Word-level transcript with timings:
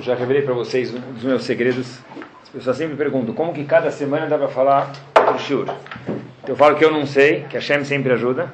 já 0.00 0.14
revelei 0.14 0.42
para 0.42 0.54
vocês 0.54 0.92
um 0.94 1.12
dos 1.12 1.24
meus 1.24 1.44
segredos. 1.44 1.98
As 2.42 2.48
pessoas 2.48 2.76
sempre 2.76 2.96
perguntam 2.96 3.34
como 3.34 3.52
que 3.52 3.64
cada 3.64 3.90
semana 3.90 4.26
dá 4.26 4.38
para 4.38 4.48
falar 4.48 4.92
outro. 5.52 5.74
Então 6.42 6.48
eu 6.48 6.56
falo 6.56 6.76
que 6.76 6.84
eu 6.84 6.90
não 6.90 7.06
sei, 7.06 7.44
que 7.48 7.56
a 7.56 7.60
Shem 7.60 7.84
sempre 7.84 8.12
ajuda. 8.12 8.52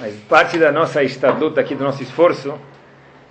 Mas 0.00 0.14
parte 0.28 0.58
da 0.58 0.72
nossa 0.72 1.02
estaduta 1.02 1.60
aqui, 1.60 1.74
do 1.74 1.84
nosso 1.84 2.02
esforço, 2.02 2.54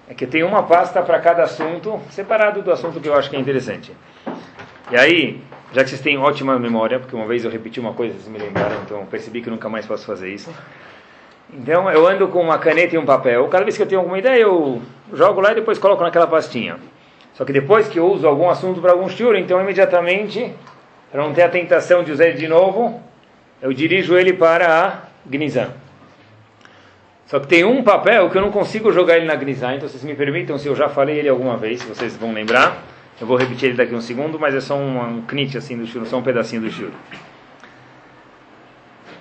é 0.08 0.14
que 0.14 0.26
tem 0.26 0.44
uma 0.44 0.64
pasta 0.64 1.02
para 1.02 1.20
cada 1.20 1.44
assunto, 1.44 2.00
separado 2.10 2.62
do 2.62 2.72
assunto 2.72 3.00
que 3.00 3.08
eu 3.08 3.16
acho 3.16 3.30
que 3.30 3.36
é 3.36 3.40
interessante. 3.40 3.92
E 4.92 4.98
aí, 4.98 5.42
já 5.74 5.84
que 5.84 5.90
vocês 5.90 6.02
têm 6.02 6.18
ótima 6.18 6.58
memória, 6.60 7.00
porque 7.00 7.16
uma 7.16 7.26
vez 7.26 7.44
eu 7.44 7.52
repeti 7.52 7.80
uma 7.80 7.94
coisa, 7.94 8.14
vocês 8.14 8.28
me 8.28 8.38
lembraram, 8.38 8.78
então 8.86 9.06
percebi 9.06 9.42
que 9.42 9.50
nunca 9.50 9.68
mais 9.68 9.86
posso 9.86 10.06
fazer 10.06 10.30
isso. 10.30 10.54
Então 11.52 11.90
eu 11.90 12.08
ando 12.08 12.28
com 12.28 12.42
uma 12.42 12.58
caneta 12.58 12.96
e 12.96 12.98
um 12.98 13.06
papel. 13.06 13.48
Cada 13.48 13.64
vez 13.64 13.76
que 13.76 13.84
eu 13.84 13.88
tenho 13.88 14.02
alguma 14.02 14.18
ideia, 14.18 14.42
eu 14.42 14.82
jogo 15.14 15.42
lá 15.42 15.52
e 15.52 15.56
depois 15.56 15.78
coloco 15.78 16.04
naquela 16.04 16.28
pastinha. 16.28 16.78
Só 17.34 17.44
que 17.44 17.52
depois 17.52 17.88
que 17.88 18.00
eu 18.00 18.06
uso 18.06 18.28
algum 18.28 18.50
assunto 18.50 18.80
para 18.80 18.92
algum 18.92 19.10
shiur, 19.10 19.36
então 19.36 19.60
imediatamente, 19.60 20.54
para 21.12 21.22
não 21.24 21.34
ter 21.34 21.44
a 21.44 21.50
tentação 21.50 22.04
de 22.04 22.12
usar 22.12 22.28
ele 22.28 22.38
de 22.38 22.48
novo, 22.48 23.02
eu 23.62 23.74
dirijo 23.74 24.16
ele 24.18 24.34
para 24.34 24.68
a 24.68 25.00
Gnizan. 25.28 25.72
Só 27.26 27.40
que 27.40 27.48
tem 27.48 27.64
um 27.64 27.84
papel 27.84 28.30
que 28.30 28.38
eu 28.38 28.42
não 28.42 28.52
consigo 28.52 28.92
jogar 28.92 29.18
ele 29.18 29.26
na 29.26 29.36
Gnizan, 29.36 29.76
então 29.76 29.90
vocês 29.90 30.04
me 30.04 30.14
permitam, 30.14 30.58
se 30.58 30.68
eu 30.68 30.76
já 30.76 30.88
falei 30.90 31.18
ele 31.18 31.30
alguma 31.30 31.58
vez, 31.58 31.80
se 31.80 31.88
vocês 31.88 32.16
vão 32.16 32.34
lembrar, 32.34 32.84
eu 33.20 33.26
vou 33.26 33.38
repetir 33.38 33.70
ele 33.70 33.78
daqui 33.78 33.96
um 33.96 34.02
segundo, 34.02 34.40
mas 34.40 34.54
é 34.54 34.60
só 34.60 34.76
um, 34.76 35.00
um 35.00 35.22
knit 35.22 35.58
assim 35.58 35.78
do 35.78 35.88
shiur, 35.88 36.06
só 36.06 36.18
um 36.18 36.24
pedacinho 36.24 36.62
do 36.62 36.70
shiur. 36.70 36.92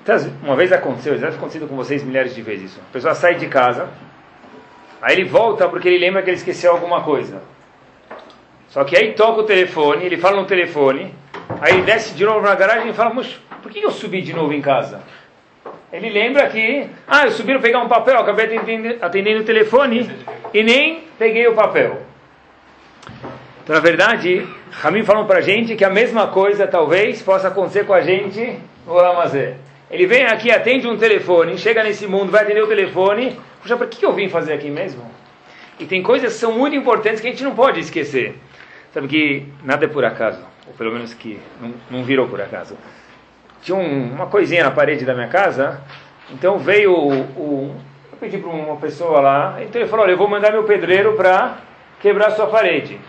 Então, 0.03 0.17
uma 0.43 0.57
vez 0.57 0.73
aconteceu, 0.73 1.17
já 1.17 1.29
acontecido 1.29 1.69
com 1.69 1.77
vocês 1.77 2.03
milhares 2.03 2.35
de 2.35 2.43
vezes 2.43 2.73
isso. 2.73 2.81
A 2.91 2.93
pessoa 2.93 3.15
sai 3.15 3.37
de 3.37 3.47
casa, 3.47 3.89
aí 5.01 5.15
ele 5.15 5.25
volta 5.25 5.69
porque 5.69 5.89
ele 5.89 5.99
lembra 5.99 6.21
que 6.23 6.29
ele 6.29 6.37
esqueceu 6.37 6.73
alguma 6.73 7.03
coisa. 7.03 7.41
Só 8.73 8.85
que 8.85 8.97
aí 8.97 9.13
toca 9.13 9.43
o 9.43 9.45
telefone, 9.45 10.03
ele 10.03 10.17
fala 10.17 10.41
no 10.41 10.47
telefone, 10.47 11.15
aí 11.61 11.75
ele 11.75 11.83
desce 11.83 12.15
de 12.15 12.25
novo 12.25 12.41
na 12.41 12.55
garagem 12.55 12.89
e 12.89 12.95
fala, 12.95 13.13
mas 13.13 13.39
por 13.63 13.71
que 13.71 13.85
eu 13.85 13.91
subi 13.91 14.23
de 14.23 14.33
novo 14.33 14.55
em 14.55 14.63
casa? 14.63 15.03
Ele 15.93 16.09
lembra 16.09 16.49
que, 16.49 16.87
ah, 17.07 17.27
eu 17.27 17.33
subi 17.33 17.53
para 17.53 17.61
pegar 17.61 17.81
um 17.81 17.89
papel, 17.89 18.19
acabei 18.19 18.59
atendendo 18.99 19.43
o 19.43 19.45
telefone 19.45 20.11
e 20.55 20.63
nem 20.63 21.05
peguei 21.19 21.47
o 21.47 21.55
papel. 21.55 22.01
Então, 23.63 23.77
na 23.77 23.81
verdade, 23.81 24.49
Ramin 24.71 25.05
falou 25.05 25.27
para 25.27 25.41
a 25.41 25.43
gente 25.43 25.77
que 25.77 25.85
a 25.85 25.91
mesma 25.91 26.29
coisa 26.29 26.67
talvez 26.67 27.21
possa 27.21 27.49
acontecer 27.49 27.85
com 27.85 27.93
a 27.93 28.01
gente 28.01 28.59
no 28.87 28.95
Lamazé. 28.95 29.57
Ele 29.91 30.07
vem 30.07 30.25
aqui, 30.25 30.51
atende 30.51 30.89
um 30.89 30.97
telefone, 30.97 31.59
chega 31.59 31.85
nesse 31.85 32.07
mundo, 32.07 32.33
vai 32.33 32.43
atender 32.43 32.63
o 32.63 32.67
telefone. 32.67 33.39
Puxa, 33.61 33.77
para 33.77 33.87
que 33.87 34.03
eu 34.03 34.15
vim 34.15 34.31
fazer 34.31 34.55
aqui 34.55 34.71
mesmo? 34.71 35.05
E 35.79 35.85
tem 35.85 36.03
coisas 36.03 36.33
que 36.33 36.39
são 36.39 36.53
muito 36.53 36.75
importantes 36.75 37.21
que 37.21 37.27
a 37.27 37.31
gente 37.31 37.45
não 37.45 37.55
pode 37.55 37.79
esquecer. 37.79 38.35
Sabe 38.93 39.09
que 39.09 39.47
nada 39.65 39.87
é 39.87 39.89
por 39.89 40.05
acaso, 40.05 40.45
ou 40.67 40.75
pelo 40.75 40.93
menos 40.93 41.15
que 41.15 41.41
não, 41.61 41.73
não 41.91 42.05
virou 42.05 42.29
por 42.29 42.41
acaso. 42.41 42.77
Tinha 43.63 43.77
um, 43.77 44.13
uma 44.13 44.27
coisinha 44.27 44.65
na 44.65 44.71
parede 44.71 45.05
da 45.05 45.15
minha 45.15 45.29
casa, 45.29 45.81
então 46.31 46.59
veio 46.59 46.93
o. 46.93 47.13
o 47.37 47.77
eu 48.13 48.19
pedi 48.21 48.37
para 48.37 48.51
uma 48.51 48.77
pessoa 48.77 49.21
lá, 49.21 49.59
então 49.63 49.81
ele 49.81 49.89
falou: 49.89 50.05
Olha, 50.05 50.13
eu 50.13 50.19
vou 50.19 50.29
mandar 50.29 50.53
meu 50.53 50.65
pedreiro 50.65 51.15
para 51.15 51.57
quebrar 52.01 52.33
sua 52.33 52.47
parede. 52.49 53.01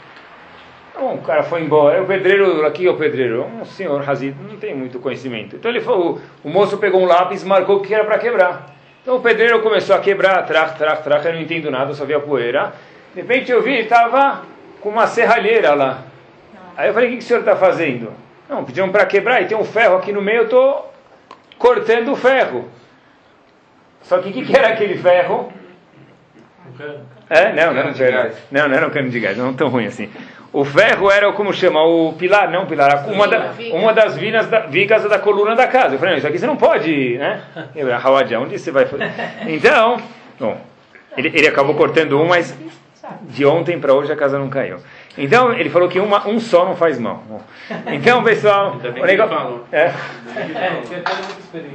Então, 0.91 1.15
o 1.15 1.21
cara 1.23 1.41
foi 1.43 1.61
embora, 1.63 2.01
o 2.01 2.05
pedreiro, 2.05 2.65
aqui 2.65 2.85
é 2.85 2.89
o 2.89 2.95
pedreiro, 2.95 3.43
um 3.43 3.65
senhor 3.65 4.07
Hazid, 4.07 4.35
não 4.47 4.57
tem 4.57 4.75
muito 4.75 4.99
conhecimento. 4.99 5.55
Então 5.55 5.71
ele 5.71 5.81
falou, 5.81 6.21
o 6.43 6.49
moço 6.49 6.77
pegou 6.77 7.01
um 7.01 7.05
lápis, 7.05 7.43
marcou 7.43 7.81
que 7.81 7.93
era 7.93 8.03
para 8.03 8.19
quebrar. 8.19 8.75
Então 9.01 9.15
o 9.15 9.19
pedreiro 9.19 9.61
começou 9.61 9.95
a 9.95 9.99
quebrar, 9.99 10.45
trac, 10.45 10.77
trac, 10.77 11.03
trac, 11.03 11.25
eu 11.25 11.33
não 11.33 11.41
entendo 11.41 11.71
nada, 11.71 11.93
só 11.95 12.05
via 12.05 12.19
poeira. 12.19 12.73
De 13.13 13.21
repente 13.21 13.51
eu 13.51 13.61
vi, 13.63 13.71
ele 13.71 13.81
estava 13.81 14.43
com 14.83 14.89
uma 14.89 15.07
serralheira 15.07 15.73
lá. 15.73 16.01
Aí 16.75 16.89
eu 16.89 16.93
falei, 16.93 17.07
o 17.07 17.11
que, 17.13 17.17
que 17.19 17.23
o 17.23 17.27
senhor 17.27 17.39
está 17.39 17.55
fazendo? 17.55 18.11
Não, 18.49 18.65
pediram 18.65 18.89
para 18.89 19.05
quebrar 19.05 19.41
e 19.41 19.45
tem 19.45 19.57
um 19.57 19.63
ferro 19.63 19.95
aqui 19.95 20.11
no 20.11 20.21
meio, 20.21 20.39
eu 20.39 20.43
estou 20.43 20.93
cortando 21.57 22.11
o 22.11 22.15
ferro. 22.15 22.67
Só 24.01 24.17
que 24.17 24.29
o 24.29 24.33
que, 24.33 24.43
que 24.43 24.55
era 24.55 24.67
aquele 24.67 24.97
ferro? 24.97 25.51
É, 27.29 27.53
não, 27.53 27.73
não 27.73 27.79
era 27.79 27.89
um 27.89 27.93
cano. 27.93 28.35
Não, 28.51 28.67
não 28.67 28.75
era 28.75 28.87
um 28.87 28.89
cano 28.89 29.09
de 29.09 29.19
gás, 29.19 29.37
não 29.37 29.53
tão 29.53 29.69
ruim 29.69 29.85
assim. 29.85 30.09
O 30.51 30.65
ferro 30.65 31.09
era, 31.09 31.31
como 31.31 31.53
chama, 31.53 31.81
o 31.83 32.13
pilar, 32.13 32.51
não 32.51 32.65
pilar, 32.65 33.09
uma, 33.09 33.27
da, 33.27 33.53
uma 33.71 33.93
das 33.93 34.17
vinas 34.17 34.47
da, 34.47 34.59
vigas 34.59 35.03
da 35.03 35.17
coluna 35.17 35.55
da 35.55 35.67
casa. 35.67 35.95
Eu 35.95 35.99
falei, 35.99 36.13
não, 36.13 36.17
isso 36.17 36.27
aqui 36.27 36.37
você 36.37 36.45
não 36.45 36.57
pode, 36.57 37.17
né? 37.17 37.41
Hawadia, 38.03 38.39
onde 38.39 38.59
você 38.59 38.69
vai 38.69 38.85
fazer? 38.85 39.09
Então, 39.47 39.97
bom, 40.37 40.59
ele, 41.17 41.29
ele 41.33 41.47
acabou 41.47 41.73
cortando 41.75 42.19
um, 42.21 42.27
mas 42.27 42.55
de 43.23 43.45
ontem 43.45 43.79
para 43.79 43.93
hoje 43.93 44.11
a 44.11 44.15
casa 44.15 44.37
não 44.37 44.49
caiu. 44.49 44.77
Então, 45.17 45.53
ele 45.53 45.69
falou 45.69 45.87
que 45.87 45.99
uma, 45.99 46.27
um 46.27 46.39
só 46.39 46.65
não 46.65 46.75
faz 46.75 46.99
mal. 46.99 47.23
Então, 47.87 48.23
pessoal, 48.23 48.77
o, 48.77 49.05
negócio, 49.05 49.61
é, 49.71 49.91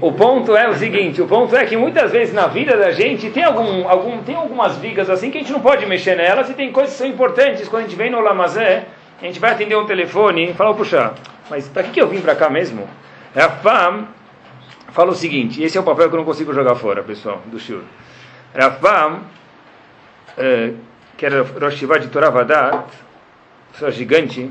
o 0.00 0.12
ponto 0.12 0.56
é 0.56 0.68
o 0.68 0.74
seguinte, 0.74 1.22
o 1.22 1.26
ponto 1.26 1.56
é 1.56 1.64
que 1.64 1.76
muitas 1.76 2.10
vezes 2.10 2.34
na 2.34 2.48
vida 2.48 2.76
da 2.76 2.90
gente 2.90 3.30
tem, 3.30 3.44
algum, 3.44 3.88
algum, 3.88 4.20
tem 4.22 4.34
algumas 4.34 4.76
vigas 4.78 5.08
assim 5.08 5.30
que 5.30 5.38
a 5.38 5.40
gente 5.40 5.52
não 5.52 5.60
pode 5.60 5.86
mexer 5.86 6.16
nelas 6.16 6.50
e 6.50 6.54
tem 6.54 6.72
coisas 6.72 6.92
que 6.92 6.98
são 6.98 7.06
importantes. 7.06 7.68
Quando 7.68 7.84
a 7.84 7.86
gente 7.86 7.96
vem 7.96 8.10
no 8.10 8.20
Lamazé, 8.20 8.86
a 9.20 9.24
gente 9.24 9.38
vai 9.38 9.52
atender 9.52 9.76
um 9.76 9.86
telefone 9.86 10.50
e 10.50 10.54
fala, 10.54 10.74
puxa, 10.74 11.12
mas 11.48 11.68
para 11.68 11.84
que, 11.84 11.90
que 11.90 12.02
eu 12.02 12.08
vim 12.08 12.20
para 12.20 12.34
cá 12.34 12.50
mesmo? 12.50 12.88
Rafam 13.34 14.08
fala 14.90 15.12
o 15.12 15.14
seguinte, 15.14 15.62
esse 15.62 15.78
é 15.78 15.80
o 15.80 15.84
papel 15.84 16.08
que 16.08 16.14
eu 16.14 16.18
não 16.18 16.24
consigo 16.24 16.52
jogar 16.52 16.74
fora, 16.74 17.04
pessoal, 17.04 17.40
do 17.46 17.58
Shur. 17.58 17.82
Rafam, 18.52 19.20
é, 20.36 20.72
que 21.18 21.26
era 21.26 21.42
Rosh 21.42 21.80
de 22.00 22.08
Toravadat, 22.08 22.86
pessoa 23.72 23.90
gigante, 23.90 24.50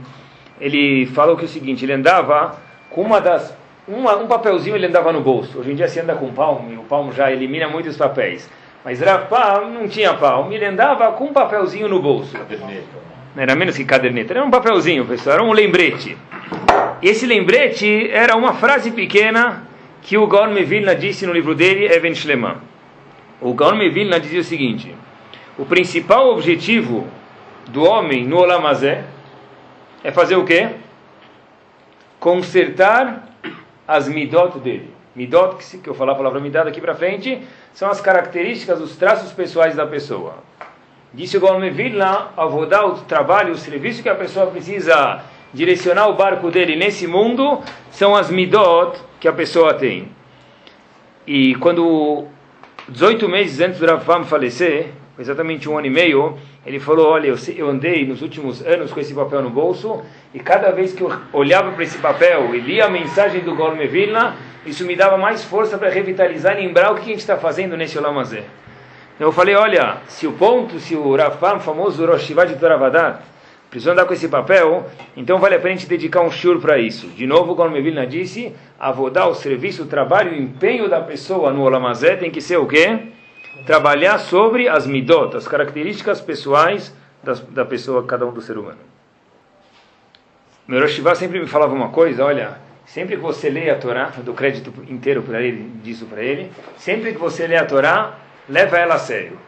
ele 0.59 1.05
falou 1.07 1.37
que 1.37 1.43
é 1.43 1.45
o 1.45 1.49
seguinte, 1.49 1.85
ele 1.85 1.93
andava 1.93 2.59
com 2.89 3.01
uma 3.01 3.21
das 3.21 3.55
uma, 3.87 4.17
um 4.17 4.27
papelzinho 4.27 4.75
ele 4.75 4.85
andava 4.85 5.13
no 5.13 5.21
bolso. 5.21 5.59
Hoje 5.59 5.71
em 5.71 5.75
dia 5.75 5.87
se 5.87 5.97
anda 5.99 6.13
com 6.13 6.29
palmo, 6.33 6.73
e 6.73 6.75
o 6.75 6.83
palmo 6.83 7.13
já 7.13 7.31
elimina 7.31 7.69
muitos 7.69 7.95
papéis. 7.95 8.49
Mas 8.83 8.99
Rafa 8.99 9.61
não 9.61 9.87
tinha 9.87 10.13
palmo, 10.13 10.51
ele 10.51 10.65
andava 10.65 11.09
com 11.13 11.25
um 11.25 11.33
papelzinho 11.33 11.87
no 11.87 12.01
bolso. 12.01 12.37
Caderneta. 12.37 13.07
Era 13.37 13.55
menos 13.55 13.77
que 13.77 13.85
caderneta, 13.85 14.33
era 14.33 14.43
um 14.43 14.51
papelzinho, 14.51 15.05
pessoal, 15.05 15.35
era 15.35 15.43
um 15.43 15.53
lembrete. 15.53 16.17
Esse 17.01 17.25
lembrete 17.25 18.09
era 18.11 18.35
uma 18.35 18.55
frase 18.55 18.91
pequena 18.91 19.63
que 20.01 20.17
o 20.17 20.27
Gaon 20.27 20.51
Mevilna 20.51 20.93
disse 20.93 21.25
no 21.25 21.31
livro 21.31 21.55
dele, 21.55 21.85
Even 21.85 22.13
Shleman. 22.13 22.57
O 23.39 23.53
Gaon 23.53 23.75
Mevilna 23.75 24.19
dizia 24.19 24.41
o 24.41 24.43
seguinte: 24.43 24.93
o 25.57 25.65
principal 25.65 26.29
objetivo 26.29 27.07
do 27.67 27.83
homem 27.83 28.25
no 28.25 28.37
Olamazé 28.37 29.03
é 30.03 30.11
fazer 30.11 30.35
o 30.35 30.45
quê? 30.45 30.69
Consertar 32.19 33.27
as 33.87 34.07
midot 34.07 34.59
dele. 34.59 34.93
Midot, 35.15 35.57
que 35.79 35.89
eu 35.89 35.95
falar 35.95 36.11
a 36.11 36.15
palavra 36.15 36.39
midot 36.39 36.65
daqui 36.65 36.79
para 36.79 36.93
frente, 36.93 37.41
são 37.73 37.89
as 37.89 37.99
características, 37.99 38.79
os 38.79 38.95
traços 38.95 39.31
pessoais 39.31 39.75
da 39.75 39.87
pessoa. 39.87 40.35
Disse 41.13 41.37
o 41.37 41.39
Golmevil 41.39 41.97
lá, 41.97 42.33
dar 42.69 42.85
o 42.85 42.99
trabalho, 43.01 43.53
o 43.53 43.57
serviço 43.57 44.03
que 44.03 44.09
a 44.09 44.15
pessoa 44.15 44.47
precisa 44.47 45.23
direcionar 45.53 46.07
o 46.07 46.13
barco 46.13 46.51
dele 46.51 46.75
nesse 46.75 47.07
mundo, 47.07 47.61
são 47.89 48.15
as 48.15 48.29
midot 48.29 48.99
que 49.19 49.27
a 49.27 49.33
pessoa 49.33 49.73
tem. 49.73 50.09
E 51.25 51.55
quando 51.55 52.25
18 52.89 53.27
meses 53.27 53.59
antes 53.59 53.79
do 53.79 53.85
Rav 53.85 54.25
falecer, 54.25 54.91
exatamente 55.19 55.67
um 55.69 55.77
ano 55.77 55.87
e 55.87 55.89
meio, 55.89 56.37
ele 56.65 56.79
falou: 56.79 57.07
Olha, 57.07 57.33
eu, 57.55 57.69
andei 57.69 58.05
nos 58.05 58.21
últimos 58.21 58.65
anos 58.65 58.91
com 58.91 58.99
esse 58.99 59.13
papel 59.13 59.41
no 59.41 59.49
bolso, 59.49 60.01
e 60.33 60.39
cada 60.39 60.71
vez 60.71 60.93
que 60.93 61.01
eu 61.01 61.11
olhava 61.33 61.71
para 61.71 61.83
esse 61.83 61.97
papel 61.97 62.53
e 62.53 62.59
lia 62.59 62.85
a 62.85 62.89
mensagem 62.89 63.41
do 63.41 63.55
Golme 63.55 63.87
Vilna, 63.87 64.35
isso 64.65 64.85
me 64.85 64.95
dava 64.95 65.17
mais 65.17 65.43
força 65.43 65.77
para 65.77 65.89
revitalizar 65.89 66.57
e 66.57 66.65
lembrar 66.65 66.91
o 66.91 66.95
que 66.95 67.01
a 67.01 67.05
gente 67.05 67.19
está 67.19 67.37
fazendo 67.37 67.75
nesse 67.75 67.97
Olamazé. 67.97 68.43
Então 69.15 69.27
eu 69.27 69.31
falei: 69.31 69.55
Olha, 69.55 69.97
se 70.07 70.27
o 70.27 70.33
ponto, 70.33 70.79
se 70.79 70.95
o 70.95 71.15
Rafam, 71.15 71.59
famoso 71.59 72.05
Rosh 72.05 72.27
de 72.27 72.55
Toravadat, 72.55 73.19
precisou 73.69 73.93
andar 73.93 74.05
com 74.05 74.13
esse 74.13 74.27
papel, 74.27 74.85
então 75.15 75.39
vale 75.39 75.55
a 75.55 75.59
pena 75.59 75.73
a 75.73 75.77
gente 75.77 75.89
dedicar 75.89 76.21
um 76.21 76.31
shur 76.31 76.59
para 76.59 76.77
isso. 76.77 77.07
De 77.07 77.25
novo, 77.25 77.55
como 77.55 77.75
Vilna 77.81 78.05
disse, 78.05 78.53
avodar 78.79 79.27
o 79.27 79.35
serviço, 79.35 79.83
o 79.83 79.87
trabalho, 79.87 80.31
o 80.31 80.35
empenho 80.35 80.87
da 80.87 81.01
pessoa 81.01 81.51
no 81.51 81.63
Olamazé 81.63 82.15
tem 82.15 82.31
que 82.31 82.39
ser 82.39 82.57
o 82.57 82.65
quê? 82.65 82.99
Trabalhar 83.65 84.17
sobre 84.19 84.67
as 84.67 84.85
midot, 84.85 85.35
as 85.35 85.47
características 85.47 86.21
pessoais 86.21 86.93
da 87.49 87.65
pessoa, 87.65 88.05
cada 88.05 88.25
um 88.25 88.31
do 88.31 88.41
ser 88.41 88.57
humano. 88.57 88.79
Meu 90.67 90.81
Rosh 90.81 91.01
sempre 91.15 91.39
me 91.39 91.47
falava 91.47 91.73
uma 91.73 91.89
coisa, 91.89 92.25
olha, 92.25 92.57
sempre 92.85 93.15
que 93.15 93.21
você 93.21 93.49
lê 93.49 93.69
a 93.69 93.75
Torá, 93.75 94.11
dou 94.17 94.33
crédito 94.33 94.73
inteiro 94.89 95.21
para 95.21 95.41
ele, 95.41 95.71
disso 95.81 96.05
para 96.05 96.21
ele, 96.21 96.51
sempre 96.77 97.13
que 97.13 97.17
você 97.17 97.47
lê 97.47 97.55
a 97.55 97.65
Torá, 97.65 98.15
leva 98.49 98.77
ela 98.77 98.95
a 98.95 98.99
sério. 98.99 99.39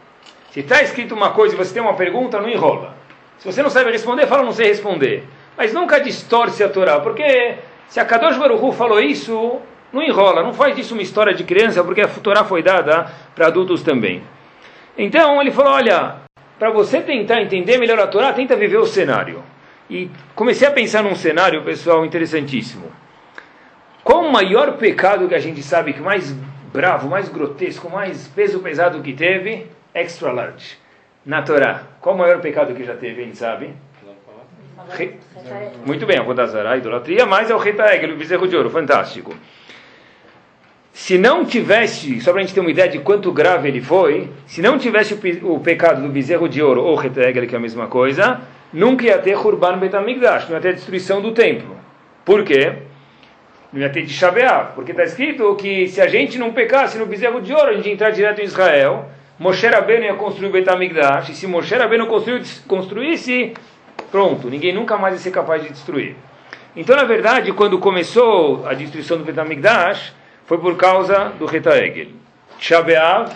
Se 0.50 0.60
está 0.60 0.82
escrito 0.82 1.14
uma 1.14 1.30
coisa 1.30 1.54
e 1.54 1.58
você 1.58 1.72
tem 1.74 1.82
uma 1.82 1.94
pergunta, 1.94 2.40
não 2.40 2.48
enrola. 2.48 2.94
Se 3.38 3.46
você 3.46 3.62
não 3.62 3.70
sabe 3.70 3.90
responder, 3.90 4.26
fala 4.26 4.42
não 4.42 4.52
sei 4.52 4.68
responder. 4.68 5.24
Mas 5.56 5.72
nunca 5.72 6.00
distorce 6.00 6.62
a 6.62 6.68
Torá, 6.68 7.00
porque 7.00 7.56
se 7.88 8.00
a 8.00 8.04
Kadosh 8.04 8.36
Baruch 8.36 8.76
falou 8.76 9.00
isso, 9.00 9.60
não 9.92 10.02
enrola, 10.02 10.42
não 10.42 10.52
faz 10.52 10.76
disso 10.76 10.94
uma 10.94 11.02
história 11.02 11.34
de 11.34 11.44
criança, 11.44 11.82
porque 11.82 12.00
a 12.00 12.08
Torá 12.08 12.44
foi 12.44 12.62
dada 12.62 13.10
para 13.34 13.46
adultos 13.46 13.82
também. 13.82 14.22
Então 14.96 15.40
ele 15.40 15.50
falou: 15.50 15.72
olha, 15.72 16.16
para 16.58 16.70
você 16.70 17.00
tentar 17.00 17.42
entender 17.42 17.78
melhor 17.78 17.98
a 17.98 18.06
Torá, 18.06 18.32
tenta 18.32 18.56
viver 18.56 18.78
o 18.78 18.86
cenário. 18.86 19.42
E 19.88 20.08
comecei 20.34 20.68
a 20.68 20.70
pensar 20.70 21.02
num 21.02 21.16
cenário, 21.16 21.64
pessoal, 21.64 22.04
interessantíssimo. 22.04 22.92
Qual 24.04 24.24
o 24.24 24.32
maior 24.32 24.76
pecado 24.76 25.28
que 25.28 25.34
a 25.34 25.40
gente 25.40 25.62
sabe 25.62 25.92
que 25.92 26.00
mais 26.00 26.32
bravo, 26.72 27.08
mais 27.08 27.28
grotesco, 27.28 27.90
mais 27.90 28.28
peso 28.28 28.60
pesado 28.60 29.02
que 29.02 29.12
teve? 29.12 29.66
Extra 29.92 30.30
large. 30.30 30.78
Na 31.26 31.42
Torá. 31.42 31.82
Qual 32.00 32.14
o 32.14 32.18
maior 32.18 32.40
pecado 32.40 32.74
que 32.74 32.84
já 32.84 32.94
teve, 32.94 33.22
a 33.22 33.24
gente 33.24 33.36
sabe? 33.36 33.74
Re... 34.90 35.18
Muito 35.84 36.06
bem, 36.06 36.18
a 36.18 36.22
Rodazará, 36.22 36.72
a 36.72 36.76
idolatria, 36.76 37.26
mas 37.26 37.50
é 37.50 37.54
o 37.54 37.58
Retaegel, 37.58 38.14
o 38.14 38.16
bezerro 38.16 38.48
de 38.48 38.56
ouro, 38.56 38.70
fantástico. 38.70 39.34
Se 40.92 41.16
não 41.16 41.44
tivesse, 41.44 42.20
só 42.20 42.32
para 42.32 42.40
a 42.40 42.44
gente 42.44 42.54
ter 42.54 42.60
uma 42.60 42.70
ideia 42.70 42.88
de 42.88 42.98
quanto 42.98 43.32
grave 43.32 43.68
ele 43.68 43.80
foi, 43.80 44.28
se 44.46 44.60
não 44.60 44.78
tivesse 44.78 45.14
o, 45.14 45.54
o 45.54 45.60
pecado 45.60 46.02
do 46.02 46.08
bezerro 46.08 46.48
de 46.48 46.62
ouro 46.62 46.82
ou 46.82 46.96
Retaegel, 46.96 47.46
que 47.46 47.54
é 47.54 47.58
a 47.58 47.60
mesma 47.60 47.86
coisa, 47.86 48.40
nunca 48.72 49.04
ia 49.04 49.18
ter 49.18 49.36
Hurban 49.36 49.78
Betamigdash, 49.78 50.48
não 50.48 50.56
ia 50.56 50.60
ter 50.60 50.74
destruição 50.74 51.22
do 51.22 51.32
templo. 51.32 51.76
Por 52.24 52.44
quê? 52.44 52.74
Não 53.72 53.80
ia 53.80 53.88
ter 53.88 54.02
de 54.02 54.12
chavear, 54.12 54.72
porque 54.74 54.90
está 54.90 55.04
escrito 55.04 55.54
que 55.54 55.86
se 55.86 56.00
a 56.00 56.08
gente 56.08 56.38
não 56.38 56.52
pecasse 56.52 56.98
no 56.98 57.06
bezerro 57.06 57.40
de 57.40 57.52
ouro, 57.52 57.68
a 57.70 57.74
gente 57.74 57.86
ia 57.86 57.92
entrar 57.92 58.10
direto 58.10 58.40
em 58.40 58.44
Israel, 58.44 59.08
Moshe 59.38 59.66
Rabbeinu 59.66 60.04
ia 60.04 60.14
construir 60.14 60.48
o 60.48 60.52
Betamigdash, 60.52 61.30
e 61.30 61.34
se 61.34 61.46
Moshe 61.46 61.74
Rabbeinu 61.74 62.08
construísse, 62.66 63.54
pronto, 64.10 64.50
ninguém 64.50 64.74
nunca 64.74 64.98
mais 64.98 65.14
ia 65.14 65.20
ser 65.20 65.30
capaz 65.30 65.62
de 65.62 65.70
destruir. 65.70 66.16
Então, 66.76 66.96
na 66.96 67.04
verdade, 67.04 67.52
quando 67.52 67.78
começou 67.78 68.66
a 68.66 68.74
destruição 68.74 69.16
do 69.18 69.24
Betamigdash, 69.24 70.12
foi 70.50 70.58
por 70.58 70.76
causa 70.76 71.26
do 71.38 71.46
Retaegel. 71.46 72.08
Shabeav, 72.58 73.30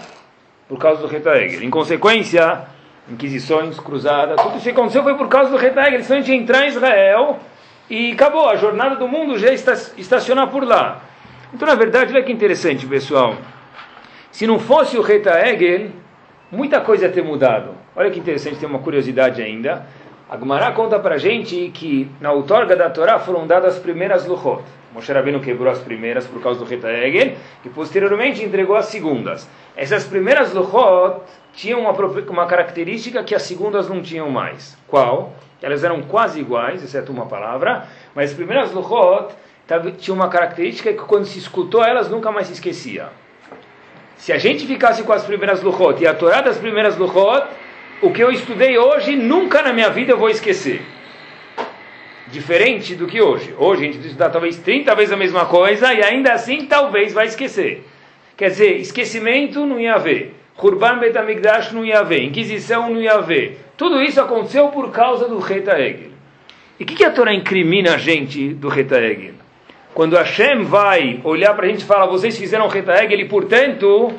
por 0.68 0.80
causa 0.80 1.00
do 1.00 1.06
Retaegel. 1.06 1.62
Em 1.62 1.70
consequência, 1.70 2.62
inquisições, 3.08 3.78
cruzadas, 3.78 4.34
tudo 4.42 4.56
isso 4.56 4.64
que 4.64 4.70
aconteceu 4.70 5.04
foi 5.04 5.14
por 5.14 5.28
causa 5.28 5.48
do 5.48 5.56
Retaegel. 5.56 5.94
Eles 5.94 6.08
tinham 6.08 6.20
de 6.22 6.34
entrar 6.34 6.64
em 6.64 6.70
Israel 6.70 7.38
e 7.88 8.10
acabou. 8.10 8.48
A 8.48 8.56
jornada 8.56 8.96
do 8.96 9.06
mundo 9.06 9.38
já 9.38 9.52
está 9.52 9.74
estacionar 9.96 10.48
por 10.48 10.64
lá. 10.64 11.02
Então, 11.52 11.68
na 11.68 11.76
verdade, 11.76 12.12
olha 12.12 12.24
que 12.24 12.32
interessante, 12.32 12.84
pessoal. 12.84 13.36
Se 14.32 14.44
não 14.44 14.58
fosse 14.58 14.98
o 14.98 15.00
Retaegel, 15.00 15.90
muita 16.50 16.80
coisa 16.80 17.06
ia 17.06 17.12
ter 17.12 17.22
mudado. 17.22 17.76
Olha 17.94 18.10
que 18.10 18.18
interessante, 18.18 18.56
tem 18.56 18.68
uma 18.68 18.80
curiosidade 18.80 19.40
ainda. 19.40 19.86
A 20.34 20.36
Gemara 20.36 20.72
conta 20.72 20.98
para 20.98 21.16
gente 21.16 21.70
que 21.72 22.10
na 22.20 22.32
outorga 22.32 22.74
da 22.74 22.90
Torá 22.90 23.20
foram 23.20 23.46
dadas 23.46 23.76
as 23.76 23.80
primeiras 23.80 24.26
luchot. 24.26 24.64
Moshe 24.92 25.12
Rabbeinu 25.12 25.38
quebrou 25.38 25.70
as 25.70 25.78
primeiras 25.78 26.26
por 26.26 26.42
causa 26.42 26.58
do 26.58 26.64
Retaegel 26.64 27.36
e 27.64 27.68
posteriormente 27.68 28.42
entregou 28.42 28.74
as 28.74 28.86
segundas. 28.86 29.48
Essas 29.76 30.02
primeiras 30.02 30.52
luchot 30.52 31.20
tinham 31.52 31.78
uma, 31.78 31.92
uma 31.92 32.46
característica 32.46 33.22
que 33.22 33.32
as 33.32 33.42
segundas 33.42 33.88
não 33.88 34.02
tinham 34.02 34.28
mais. 34.28 34.76
Qual? 34.88 35.34
Elas 35.62 35.84
eram 35.84 36.02
quase 36.02 36.40
iguais, 36.40 36.82
exceto 36.82 37.12
uma 37.12 37.26
palavra, 37.26 37.84
mas 38.12 38.30
as 38.30 38.36
primeiras 38.36 38.72
luchot 38.72 39.32
tinham 39.98 40.16
uma 40.16 40.28
característica 40.28 40.92
que 40.92 40.98
quando 40.98 41.26
se 41.26 41.38
escutou 41.38 41.84
elas 41.84 42.10
nunca 42.10 42.32
mais 42.32 42.48
se 42.48 42.54
esquecia. 42.54 43.06
Se 44.16 44.32
a 44.32 44.38
gente 44.38 44.66
ficasse 44.66 45.04
com 45.04 45.12
as 45.12 45.22
primeiras 45.22 45.62
luchot 45.62 46.02
e 46.02 46.08
a 46.08 46.14
Torá 46.14 46.40
das 46.40 46.58
primeiras 46.58 46.96
luchot, 46.96 47.46
o 48.00 48.10
que 48.10 48.22
eu 48.22 48.30
estudei 48.30 48.78
hoje, 48.78 49.16
nunca 49.16 49.62
na 49.62 49.72
minha 49.72 49.90
vida 49.90 50.12
eu 50.12 50.18
vou 50.18 50.28
esquecer. 50.28 50.82
Diferente 52.28 52.94
do 52.94 53.06
que 53.06 53.20
hoje. 53.20 53.54
Hoje 53.56 53.82
a 53.82 53.84
gente 53.84 53.94
precisa 53.94 54.08
estudar 54.08 54.30
talvez 54.30 54.56
30 54.58 54.94
vezes 54.94 55.12
a 55.12 55.16
mesma 55.16 55.46
coisa 55.46 55.92
e 55.92 56.02
ainda 56.02 56.32
assim 56.32 56.66
talvez 56.66 57.12
vai 57.12 57.26
esquecer. 57.26 57.84
Quer 58.36 58.50
dizer, 58.50 58.76
esquecimento 58.76 59.64
não 59.64 59.78
ia 59.78 59.94
haver. 59.94 60.34
Hurban 60.60 60.98
Betamigdash 60.98 61.72
não 61.72 61.84
ia 61.84 62.00
haver. 62.00 62.22
Inquisição 62.22 62.90
não 62.90 63.00
ia 63.00 63.14
haver. 63.14 63.60
Tudo 63.76 64.02
isso 64.02 64.20
aconteceu 64.20 64.68
por 64.68 64.90
causa 64.90 65.28
do 65.28 65.38
Reta 65.38 65.78
Egel. 65.78 66.10
E 66.78 66.82
o 66.82 66.86
que, 66.86 66.96
que 66.96 67.04
a 67.04 67.10
Torá 67.10 67.32
incrimina 67.32 67.94
a 67.94 67.98
gente 67.98 68.48
do 68.54 68.68
Reta 68.68 69.00
Egel? 69.00 69.34
Quando 69.92 70.16
Hashem 70.16 70.64
vai 70.64 71.20
olhar 71.22 71.54
para 71.54 71.66
a 71.66 71.68
gente 71.68 71.82
e 71.82 71.84
fala, 71.84 72.06
vocês 72.06 72.36
fizeram 72.36 72.66
Reta 72.66 73.04
Egel 73.04 73.20
e 73.20 73.24
portanto, 73.26 74.12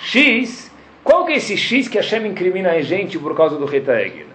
X, 0.00 0.71
qual 1.02 1.24
que 1.24 1.32
é 1.32 1.36
esse 1.36 1.56
X 1.56 1.88
que 1.88 1.96
Hashem 1.98 2.26
incrimina 2.26 2.70
a 2.72 2.82
gente 2.82 3.18
por 3.18 3.36
causa 3.36 3.56
do 3.56 3.64
Reta 3.64 4.00
Egel? 4.00 4.26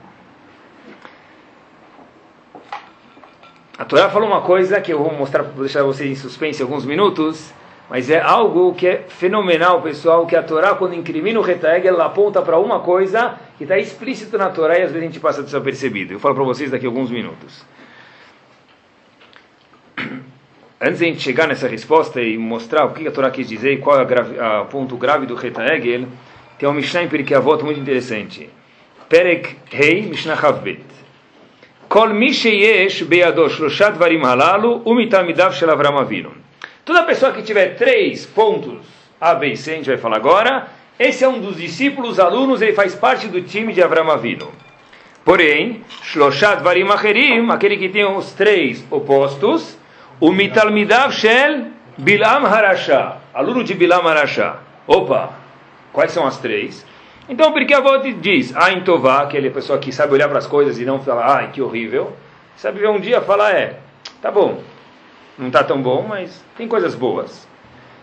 A 3.78 3.86
Torá 3.86 4.10
falou 4.10 4.28
uma 4.28 4.42
coisa 4.42 4.81
que 4.81 4.92
eu 4.92 4.98
vou 4.98 5.14
mostrar, 5.14 5.44
vou 5.44 5.64
deixar 5.64 5.84
vocês 5.84 6.10
em 6.10 6.16
suspense 6.16 6.64
alguns 6.64 6.84
minutos, 6.84 7.54
mas 7.88 8.10
é 8.10 8.19
algo 8.19 8.74
que 8.74 8.88
é 8.88 8.98
fenomenal, 9.08 9.84
pessoal, 9.84 10.25
que 10.25 10.36
a 10.36 10.42
Torá, 10.42 10.74
quando 10.74 10.96
incrimina 10.96 11.40
o 11.40 11.44
Retaeg, 11.44 11.88
ela 11.88 12.06
aponta 12.06 12.42
para 12.42 12.58
uma 12.58 12.80
coisa 12.80 13.38
que 13.58 13.64
está 13.64 13.78
explícito 13.78 14.36
na 14.36 14.50
Torá 14.50 14.80
e 14.80 14.81
às 14.81 14.92
vezes 14.92 15.04
a 15.04 15.06
gente 15.06 15.19
passa 15.19 15.44
desapercebido. 15.44 16.14
Eu 16.14 16.19
falo 16.19 16.34
para 16.34 16.44
vocês 16.44 16.72
daqui 16.72 16.86
a 16.86 16.90
alguns 16.90 17.12
minutos. 17.12 17.64
Antes 20.81 21.00
de 21.00 21.06
a 21.06 21.08
gente 21.08 21.22
chegar 21.22 21.48
nessa 21.48 21.68
resposta 21.68 22.19
e 22.19 22.38
mostrar 22.38 22.86
o 22.86 22.94
que 22.94 23.08
a 23.08 23.12
Torá 23.12 23.30
quis 23.30 23.48
dizer 23.48 23.74
e 23.74 23.78
qual 23.78 24.00
é 24.00 24.62
o 24.62 24.66
ponto 24.66 24.98
grave 24.98 25.28
do 25.28 25.36
Retaegel, 25.36 26.08
tem 26.57 26.68
um 26.68 26.74
Mishnah 26.74 27.04
em 27.04 27.07
Pirkei 27.07 27.38
Avot 27.38 27.63
muito 27.63 27.80
interessante. 27.80 28.50
Perek 29.07 29.57
Hei 29.71 30.01
Mishnah 30.01 30.36
Chavbet. 30.36 30.81
Kol 31.88 32.09
mi 32.09 32.33
sheyesh 32.33 33.04
shloshat 33.04 33.98
varim 33.98 34.24
halalu 34.24 34.81
umitamidav 34.86 35.54
shel 35.54 35.69
Avram 35.69 35.98
Avinu. 35.98 36.33
Toda 36.83 37.04
pessoa 37.04 37.31
que 37.31 37.42
tiver 37.42 37.75
três 37.75 38.25
pontos 38.25 38.86
A, 39.19 39.36
B 39.36 39.51
e 39.51 39.57
C, 39.57 39.71
a 39.71 39.75
gente 39.75 39.89
vai 39.89 39.98
falar 39.98 40.18
agora, 40.18 40.68
esse 41.00 41.24
é 41.24 41.27
um 41.27 41.39
dos 41.39 41.57
discípulos, 41.57 42.19
alunos, 42.19 42.62
ele 42.62 42.74
faz 42.74 42.94
parte 42.95 43.27
do 43.27 43.42
time 43.42 43.71
de 43.71 43.81
Avram 43.81 44.12
Avinu. 44.12 44.51
Porém, 45.24 45.81
Shloshat 46.04 46.62
Varim 46.63 46.89
Acherim, 46.89 47.50
aquele 47.51 47.77
que 47.77 47.89
tem 47.89 48.06
os 48.06 48.33
três 48.33 48.86
opostos, 48.89 49.77
o 50.19 50.31
Mitalmidav 50.31 51.12
Shel 51.13 51.68
Bilam 51.98 52.45
Harasha, 52.45 53.18
aluno 53.33 53.63
de 53.63 53.74
Bilam 53.74 54.07
Harasha. 54.07 54.57
Opa, 54.86 55.33
quais 55.97 56.11
são 56.11 56.27
as 56.27 56.38
três? 56.38 56.85
Então, 57.27 57.51
porque 57.51 57.73
a 57.73 57.79
avó 57.79 57.97
diz, 57.97 58.55
Ain 58.55 58.81
Tová, 58.81 59.23
aquele 59.23 59.49
pessoa 59.49 59.79
que 59.79 59.91
sabe 59.91 60.13
olhar 60.13 60.29
para 60.29 60.38
as 60.38 60.45
coisas 60.45 60.79
e 60.79 60.85
não 60.85 60.99
falar, 60.99 61.38
ai, 61.38 61.49
que 61.51 61.59
horrível. 61.59 62.13
Sabe 62.55 62.79
ver 62.79 62.89
um 62.89 62.99
dia 62.99 63.19
falar, 63.19 63.49
é, 63.55 63.79
tá 64.21 64.29
bom, 64.29 64.61
não 65.39 65.47
está 65.47 65.63
tão 65.63 65.81
bom, 65.81 66.05
mas 66.07 66.45
tem 66.55 66.67
coisas 66.67 66.94
boas. 66.94 67.47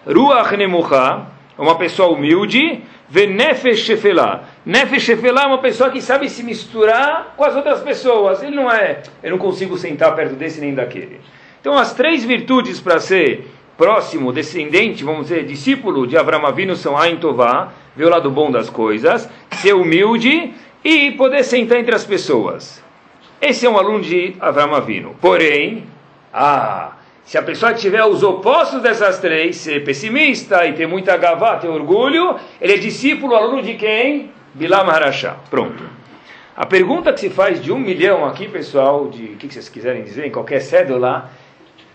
Ruach 0.04 0.56
Nemuchá, 0.56 1.28
uma 1.56 1.78
pessoa 1.78 2.08
humilde, 2.08 2.82
Venefesh 3.08 3.84
Shefelá. 3.84 4.42
Nefesh 4.66 5.04
Shefelá 5.04 5.44
é 5.44 5.46
uma 5.46 5.58
pessoa 5.58 5.88
que 5.88 6.02
sabe 6.02 6.28
se 6.28 6.42
misturar 6.42 7.34
com 7.36 7.44
as 7.44 7.54
outras 7.54 7.78
pessoas. 7.78 8.42
Ele 8.42 8.56
não 8.56 8.68
é, 8.68 9.04
eu 9.22 9.30
não 9.30 9.38
consigo 9.38 9.78
sentar 9.78 10.16
perto 10.16 10.34
desse 10.34 10.60
nem 10.60 10.74
daquele. 10.74 11.20
Então, 11.60 11.78
as 11.78 11.94
três 11.94 12.24
virtudes 12.24 12.80
para 12.80 12.98
ser 12.98 13.48
próximo, 13.76 14.32
descendente, 14.32 15.04
vamos 15.04 15.28
dizer, 15.28 15.44
discípulo 15.44 16.06
de 16.06 16.16
Avram 16.16 16.46
Avinu 16.46 16.76
são 16.76 16.96
Ain 16.96 17.16
Tová, 17.16 17.72
ver 17.96 18.04
o 18.04 18.10
lado 18.10 18.30
bom 18.30 18.50
das 18.50 18.70
coisas, 18.70 19.28
ser 19.52 19.74
humilde 19.74 20.52
e 20.84 21.12
poder 21.12 21.42
sentar 21.44 21.78
entre 21.78 21.94
as 21.94 22.04
pessoas. 22.04 22.82
Esse 23.40 23.66
é 23.66 23.70
um 23.70 23.76
aluno 23.76 24.00
de 24.00 24.34
Avram 24.40 24.74
Avinu. 24.74 25.16
Porém, 25.20 25.84
ah, 26.32 26.92
se 27.24 27.38
a 27.38 27.42
pessoa 27.42 27.72
tiver 27.72 28.04
os 28.04 28.22
opostos 28.22 28.82
dessas 28.82 29.18
três, 29.18 29.56
ser 29.56 29.82
pessimista 29.82 30.66
e 30.66 30.74
ter 30.74 30.86
muita 30.86 31.16
gavá, 31.16 31.56
ter 31.56 31.68
orgulho, 31.68 32.36
ele 32.60 32.74
é 32.74 32.76
discípulo, 32.76 33.34
aluno 33.34 33.62
de 33.62 33.74
quem? 33.74 34.30
Bilam 34.52 34.88
Harashá. 34.88 35.36
Pronto. 35.50 35.82
A 36.56 36.66
pergunta 36.66 37.12
que 37.12 37.20
se 37.20 37.30
faz 37.30 37.60
de 37.60 37.72
um 37.72 37.78
milhão 37.78 38.24
aqui, 38.24 38.46
pessoal, 38.46 39.08
de 39.08 39.24
o 39.24 39.36
que 39.36 39.52
vocês 39.52 39.68
quiserem 39.68 40.04
dizer, 40.04 40.26
em 40.26 40.30
qualquer 40.30 40.60
cédula, 40.60 41.30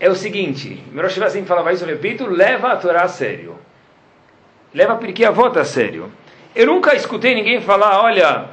é 0.00 0.08
o 0.08 0.14
seguinte: 0.14 0.82
Mirosh 0.90 1.14
sempre 1.14 1.46
falava 1.46 1.72
isso, 1.72 1.84
eu 1.84 1.88
repito, 1.88 2.26
leva 2.26 2.72
a 2.72 2.76
Torá 2.76 3.02
a 3.02 3.08
sério. 3.08 3.58
Leva 4.72 4.94
a 4.94 5.30
volta 5.30 5.60
a 5.60 5.64
sério. 5.64 6.10
Eu 6.54 6.66
nunca 6.66 6.94
escutei 6.94 7.34
ninguém 7.34 7.60
falar, 7.60 8.02
olha, 8.02 8.46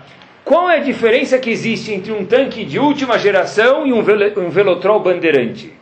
qual 0.43 0.69
é 0.69 0.77
a 0.77 0.83
diferença 0.83 1.39
que 1.39 1.49
existe 1.49 1.93
entre 1.93 2.11
um 2.11 2.25
tanque 2.25 2.65
de 2.65 2.77
última 2.77 3.17
geração 3.17 3.87
e 3.87 3.93
um, 3.93 3.99
um 3.99 4.49
Velotrol 4.49 4.99
bandeirante? 4.99 5.73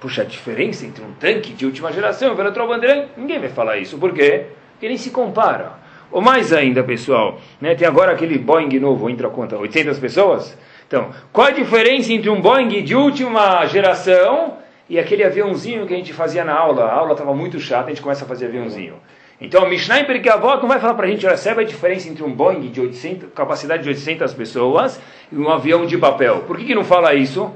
Puxa, 0.00 0.22
a 0.22 0.24
diferença 0.24 0.86
entre 0.86 1.04
um 1.04 1.12
tanque 1.12 1.52
de 1.52 1.66
última 1.66 1.92
geração 1.92 2.28
e 2.28 2.32
um 2.32 2.34
Velotrol 2.34 2.68
bandeirante? 2.68 3.08
Ninguém 3.16 3.40
vai 3.40 3.48
falar 3.48 3.78
isso. 3.78 3.98
Por 3.98 4.12
quê? 4.12 4.46
Porque 4.72 4.88
nem 4.88 4.96
se 4.96 5.10
compara. 5.10 5.72
Ou 6.10 6.22
mais 6.22 6.52
ainda, 6.52 6.82
pessoal, 6.82 7.40
né, 7.60 7.74
tem 7.74 7.86
agora 7.86 8.12
aquele 8.12 8.38
Boeing 8.38 8.78
novo, 8.78 9.10
entra 9.10 9.28
conta, 9.28 9.58
800 9.58 9.98
pessoas? 9.98 10.56
Então, 10.88 11.10
qual 11.34 11.48
a 11.48 11.50
diferença 11.50 12.10
entre 12.14 12.30
um 12.30 12.40
Boeing 12.40 12.82
de 12.82 12.94
última 12.94 13.66
geração 13.66 14.56
e 14.88 14.98
aquele 14.98 15.22
aviãozinho 15.22 15.86
que 15.86 15.92
a 15.92 15.96
gente 15.98 16.14
fazia 16.14 16.42
na 16.46 16.54
aula? 16.54 16.86
A 16.86 16.94
aula 16.94 17.12
estava 17.12 17.34
muito 17.34 17.60
chata, 17.60 17.84
a 17.84 17.88
gente 17.90 18.00
começa 18.00 18.24
a 18.24 18.26
fazer 18.26 18.46
aviãozinho. 18.46 18.94
Então, 19.38 19.64
o 19.64 19.68
Mishnah 19.68 20.00
em 20.00 20.28
Avot 20.30 20.62
não 20.62 20.68
vai 20.68 20.80
falar 20.80 20.94
para 20.94 21.06
a 21.06 21.10
gente, 21.10 21.26
olha, 21.26 21.36
sabe 21.36 21.60
a 21.60 21.64
diferença 21.64 22.08
entre 22.08 22.24
um 22.24 22.32
Boeing 22.32 22.70
de 22.70 22.80
800, 22.80 23.28
capacidade 23.34 23.82
de 23.82 23.90
800 23.90 24.32
pessoas 24.32 24.98
e 25.30 25.36
um 25.36 25.50
avião 25.50 25.84
de 25.84 25.98
papel. 25.98 26.44
Por 26.46 26.56
que, 26.56 26.64
que 26.64 26.74
não 26.74 26.84
fala 26.84 27.14
isso? 27.14 27.54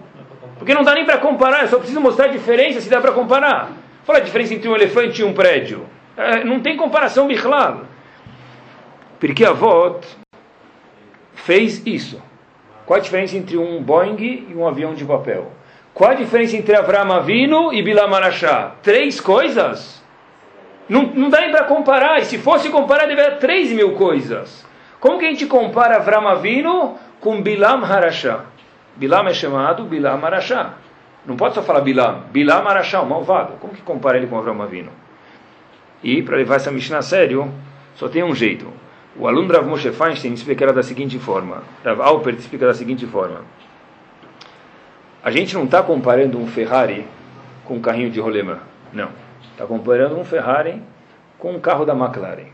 Porque 0.59 0.75
não 0.75 0.83
dá 0.83 0.95
nem 0.95 1.07
para 1.07 1.17
comparar, 1.17 1.63
eu 1.63 1.69
só 1.69 1.79
preciso 1.79 2.03
mostrar 2.03 2.27
a 2.27 2.29
diferença 2.29 2.83
se 2.83 2.91
dá 2.91 3.01
para 3.01 3.13
comparar. 3.13 3.73
Fala 4.05 4.19
a 4.19 4.23
diferença 4.23 4.53
entre 4.53 4.69
um 4.69 4.77
elefante 4.77 5.23
e 5.23 5.25
um 5.25 5.33
prédio. 5.33 5.87
É, 6.19 6.45
não 6.45 6.61
tem 6.61 6.77
comparação, 6.77 7.27
Bichlal. 7.27 7.87
Porque 9.19 9.43
Avot 9.43 10.07
fez 11.35 11.85
isso. 11.87 12.23
Qual 12.87 12.99
a 12.99 13.03
diferença 13.03 13.37
entre 13.37 13.57
um 13.57 13.83
Boeing 13.83 14.47
e 14.51 14.55
um 14.55 14.67
avião 14.67 14.95
de 14.95 15.05
papel? 15.05 15.51
Qual 15.95 16.11
a 16.11 16.15
diferença 16.15 16.57
entre 16.57 16.75
Avram 16.75 17.13
Avinu 17.13 17.73
e 17.73 17.99
Arashá? 17.99 18.73
Três 18.83 19.21
coisas? 19.21 20.03
Não, 20.89 21.03
não 21.07 21.29
dá 21.29 21.39
para 21.51 21.65
comparar. 21.65 22.19
E 22.21 22.25
se 22.25 22.39
fosse 22.39 22.71
comparar, 22.71 23.07
deveria 23.07 23.37
três 23.37 23.71
mil 23.71 23.93
coisas. 23.93 24.67
Como 24.99 25.19
que 25.19 25.27
a 25.27 25.29
gente 25.29 25.47
compara 25.47 25.97
Avram 25.97 26.27
Avinu 26.27 26.97
com 27.21 27.43
Bilam 27.43 27.85
Harashá? 27.85 28.45
Bilam 28.97 29.29
é 29.29 29.35
chamado 29.35 29.85
Bilam 29.85 30.25
Arashá. 30.25 30.75
Não 31.27 31.37
pode 31.37 31.55
só 31.55 31.63
falar 31.63 31.81
Bilam. 31.81 32.23
Bilam 32.33 32.67
Arashá, 32.67 33.01
o 33.01 33.07
malvado. 33.07 33.55
Como 33.61 33.75
que 33.75 33.83
compara 33.83 34.17
ele 34.17 34.27
com 34.27 34.39
Avram 34.39 34.61
Avinu? 34.63 34.91
E, 36.03 36.23
para 36.23 36.37
levar 36.37 36.57
essa 36.57 36.71
Mishnah 36.71 36.99
a 36.99 37.03
sério, 37.03 37.53
só 37.95 38.09
tem 38.09 38.25
um 38.25 38.35
jeito. 38.35 38.67
O 39.15 39.29
aluno 39.29 39.53
Rav 39.53 39.67
Moshe 39.67 39.93
Feinstein 39.93 40.33
explica 40.33 40.73
da 40.73 40.83
seguinte 40.83 41.19
forma. 41.19 41.63
Rav 41.85 42.01
Alpert 42.01 42.39
explica 42.39 42.67
da 42.67 42.75
seguinte 42.75 43.07
forma. 43.07 43.43
A 45.23 45.31
gente 45.31 45.55
não 45.55 45.65
está 45.65 45.83
comparando 45.83 46.39
um 46.39 46.47
Ferrari 46.47 47.07
com 47.65 47.75
um 47.75 47.81
carrinho 47.81 48.11
de 48.11 48.19
rolema. 48.19 48.61
Não. 48.93 49.11
Está 49.53 49.67
comparando 49.67 50.19
um 50.19 50.25
Ferrari 50.25 50.83
com 51.39 51.53
um 51.53 51.61
carro 51.61 51.85
da 51.85 51.93
McLaren. 51.93 52.49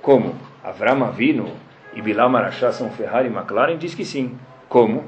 Como? 0.00 0.34
Avram 0.64 1.04
Avinu 1.04 1.52
e 1.94 2.00
Bilam 2.00 2.34
Arashá 2.34 2.72
são 2.72 2.90
Ferrari 2.90 3.28
e 3.28 3.32
McLaren? 3.32 3.76
Diz 3.76 3.94
que 3.94 4.04
sim. 4.04 4.38
Como? 4.68 5.04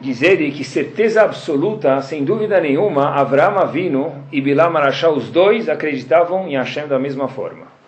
Diz 0.00 0.22
ele 0.22 0.50
que 0.52 0.62
certeza 0.62 1.22
absoluta, 1.22 2.00
sem 2.02 2.24
dúvida 2.24 2.60
nenhuma, 2.60 3.10
Avram 3.16 3.58
Avinu 3.58 4.24
e 4.30 4.40
Bilam 4.40 4.76
Arashá, 4.76 5.10
os 5.10 5.28
dois 5.28 5.68
acreditavam 5.68 6.46
em 6.48 6.56
Hashem 6.56 6.86
da 6.86 6.98
mesma 6.98 7.28
forma. 7.28 7.79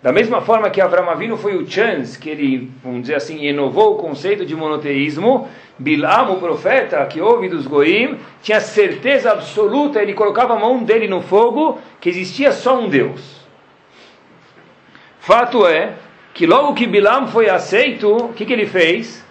Da 0.00 0.12
mesma 0.12 0.40
forma 0.40 0.70
que 0.70 0.80
Avram 0.80 1.10
Avinu 1.10 1.36
foi 1.36 1.56
o 1.56 1.68
chance 1.68 2.16
que 2.16 2.30
ele, 2.30 2.70
vamos 2.84 3.02
dizer 3.02 3.16
assim, 3.16 3.44
inovou 3.44 3.94
o 3.94 3.98
conceito 3.98 4.46
de 4.46 4.54
monoteísmo, 4.54 5.48
Bilam, 5.76 6.34
o 6.34 6.38
profeta 6.38 7.04
que 7.06 7.20
ouve 7.20 7.48
dos 7.48 7.66
Goim, 7.66 8.16
tinha 8.40 8.60
certeza 8.60 9.32
absoluta, 9.32 10.00
ele 10.00 10.14
colocava 10.14 10.54
a 10.54 10.58
mão 10.58 10.84
dele 10.84 11.08
no 11.08 11.20
fogo, 11.20 11.80
que 12.00 12.08
existia 12.08 12.52
só 12.52 12.78
um 12.78 12.88
Deus. 12.88 13.38
Fato 15.18 15.66
é 15.66 15.94
que 16.32 16.46
logo 16.46 16.74
que 16.74 16.86
Bilam 16.86 17.26
foi 17.26 17.50
aceito, 17.50 18.08
o 18.08 18.32
que, 18.32 18.46
que 18.46 18.52
ele 18.52 18.66
fez? 18.66 19.26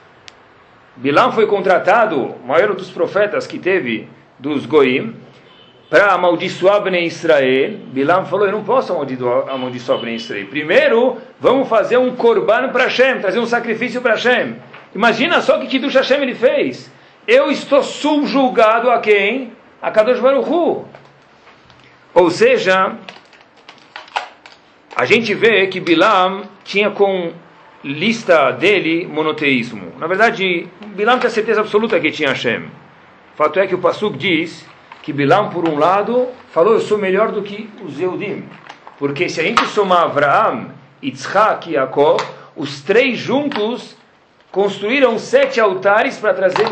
Bilam 0.97 1.31
foi 1.31 1.47
contratado, 1.47 2.35
o 2.43 2.45
maior 2.45 2.75
dos 2.75 2.89
profetas 2.89 3.47
que 3.47 3.57
teve 3.57 4.09
dos 4.37 4.65
Goim, 4.65 5.15
para 5.89 6.11
amaldiçoar 6.11 6.81
Bnei 6.81 7.05
Israel, 7.05 7.77
Bilam 7.93 8.25
falou, 8.25 8.45
eu 8.45 8.51
não 8.51 8.63
posso 8.63 8.93
amaldiçoar 8.93 9.99
Bnei 9.99 10.15
Israel. 10.15 10.47
Primeiro, 10.47 11.17
vamos 11.39 11.69
fazer 11.69 11.97
um 11.97 12.15
korban 12.15 12.69
para 12.69 12.83
Hashem, 12.83 13.19
trazer 13.19 13.39
um 13.39 13.45
sacrifício 13.45 14.01
para 14.01 14.13
Hashem. 14.13 14.55
Imagina 14.93 15.41
só 15.41 15.57
que 15.57 15.67
Kiddush 15.67 15.95
Hashem 15.95 16.21
ele 16.21 16.35
fez. 16.35 16.91
Eu 17.27 17.49
estou 17.49 17.83
subjugado 17.83 18.89
a 18.89 18.99
quem? 18.99 19.53
A 19.81 19.91
Kadosh 19.91 20.19
Baruch 20.19 20.49
Hu. 20.49 20.85
Ou 22.13 22.29
seja, 22.29 22.95
a 24.95 25.05
gente 25.05 25.33
vê 25.33 25.67
que 25.67 25.79
Bilam 25.79 26.43
tinha 26.63 26.89
com 26.89 27.31
lista 27.83 28.51
dele 28.51 29.07
monoteísmo. 29.07 29.93
Na 29.99 30.07
verdade, 30.07 30.67
Bilam 30.87 31.19
tem 31.19 31.29
certeza 31.29 31.61
absoluta 31.61 31.99
que 31.99 32.11
tinha 32.11 32.29
Hashem. 32.29 32.65
Fato 33.35 33.59
é 33.59 33.67
que 33.67 33.75
o 33.75 33.77
Pasuk 33.77 34.17
diz 34.17 34.67
que 35.07 35.13
Bilam, 35.13 35.49
por 35.51 35.69
um 35.69 35.79
lado, 35.79 36.27
falou: 36.51 36.73
Eu 36.73 36.81
sou 36.81 36.97
melhor 36.97 37.31
do 37.31 37.41
que 37.41 37.69
os 37.81 37.97
Eudim. 37.97 38.43
Porque 38.99 39.29
se 39.29 39.39
a 39.39 39.43
gente 39.45 39.65
somar 39.67 40.03
Abraham, 40.03 40.71
Yitzhak 41.01 41.69
e 41.69 41.75
Jacob, 41.75 42.19
os 42.57 42.81
três 42.81 43.17
juntos 43.17 43.95
construíram 44.51 45.17
sete 45.17 45.61
altares 45.61 46.17
para 46.17 46.33
trazer 46.33 46.67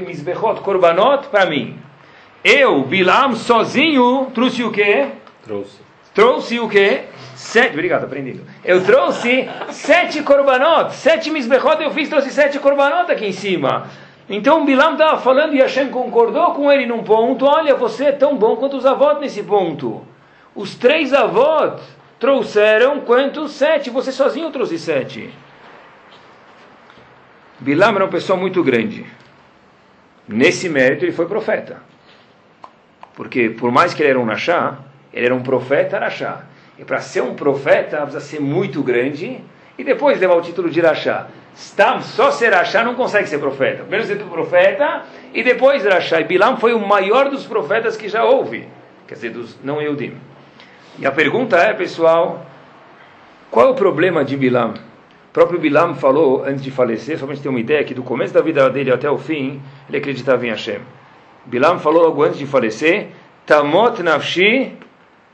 Mizbechot, 0.00 0.62
Korbanot 0.62 1.28
para 1.28 1.44
mim. 1.44 1.76
Eu, 2.42 2.84
Bilam, 2.84 3.36
sozinho, 3.36 4.30
trouxe 4.32 4.64
o 4.64 4.72
quê? 4.72 5.08
Trouxe. 5.44 5.76
Trouxe 6.14 6.58
o 6.58 6.70
quê? 6.70 7.02
Sete, 7.34 7.74
obrigado, 7.74 8.04
aprendido. 8.04 8.46
Eu 8.64 8.82
trouxe 8.82 9.46
sete 9.72 10.22
korbanot, 10.22 10.94
sete 10.94 11.30
misbechot 11.30 11.82
eu 11.82 11.90
fiz, 11.90 12.08
trouxe 12.08 12.30
sete 12.30 12.58
korbanot 12.58 13.12
aqui 13.12 13.26
em 13.26 13.32
cima. 13.32 13.88
Então 14.28 14.64
Bilam 14.64 14.92
estava 14.92 15.18
falando 15.20 15.54
e 15.54 15.60
Hashem 15.60 15.88
concordou 15.88 16.52
com 16.52 16.70
ele 16.70 16.84
num 16.84 17.02
ponto. 17.02 17.46
Olha, 17.46 17.74
você 17.74 18.06
é 18.06 18.12
tão 18.12 18.36
bom 18.36 18.56
quanto 18.56 18.76
os 18.76 18.84
avós 18.84 19.18
nesse 19.20 19.42
ponto. 19.42 20.02
Os 20.54 20.74
três 20.74 21.14
avós 21.14 21.80
trouxeram 22.20 23.00
quantos? 23.00 23.52
Sete. 23.52 23.88
Você 23.88 24.12
sozinho 24.12 24.50
trouxe 24.50 24.78
sete. 24.78 25.30
Bilam 27.58 27.94
era 27.94 28.04
uma 28.04 28.10
pessoa 28.10 28.38
muito 28.38 28.62
grande. 28.62 29.06
Nesse 30.28 30.68
mérito 30.68 31.06
ele 31.06 31.12
foi 31.12 31.26
profeta. 31.26 31.82
Porque 33.14 33.48
por 33.48 33.72
mais 33.72 33.94
que 33.94 34.02
ele 34.02 34.10
era 34.10 34.20
um 34.20 34.26
Nashá, 34.26 34.78
ele 35.12 35.26
era 35.26 35.34
um 35.34 35.42
profeta 35.42 35.96
Arachá. 35.96 36.42
E 36.78 36.84
para 36.84 37.00
ser 37.00 37.22
um 37.22 37.34
profeta 37.34 38.02
precisa 38.02 38.20
ser 38.20 38.40
muito 38.40 38.82
grande 38.82 39.40
e 39.78 39.82
depois 39.82 40.20
levar 40.20 40.34
o 40.34 40.42
título 40.42 40.68
de 40.68 40.80
Rachá. 40.80 41.28
Stam, 41.58 42.00
só 42.02 42.30
ser 42.30 42.54
Rachá 42.54 42.84
não 42.84 42.94
consegue 42.94 43.28
ser 43.28 43.38
profeta. 43.38 43.82
Primeiro 43.82 44.06
ser 44.06 44.16
profeta 44.16 45.02
e 45.34 45.42
depois 45.42 45.84
Rachá. 45.84 46.20
E 46.20 46.24
Bilam 46.24 46.56
foi 46.56 46.72
o 46.72 46.78
maior 46.78 47.28
dos 47.28 47.44
profetas 47.46 47.96
que 47.96 48.08
já 48.08 48.24
houve. 48.24 48.68
Quer 49.08 49.14
dizer, 49.14 49.30
dos 49.30 49.58
não 49.64 49.82
Eudim. 49.82 50.14
E 51.00 51.06
a 51.06 51.10
pergunta 51.10 51.56
é, 51.56 51.74
pessoal, 51.74 52.46
qual 53.50 53.66
é 53.66 53.70
o 53.70 53.74
problema 53.74 54.24
de 54.24 54.36
Bilam? 54.36 54.74
O 55.30 55.32
próprio 55.32 55.58
Bilam 55.58 55.96
falou, 55.96 56.44
antes 56.44 56.62
de 56.62 56.70
falecer, 56.70 57.18
somente 57.18 57.40
ter 57.40 57.48
uma 57.48 57.60
ideia, 57.60 57.82
que 57.82 57.92
do 57.92 58.04
começo 58.04 58.32
da 58.32 58.40
vida 58.40 58.70
dele 58.70 58.92
até 58.92 59.10
o 59.10 59.18
fim, 59.18 59.60
ele 59.88 59.98
acreditava 59.98 60.46
em 60.46 60.50
Hashem. 60.50 60.78
Bilam 61.44 61.80
falou 61.80 62.04
logo 62.04 62.22
antes 62.22 62.38
de 62.38 62.46
falecer, 62.46 63.08
Tamot 63.44 64.00
nafshi 64.00 64.76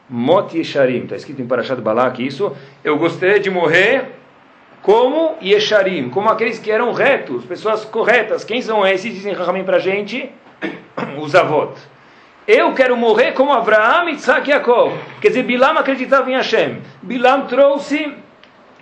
mot 0.08 0.56
yesharim. 0.56 1.02
Está 1.02 1.16
escrito 1.16 1.42
em 1.42 1.46
Parashat 1.46 1.80
Balak 1.82 2.24
isso. 2.24 2.56
Eu 2.82 2.96
gostaria 2.96 3.38
de 3.38 3.50
morrer 3.50 4.23
como 4.84 5.38
Yesharim, 5.42 6.10
como 6.10 6.28
aqueles 6.28 6.58
que 6.58 6.70
eram 6.70 6.92
retos, 6.92 7.46
pessoas 7.46 7.86
corretas. 7.86 8.44
Quem 8.44 8.60
são 8.60 8.86
esses? 8.86 9.14
Dizem 9.14 9.32
Rahamim 9.32 9.64
para 9.64 9.78
a 9.78 9.80
gente, 9.80 10.30
os 11.18 11.34
avós. 11.34 11.88
Eu 12.46 12.74
quero 12.74 12.94
morrer 12.94 13.32
como 13.32 13.50
Abraão, 13.50 14.10
Isaac 14.10 14.46
e 14.46 14.52
Jacob. 14.52 14.92
Quer 15.22 15.28
dizer, 15.28 15.42
Bilam 15.44 15.78
acreditava 15.78 16.30
em 16.30 16.34
Hashem. 16.34 16.82
Bilam 17.00 17.46
trouxe 17.46 18.12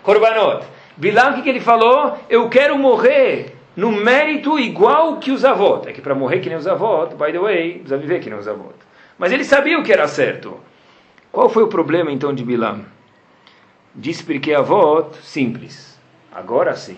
Korbanot. 0.03 0.67
Bilam, 0.97 1.39
o 1.39 1.43
que, 1.45 1.49
ele 1.49 1.61
falou? 1.61 2.19
Eu 2.29 2.49
quero 2.49 2.77
morrer 2.77 3.55
no 3.77 3.93
mérito 3.93 4.59
igual 4.59 5.19
que 5.19 5.31
os 5.31 5.45
avós. 5.45 5.87
É 5.87 5.93
que 5.93 6.01
para 6.01 6.17
morrer 6.17 6.41
que 6.41 6.49
nem 6.49 6.59
os 6.59 6.67
avós, 6.67 7.11
by 7.11 7.31
the 7.31 7.39
way, 7.39 7.75
precisa 7.75 7.97
viver 7.97 8.19
que 8.19 8.29
nem 8.29 8.41
os 8.41 8.49
avós. 8.49 8.75
Mas 9.17 9.31
ele 9.31 9.45
sabia 9.45 9.79
o 9.79 9.85
que 9.85 9.93
era 9.93 10.09
certo. 10.09 10.59
Qual 11.31 11.49
foi 11.49 11.63
o 11.63 11.69
problema 11.69 12.11
então 12.11 12.35
de 12.35 12.45
Bilam? 12.45 12.85
Diz 13.95 14.21
porque 14.21 14.53
avó, 14.53 15.09
simples. 15.23 15.92
Agora 16.35 16.75
sim, 16.75 16.97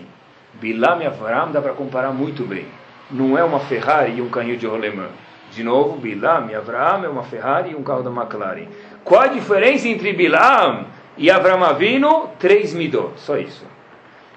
Bilam 0.53 1.01
e 1.01 1.05
Avram 1.05 1.51
dá 1.51 1.61
para 1.61 1.73
comparar 1.73 2.11
muito 2.11 2.43
bem. 2.43 2.65
Não 3.11 3.37
é 3.37 3.43
uma 3.43 3.59
Ferrari 3.59 4.13
e 4.17 4.21
um 4.21 4.29
carrinho 4.29 4.57
de 4.57 4.65
rolemã. 4.65 5.07
De 5.51 5.63
novo, 5.63 5.97
Bilam 5.97 6.49
e 6.49 6.55
Avram 6.55 7.03
é 7.03 7.09
uma 7.09 7.23
Ferrari 7.23 7.71
e 7.71 7.75
um 7.75 7.83
carro 7.83 8.01
da 8.01 8.09
McLaren. 8.09 8.67
Qual 9.03 9.21
a 9.21 9.27
diferença 9.27 9.87
entre 9.87 10.13
Bilam 10.13 10.85
e 11.17 11.29
Avram 11.29 11.63
Avino? 11.63 12.29
Três 12.39 12.73
midot, 12.73 13.11
só 13.17 13.37
isso. 13.37 13.65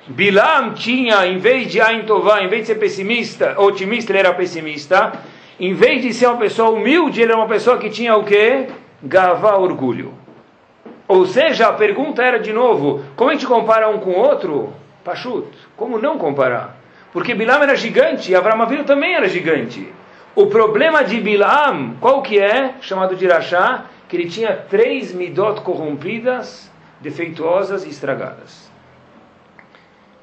Bilam 0.08 0.74
tinha, 0.74 1.26
em 1.26 1.38
vez 1.38 1.70
de 1.70 1.80
Ain 1.80 2.02
Tová, 2.02 2.42
em 2.42 2.48
vez 2.48 2.62
de 2.62 2.68
ser 2.68 2.74
pessimista, 2.76 3.54
otimista, 3.60 4.10
ele 4.10 4.18
era 4.18 4.34
pessimista. 4.34 5.12
Em 5.60 5.74
vez 5.74 6.02
de 6.02 6.12
ser 6.12 6.26
uma 6.26 6.38
pessoa 6.38 6.70
humilde, 6.70 7.20
ele 7.20 7.30
era 7.30 7.40
uma 7.40 7.48
pessoa 7.48 7.78
que 7.78 7.90
tinha 7.90 8.16
o 8.16 8.24
quê? 8.24 8.66
Gavá, 9.02 9.56
orgulho. 9.56 10.14
Ou 11.06 11.24
seja, 11.24 11.68
a 11.68 11.72
pergunta 11.72 12.22
era 12.22 12.38
de 12.38 12.52
novo, 12.52 13.02
como 13.16 13.30
a 13.30 13.32
gente 13.32 13.46
compara 13.46 13.88
um 13.88 13.98
com 13.98 14.10
o 14.10 14.18
outro? 14.18 14.72
Pachut. 15.04 15.48
Como 15.76 15.98
não 15.98 16.18
comparar? 16.18 16.76
Porque 17.12 17.34
Bilam 17.34 17.62
era 17.62 17.74
gigante 17.74 18.30
e 18.30 18.34
Avram 18.34 18.60
Avinu 18.60 18.84
também 18.84 19.14
era 19.14 19.28
gigante. 19.28 19.92
O 20.34 20.46
problema 20.46 21.02
de 21.02 21.20
Bilam, 21.20 21.96
qual 22.00 22.22
que 22.22 22.38
é? 22.38 22.74
Chamado 22.80 23.16
de 23.16 23.26
Rashá, 23.26 23.86
que 24.08 24.16
ele 24.16 24.28
tinha 24.28 24.54
três 24.54 25.12
midot 25.12 25.62
corrompidas, 25.62 26.70
defeituosas 27.00 27.84
e 27.84 27.88
estragadas. 27.88 28.70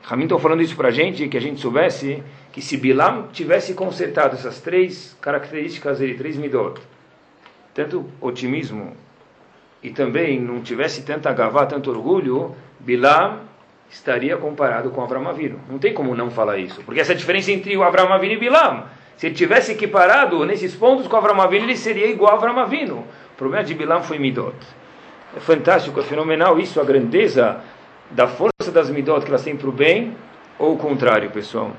Ramin 0.03 0.23
estão 0.23 0.39
falando 0.39 0.61
isso 0.61 0.75
para 0.75 0.89
a 0.89 0.91
gente, 0.91 1.27
que 1.27 1.37
a 1.37 1.41
gente 1.41 1.59
soubesse 1.59 2.23
que 2.51 2.61
se 2.61 2.77
Bilam 2.77 3.27
tivesse 3.33 3.73
consertado 3.73 4.35
essas 4.35 4.61
três 4.61 5.17
características 5.19 5.99
dele, 5.99 6.13
três 6.13 6.37
midot, 6.37 6.79
tanto 7.73 8.05
otimismo 8.21 8.95
e 9.83 9.89
também 9.89 10.39
não 10.39 10.61
tivesse 10.61 11.03
tanta 11.03 11.33
gavá, 11.33 11.65
tanto 11.65 11.89
orgulho, 11.89 12.55
Bilam 12.79 13.41
estaria 13.89 14.35
comparado 14.37 14.89
com 14.89 15.01
Avram 15.01 15.27
Avinu. 15.27 15.59
Não 15.69 15.77
tem 15.77 15.93
como 15.93 16.15
não 16.15 16.29
falar 16.29 16.57
isso, 16.57 16.81
porque 16.83 16.99
essa 16.99 17.13
é 17.13 17.15
a 17.15 17.17
diferença 17.17 17.51
entre 17.51 17.75
o 17.77 17.83
Avram 17.83 18.11
Avinu 18.11 18.33
e 18.33 18.37
Bilam. 18.37 18.85
Se 19.17 19.27
ele 19.27 19.35
tivesse 19.35 19.71
equiparado 19.71 20.45
nesses 20.45 20.75
pontos 20.75 21.07
com 21.07 21.15
Avram 21.15 21.41
Avinu, 21.41 21.65
ele 21.65 21.77
seria 21.77 22.07
igual 22.07 22.33
a 22.33 22.35
Avram 22.35 22.59
Avinu. 22.59 22.97
O 23.33 23.37
problema 23.37 23.63
de 23.63 23.73
Bilam 23.73 24.01
foi 24.01 24.19
Midot. 24.19 24.55
É 25.35 25.39
fantástico, 25.39 25.99
é 25.99 26.03
fenomenal 26.03 26.59
isso, 26.59 26.79
a 26.79 26.83
grandeza 26.83 27.61
da 28.11 28.27
força 28.27 28.71
das 28.71 28.89
midot 28.89 29.21
que 29.23 29.29
elas 29.29 29.43
têm 29.43 29.55
para 29.55 29.67
o 29.67 29.71
bem, 29.71 30.15
ou 30.57 30.73
o 30.73 30.77
contrário, 30.77 31.29
pessoal. 31.31 31.71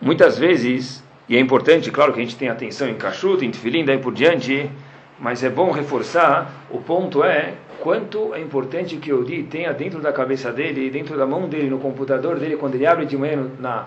Muitas 0.00 0.38
vezes, 0.38 1.02
e 1.28 1.36
é 1.36 1.40
importante, 1.40 1.90
claro 1.90 2.12
que 2.12 2.20
a 2.20 2.22
gente 2.22 2.36
tem 2.36 2.48
atenção 2.48 2.88
em 2.88 2.94
cachuto, 2.94 3.44
em 3.44 3.50
tefilim, 3.50 3.84
daí 3.84 3.98
por 3.98 4.12
diante, 4.12 4.70
mas 5.18 5.42
é 5.42 5.50
bom 5.50 5.70
reforçar, 5.70 6.50
o 6.70 6.78
ponto 6.78 7.22
é 7.22 7.54
quanto 7.82 8.32
é 8.32 8.40
importante 8.40 8.96
que 8.96 9.12
o 9.12 9.24
Di 9.24 9.42
tenha 9.42 9.72
dentro 9.74 10.00
da 10.00 10.12
cabeça 10.12 10.52
dele, 10.52 10.88
dentro 10.88 11.16
da 11.16 11.26
mão 11.26 11.48
dele, 11.48 11.68
no 11.68 11.80
computador 11.80 12.38
dele, 12.38 12.56
quando 12.56 12.76
ele 12.76 12.86
abre 12.86 13.04
de 13.04 13.16
manhã 13.16 13.50
na 13.58 13.86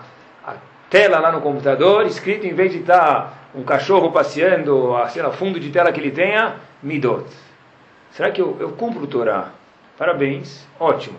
tela 0.90 1.18
lá 1.18 1.32
no 1.32 1.40
computador, 1.40 2.04
escrito 2.04 2.46
em 2.46 2.52
vez 2.52 2.72
de 2.72 2.80
estar 2.80 2.98
tá 2.98 3.32
um 3.54 3.62
cachorro 3.62 4.12
passeando, 4.12 4.94
sei 5.08 5.22
lá, 5.22 5.30
fundo 5.32 5.58
de 5.58 5.70
tela 5.70 5.90
que 5.92 5.98
ele 5.98 6.10
tenha, 6.10 6.56
Midot. 6.82 7.24
Será 8.10 8.30
que 8.30 8.40
eu, 8.40 8.54
eu 8.60 8.72
cumpro 8.72 9.02
o 9.02 9.06
Torá? 9.06 9.52
Parabéns, 9.96 10.66
ótimo. 10.78 11.18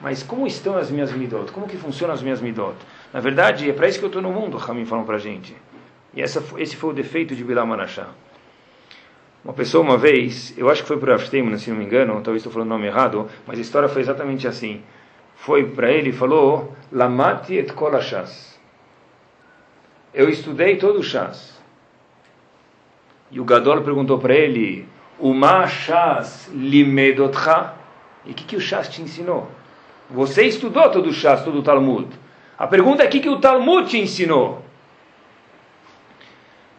Mas 0.00 0.22
como 0.22 0.46
estão 0.46 0.78
as 0.78 0.90
minhas 0.90 1.12
Midot? 1.12 1.52
Como 1.52 1.68
que 1.68 1.76
funcionam 1.76 2.14
as 2.14 2.22
minhas 2.22 2.40
Midot? 2.40 2.74
Na 3.12 3.20
verdade, 3.20 3.68
é 3.68 3.72
para 3.74 3.86
isso 3.86 3.98
que 3.98 4.04
eu 4.04 4.08
estou 4.08 4.22
no 4.22 4.30
mundo, 4.30 4.56
Ramin 4.56 4.86
falou 4.86 5.04
para 5.04 5.16
a 5.16 5.20
gente. 5.20 5.54
E 6.14 6.22
essa, 6.22 6.42
esse 6.56 6.74
foi 6.74 6.88
o 6.88 6.94
defeito 6.94 7.36
de 7.36 7.44
Bilam 7.44 7.66
Manachá. 7.66 8.06
Uma 9.44 9.52
pessoa 9.52 9.84
uma 9.84 9.98
vez, 9.98 10.54
eu 10.56 10.70
acho 10.70 10.80
que 10.80 10.88
foi 10.88 10.96
para 10.96 11.16
Afstem, 11.16 11.58
se 11.58 11.68
não 11.68 11.76
me 11.76 11.84
engano, 11.84 12.14
talvez 12.22 12.38
estou 12.38 12.50
falando 12.50 12.68
o 12.68 12.70
nome 12.70 12.86
errado, 12.86 13.28
mas 13.46 13.58
a 13.58 13.60
história 13.60 13.90
foi 13.90 14.00
exatamente 14.00 14.48
assim. 14.48 14.82
Foi 15.36 15.66
para 15.66 15.90
ele 15.90 16.08
e 16.08 16.12
falou, 16.12 16.74
Lamati 16.90 17.58
et 17.58 17.70
kol 17.74 17.92
Eu 20.14 20.30
estudei 20.30 20.76
todo 20.76 21.00
o 21.00 21.02
chás. 21.02 21.60
E 23.30 23.38
o 23.38 23.44
Gadol 23.44 23.82
perguntou 23.82 24.18
para 24.18 24.34
ele, 24.34 24.88
Uma 25.18 25.66
chás 25.66 26.50
limedotcha? 26.50 27.74
E 28.24 28.30
o 28.30 28.34
que, 28.34 28.44
que 28.44 28.56
o 28.56 28.60
chás 28.60 28.88
te 28.88 29.02
ensinou? 29.02 29.50
Você 30.08 30.44
estudou 30.44 30.88
todo 30.90 31.10
o 31.10 31.12
chás, 31.12 31.44
todo 31.44 31.58
o 31.58 31.62
Talmud. 31.62 32.08
A 32.58 32.66
pergunta 32.66 33.02
é 33.02 33.06
o 33.06 33.10
que, 33.10 33.20
que 33.20 33.28
o 33.28 33.38
Talmud 33.38 33.90
te 33.90 33.98
ensinou? 33.98 34.64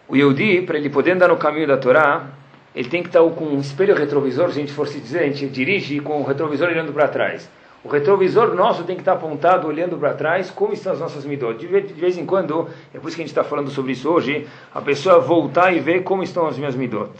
O 0.07 0.15
Yehudi, 0.15 0.63
para 0.63 0.77
ele 0.77 0.89
poder 0.89 1.11
andar 1.11 1.27
no 1.27 1.37
caminho 1.37 1.67
da 1.67 1.77
Torá, 1.77 2.27
ele 2.75 2.89
tem 2.89 3.01
que 3.01 3.07
estar 3.07 3.21
com 3.21 3.45
um 3.45 3.59
espelho 3.59 3.95
retrovisor, 3.95 4.51
se 4.51 4.57
a 4.57 4.61
gente 4.61 4.73
for 4.73 4.87
se 4.87 4.99
dizer, 4.99 5.19
a 5.19 5.27
gente 5.27 5.47
dirige 5.47 5.99
com 6.01 6.21
o 6.21 6.25
retrovisor 6.25 6.67
olhando 6.67 6.91
para 6.91 7.07
trás. 7.07 7.49
O 7.85 7.87
retrovisor 7.87 8.53
nosso 8.53 8.83
tem 8.83 8.95
que 8.95 9.01
estar 9.01 9.13
apontado, 9.13 9.67
olhando 9.67 9.95
para 9.97 10.13
trás, 10.13 10.51
como 10.51 10.73
estão 10.73 10.91
as 10.91 10.99
nossas 10.99 11.23
midot. 11.23 11.57
De 11.57 11.67
vez 11.67 12.17
em 12.17 12.25
quando, 12.25 12.67
é 12.93 12.99
por 12.99 13.07
isso 13.07 13.15
que 13.15 13.21
a 13.21 13.25
gente 13.25 13.31
está 13.31 13.43
falando 13.43 13.69
sobre 13.69 13.93
isso 13.93 14.09
hoje, 14.09 14.45
a 14.73 14.81
pessoa 14.81 15.19
voltar 15.19 15.71
e 15.71 15.79
ver 15.79 16.03
como 16.03 16.23
estão 16.23 16.47
as 16.47 16.57
minhas 16.57 16.75
midot. 16.75 17.11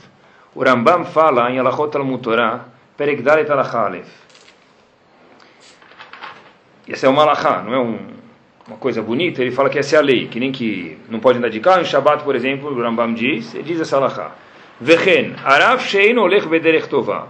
O 0.54 0.64
Rambam 0.64 1.06
fala 1.06 1.50
em 1.52 1.60
Alachot 1.60 1.96
al-Mutorah, 1.96 2.66
Peregdalet 2.98 3.50
al-Achalef. 3.50 4.08
Essa 6.88 7.08
é 7.08 7.10
uma 7.10 7.24
alahá, 7.24 7.64
não 7.64 7.74
é 7.74 7.80
um, 7.80 8.00
uma 8.68 8.78
coisa 8.78 9.02
bonita. 9.02 9.42
Ele 9.42 9.52
fala 9.52 9.70
que 9.70 9.80
essa 9.80 9.96
é 9.96 10.00
a 10.00 10.02
lei, 10.02 10.28
que 10.28 10.40
nem 10.40 10.52
que 10.52 10.98
não 11.10 11.20
pode 11.20 11.38
andar 11.38 11.50
de 11.50 11.60
carro. 11.60 11.82
Em 11.82 11.86
Shabbat, 11.86 12.24
por 12.24 12.36
exemplo, 12.36 12.70
o 12.70 12.82
Rambam 12.82 13.14
diz, 13.14 13.54
ele 13.56 13.64
diz 13.64 13.80
essa 13.80 13.98
alahá. 13.98 14.32
Vechen, 14.80 15.36
Arav 15.44 15.82
Shein 15.82 16.18
Olech 16.18 16.48
Bederech 16.48 16.90
Tová. 16.90 17.28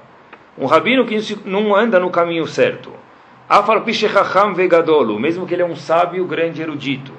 Um 0.58 0.66
rabino 0.66 1.06
que 1.06 1.18
não 1.46 1.75
anda 1.75 2.00
no 2.00 2.10
caminho 2.10 2.48
certo. 2.48 2.92
Afal 3.48 3.82
Pishechacham 3.82 4.54
Vegadolo, 4.56 5.20
mesmo 5.20 5.46
que 5.46 5.54
ele 5.54 5.62
é 5.62 5.66
um 5.66 5.75
sábio 5.75 6.25
grande 6.25 6.62
erudito. 6.62 7.12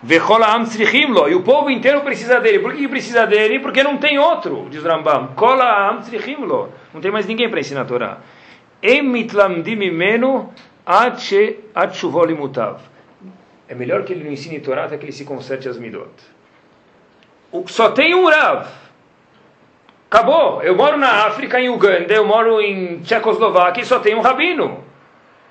Vechola 0.00 0.54
Am 0.54 0.64
Tzrichimlo, 0.64 1.28
e 1.28 1.34
o 1.34 1.42
povo 1.42 1.70
inteiro 1.70 2.02
precisa 2.02 2.38
dele. 2.40 2.60
Por 2.60 2.72
que 2.72 2.86
precisa 2.86 3.26
dele? 3.26 3.58
Porque 3.58 3.82
não 3.82 3.96
tem 3.96 4.16
outro, 4.16 4.68
diz 4.70 4.84
Rambam. 4.84 5.28
Kola 5.34 5.88
Am 5.88 6.00
Tzrichimlo, 6.00 6.72
não 6.94 7.00
tem 7.00 7.10
mais 7.10 7.26
ninguém 7.26 7.50
para 7.50 7.58
ensinar 7.58 7.80
a 7.80 7.84
Torá. 7.84 8.18
Emitlamdim 8.80 9.82
imenu 9.82 10.52
mutav. 12.38 12.80
É 13.68 13.74
melhor 13.74 14.04
que 14.04 14.12
ele 14.12 14.22
não 14.22 14.30
ensine 14.30 14.60
Torá 14.60 14.84
até 14.84 14.96
que 14.96 15.04
ele 15.04 15.12
se 15.12 15.24
conserte 15.24 15.68
as 15.68 15.76
midot. 15.76 16.08
Só 17.66 17.90
tem 17.90 18.14
um 18.14 18.28
Rav. 18.28 18.68
Acabou. 20.10 20.62
Eu 20.62 20.74
moro 20.74 20.96
na 20.96 21.26
África, 21.26 21.60
em 21.60 21.68
Uganda, 21.68 22.12
eu 22.12 22.26
moro 22.26 22.60
em 22.60 23.00
Tchecoslováquia 23.00 23.82
e 23.82 23.86
só 23.86 23.98
tem 23.98 24.14
um 24.14 24.22
rabino. 24.22 24.82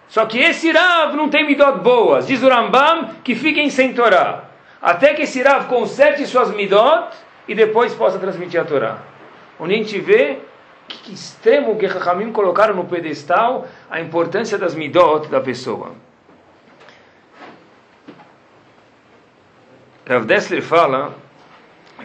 Só 0.08 0.26
que 0.26 0.39
esse 0.39 0.72
Rav 0.72 1.15
não 1.15 1.30
tem 1.30 1.46
midot 1.46 1.80
boas. 1.80 2.28
Diz 2.28 2.41
o 2.41 2.50
Rambam 2.50 3.10
que 3.24 3.36
fiquem 3.36 3.70
sem 3.70 3.93
Torá. 3.93 4.46
Até 4.82 5.13
que 5.13 5.24
esse 5.24 5.41
Rav 5.41 5.67
conserte 5.67 6.26
suas 6.26 6.50
midot 6.52 7.10
e 7.48 7.54
depois 7.54 7.93
possa 7.93 8.17
transmitir 8.17 8.60
a 8.60 8.65
Torá. 8.65 8.98
Onde 9.60 9.76
a 9.76 9.78
gente 9.78 10.00
vê 10.00 10.39
que, 10.88 10.98
que 10.98 11.13
extremo 11.13 11.78
que 11.78 11.86
Rahamim 11.86 12.32
colocaram 12.32 12.74
no 12.74 12.86
pedestal 12.86 13.67
a 13.89 14.00
importância 14.00 14.58
das 14.58 14.74
midot 14.74 15.28
da 15.28 15.41
pessoa. 15.41 15.91
Rav 20.08 20.26
Dessler 20.26 20.62
fala 20.62 21.13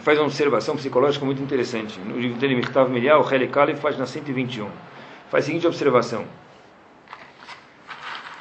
faz 0.01 0.17
uma 0.17 0.25
observação 0.25 0.75
psicológica 0.75 1.25
muito 1.25 1.41
interessante. 1.41 1.99
No 1.99 2.19
livro 2.19 2.37
dele, 2.37 2.55
Mirtav 2.55 2.89
Melial, 2.89 3.27
Helek 3.31 3.57
Aleph, 3.57 3.79
página 3.79 4.05
121. 4.05 4.67
Faz 5.29 5.43
a 5.43 5.47
seguinte 5.47 5.67
observação. 5.67 6.25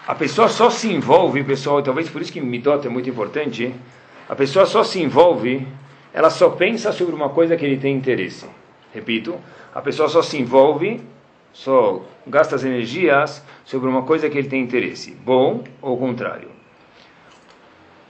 A 0.07 0.15
pessoa 0.15 0.49
só 0.49 0.69
se 0.69 0.93
envolve, 0.93 1.45
pessoal, 1.45 1.79
e 1.79 1.83
talvez 1.85 2.09
por 2.09 2.21
isso 2.21 2.33
que 2.33 2.41
Midot 2.41 2.85
é 2.85 2.91
muito 2.91 3.09
importante, 3.09 3.73
a 4.29 4.35
pessoa 4.35 4.67
só 4.67 4.83
se 4.83 5.01
envolve, 5.01 5.67
ela 6.13 6.29
só 6.29 6.51
pensa 6.51 6.91
sobre 6.91 7.15
uma 7.15 7.29
coisa 7.29 7.57
que 7.57 7.65
ele 7.65 7.77
tem 7.77 7.97
interesse. 7.97 8.47
Repito, 8.93 9.39
a 9.73 9.81
pessoa 9.81 10.09
só 10.09 10.21
se 10.21 10.37
envolve, 10.39 11.01
só 11.53 12.03
gasta 12.27 12.57
as 12.57 12.65
energias 12.65 13.45
sobre 13.65 13.89
uma 13.89 14.03
coisa 14.03 14.29
que 14.29 14.37
ele 14.37 14.49
tem 14.49 14.63
interesse, 14.63 15.13
bom 15.13 15.63
ou 15.81 15.97
contrário. 15.97 16.51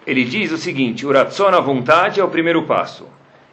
Ele 0.07 0.25
diz 0.25 0.51
o 0.51 0.57
seguinte: 0.57 1.07
o 1.07 1.13
ratzon, 1.13 1.49
a 1.49 1.61
vontade, 1.61 2.21
é 2.21 2.25
o 2.25 2.29
primeiro 2.29 2.65
passo. 2.65 3.07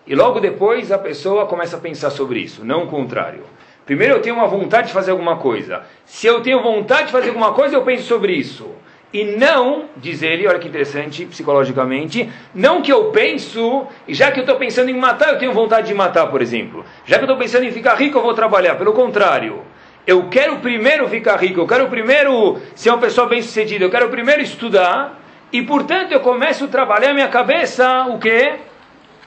E 0.09 0.15
logo 0.15 0.39
depois 0.39 0.91
a 0.91 0.97
pessoa 0.97 1.45
começa 1.45 1.77
a 1.77 1.79
pensar 1.79 2.09
sobre 2.09 2.39
isso, 2.39 2.65
não 2.65 2.85
o 2.85 2.87
contrário. 2.87 3.43
Primeiro 3.85 4.15
eu 4.15 4.21
tenho 4.23 4.33
uma 4.33 4.47
vontade 4.47 4.87
de 4.87 4.93
fazer 4.93 5.11
alguma 5.11 5.37
coisa. 5.37 5.83
Se 6.03 6.25
eu 6.25 6.41
tenho 6.41 6.63
vontade 6.63 7.05
de 7.05 7.11
fazer 7.11 7.27
alguma 7.27 7.53
coisa, 7.53 7.75
eu 7.75 7.83
penso 7.83 8.07
sobre 8.07 8.33
isso. 8.33 8.71
E 9.13 9.23
não, 9.23 9.85
diz 9.95 10.23
ele, 10.23 10.47
olha 10.47 10.57
que 10.57 10.67
interessante, 10.67 11.27
psicologicamente, 11.27 12.27
não 12.55 12.81
que 12.81 12.91
eu 12.91 13.11
penso, 13.11 13.85
e 14.07 14.15
já 14.15 14.31
que 14.31 14.39
eu 14.39 14.43
estou 14.43 14.55
pensando 14.55 14.89
em 14.89 14.97
matar, 14.97 15.29
eu 15.33 15.37
tenho 15.37 15.53
vontade 15.53 15.87
de 15.87 15.93
matar, 15.93 16.25
por 16.25 16.41
exemplo. 16.41 16.83
Já 17.05 17.17
que 17.17 17.23
eu 17.23 17.27
estou 17.27 17.37
pensando 17.37 17.65
em 17.65 17.71
ficar 17.71 17.93
rico, 17.93 18.17
eu 18.17 18.23
vou 18.23 18.33
trabalhar. 18.33 18.75
Pelo 18.75 18.93
contrário, 18.93 19.61
eu 20.07 20.27
quero 20.27 20.57
primeiro 20.57 21.07
ficar 21.07 21.35
rico, 21.35 21.59
eu 21.59 21.67
quero 21.67 21.87
primeiro 21.87 22.59
ser 22.73 22.89
uma 22.89 22.97
pessoa 22.97 23.27
bem-sucedida, 23.27 23.85
eu 23.85 23.91
quero 23.91 24.09
primeiro 24.09 24.41
estudar, 24.41 25.19
e 25.53 25.61
portanto 25.61 26.13
eu 26.13 26.19
começo 26.19 26.65
a 26.65 26.67
trabalhar 26.67 27.13
minha 27.13 27.27
cabeça, 27.27 28.07
o 28.09 28.17
quê? 28.17 28.55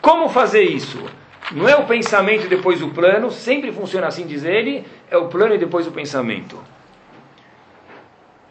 Como 0.02 0.28
fazer 0.28 0.62
isso? 0.62 0.98
Não 1.52 1.68
é 1.68 1.76
o 1.76 1.86
pensamento 1.86 2.46
e 2.46 2.48
depois 2.48 2.82
o 2.82 2.90
plano, 2.90 3.30
sempre 3.30 3.70
funciona 3.70 4.08
assim, 4.08 4.26
diz 4.26 4.42
ele, 4.42 4.84
é 5.08 5.16
o 5.16 5.28
plano 5.28 5.54
e 5.54 5.58
depois 5.58 5.86
o 5.86 5.92
pensamento. 5.92 6.58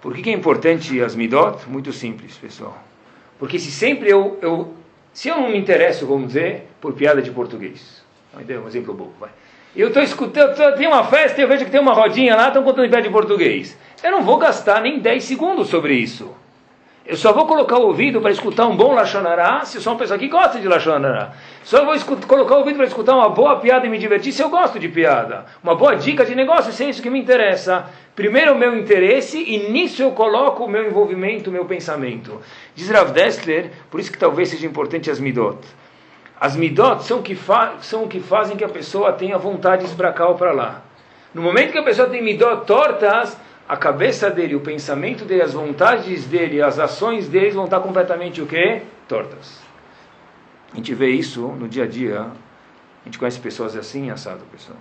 Por 0.02 0.16
que, 0.16 0.22
que 0.22 0.30
é 0.30 0.34
importante 0.34 1.00
as 1.02 1.14
midot? 1.14 1.70
Muito 1.70 1.92
simples, 1.92 2.38
pessoal. 2.38 2.82
Porque 3.38 3.60
se 3.60 3.70
sempre 3.70 4.10
eu, 4.10 4.40
eu 4.42 4.74
se 5.14 5.28
eu 5.28 5.36
não 5.36 5.50
me 5.50 5.58
interesso, 5.58 6.08
vamos 6.08 6.28
dizer, 6.28 6.70
por 6.80 6.94
piada 6.94 7.22
de 7.22 7.32
português, 7.32 8.02
um 8.34 8.68
exemplo 8.68 8.94
bom, 8.94 9.12
vai. 9.20 9.30
Eu 9.76 9.90
estou 9.90 10.02
escutando, 10.02 10.56
tem 10.78 10.88
uma 10.88 11.04
festa 11.04 11.42
eu 11.42 11.48
vejo 11.48 11.66
que 11.66 11.72
tem 11.72 11.82
uma 11.82 11.94
rodinha 11.94 12.36
lá, 12.36 12.48
estão 12.48 12.64
contando 12.64 12.90
piada 12.90 13.04
de 13.04 13.10
português. 13.10 13.78
Eu 14.02 14.12
não 14.12 14.22
vou 14.22 14.38
gastar 14.38 14.82
nem 14.82 15.00
10 15.00 15.24
segundos 15.24 15.68
sobre 15.68 15.96
isso. 15.96 16.34
Eu 17.04 17.18
só 17.18 17.34
vou 17.34 17.48
colocar 17.48 17.78
o 17.78 17.88
ouvido 17.88 18.22
para 18.22 18.30
escutar 18.30 18.68
um 18.68 18.76
bom 18.76 18.94
Lachonará 18.94 19.66
se 19.66 19.78
eu 19.78 19.82
sou 19.82 19.94
uma 19.94 20.00
pessoa 20.00 20.20
que 20.20 20.28
gosta 20.28 20.60
de 20.60 20.68
Lachonará. 20.68 21.32
Só 21.64 21.84
vou 21.84 21.96
colocar 22.28 22.56
o 22.56 22.60
ouvido 22.60 22.78
para 22.78 22.86
escutar 22.86 23.16
uma 23.16 23.30
boa 23.30 23.60
piada 23.60 23.88
e 23.88 23.90
me 23.90 23.98
divertir 23.98 24.32
se 24.32 24.44
eu 24.44 24.50
gosto 24.50 24.80
de 24.80 24.88
piada. 24.88 25.46
Uma 25.64 25.74
boa 25.74 25.96
dica 25.96 26.24
de 26.24 26.36
negócio, 26.36 26.72
se 26.72 26.84
é 26.84 26.90
isso 26.90 27.02
que 27.02 27.10
me 27.10 27.20
interessa. 27.20 27.86
Primeiro 28.16 28.54
o 28.54 28.58
meu 28.58 28.78
interesse 28.78 29.42
e 29.42 29.72
nisso 29.72 30.04
eu 30.04 30.12
coloco 30.12 30.64
o 30.64 30.70
meu 30.70 30.86
envolvimento, 30.86 31.50
o 31.50 31.54
meu 31.54 31.66
pensamento. 31.66 32.40
Diz 32.76 32.88
Rav 32.88 33.12
Dessler, 33.12 33.72
por 33.90 34.00
isso 34.00 34.12
que 34.12 34.20
talvez 34.20 34.50
seja 34.50 34.68
importante 34.68 35.10
as 35.10 35.20
midot. 35.20 35.58
As 36.40 36.56
midot 36.56 37.04
são, 37.04 37.22
que 37.24 37.38
são 37.82 38.04
o 38.04 38.08
que 38.08 38.20
fazem 38.20 38.56
que 38.56 38.64
a 38.64 38.70
pessoa 38.70 39.12
tenha 39.12 39.40
vontade 39.40 39.84
de 39.84 39.90
esbracar 39.90 40.32
para 40.36 40.52
lá. 40.52 40.82
No 41.34 41.42
momento 41.42 41.72
que 41.72 41.80
a 41.80 41.84
pessoa 41.84 42.08
tem 42.10 42.22
midot 42.22 42.66
tortas, 42.66 43.38
a 43.68 43.78
cabeça 43.78 44.30
dele, 44.30 44.56
o 44.56 44.60
pensamento 44.60 45.24
dele, 45.24 45.42
as 45.42 45.54
vontades 45.54 46.26
dele, 46.26 46.62
as 46.62 46.80
ações 46.80 47.28
dele 47.28 47.52
vão 47.52 47.66
estar 47.66 47.80
completamente 47.80 48.42
o 48.42 48.46
quê? 48.46 48.82
Tortas. 49.08 49.62
A 50.74 50.76
gente 50.76 50.94
vê 50.94 51.10
isso 51.10 51.48
no 51.48 51.68
dia 51.68 51.84
a 51.84 51.88
dia. 51.88 52.22
A 52.22 53.06
gente 53.06 53.18
conhece 53.18 53.40
pessoas 53.40 53.76
assim, 53.76 54.10
assado, 54.10 54.42
pessoal. 54.52 54.78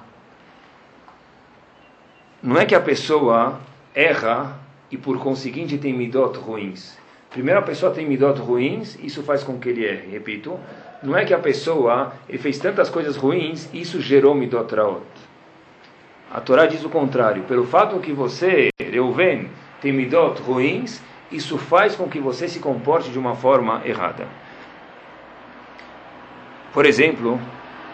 Não 2.42 2.56
é 2.58 2.64
que 2.64 2.74
a 2.74 2.80
pessoa 2.80 3.60
erra 3.94 4.58
e 4.90 4.96
por 4.96 5.18
conseguinte 5.18 5.78
tem 5.78 5.92
midot 5.92 6.38
ruins. 6.38 6.98
Primeiro 7.30 7.60
a 7.60 7.62
pessoa 7.62 7.92
tem 7.92 8.06
midot 8.06 8.40
ruins, 8.40 8.98
isso 9.02 9.22
faz 9.22 9.42
com 9.42 9.58
que 9.58 9.68
ele 9.68 9.84
erre. 9.84 10.10
Repito, 10.10 10.58
não 11.02 11.16
é 11.16 11.24
que 11.24 11.32
a 11.34 11.38
pessoa 11.38 12.12
ele 12.28 12.38
fez 12.38 12.58
tantas 12.58 12.88
coisas 12.88 13.16
ruins, 13.16 13.68
isso 13.72 14.00
gerou 14.00 14.34
midot 14.34 14.74
raot. 14.74 15.02
A 16.30 16.40
Torá 16.40 16.66
diz 16.66 16.84
o 16.84 16.88
contrário. 16.88 17.42
Pelo 17.42 17.66
fato 17.66 17.98
que 17.98 18.12
você, 18.12 18.68
Reuven, 18.78 19.50
tem 19.80 19.92
midot 19.92 20.40
ruins, 20.42 21.02
isso 21.30 21.58
faz 21.58 21.96
com 21.96 22.08
que 22.08 22.20
você 22.20 22.46
se 22.48 22.60
comporte 22.60 23.10
de 23.10 23.18
uma 23.18 23.34
forma 23.34 23.82
errada. 23.84 24.28
Por 26.72 26.86
exemplo, 26.86 27.40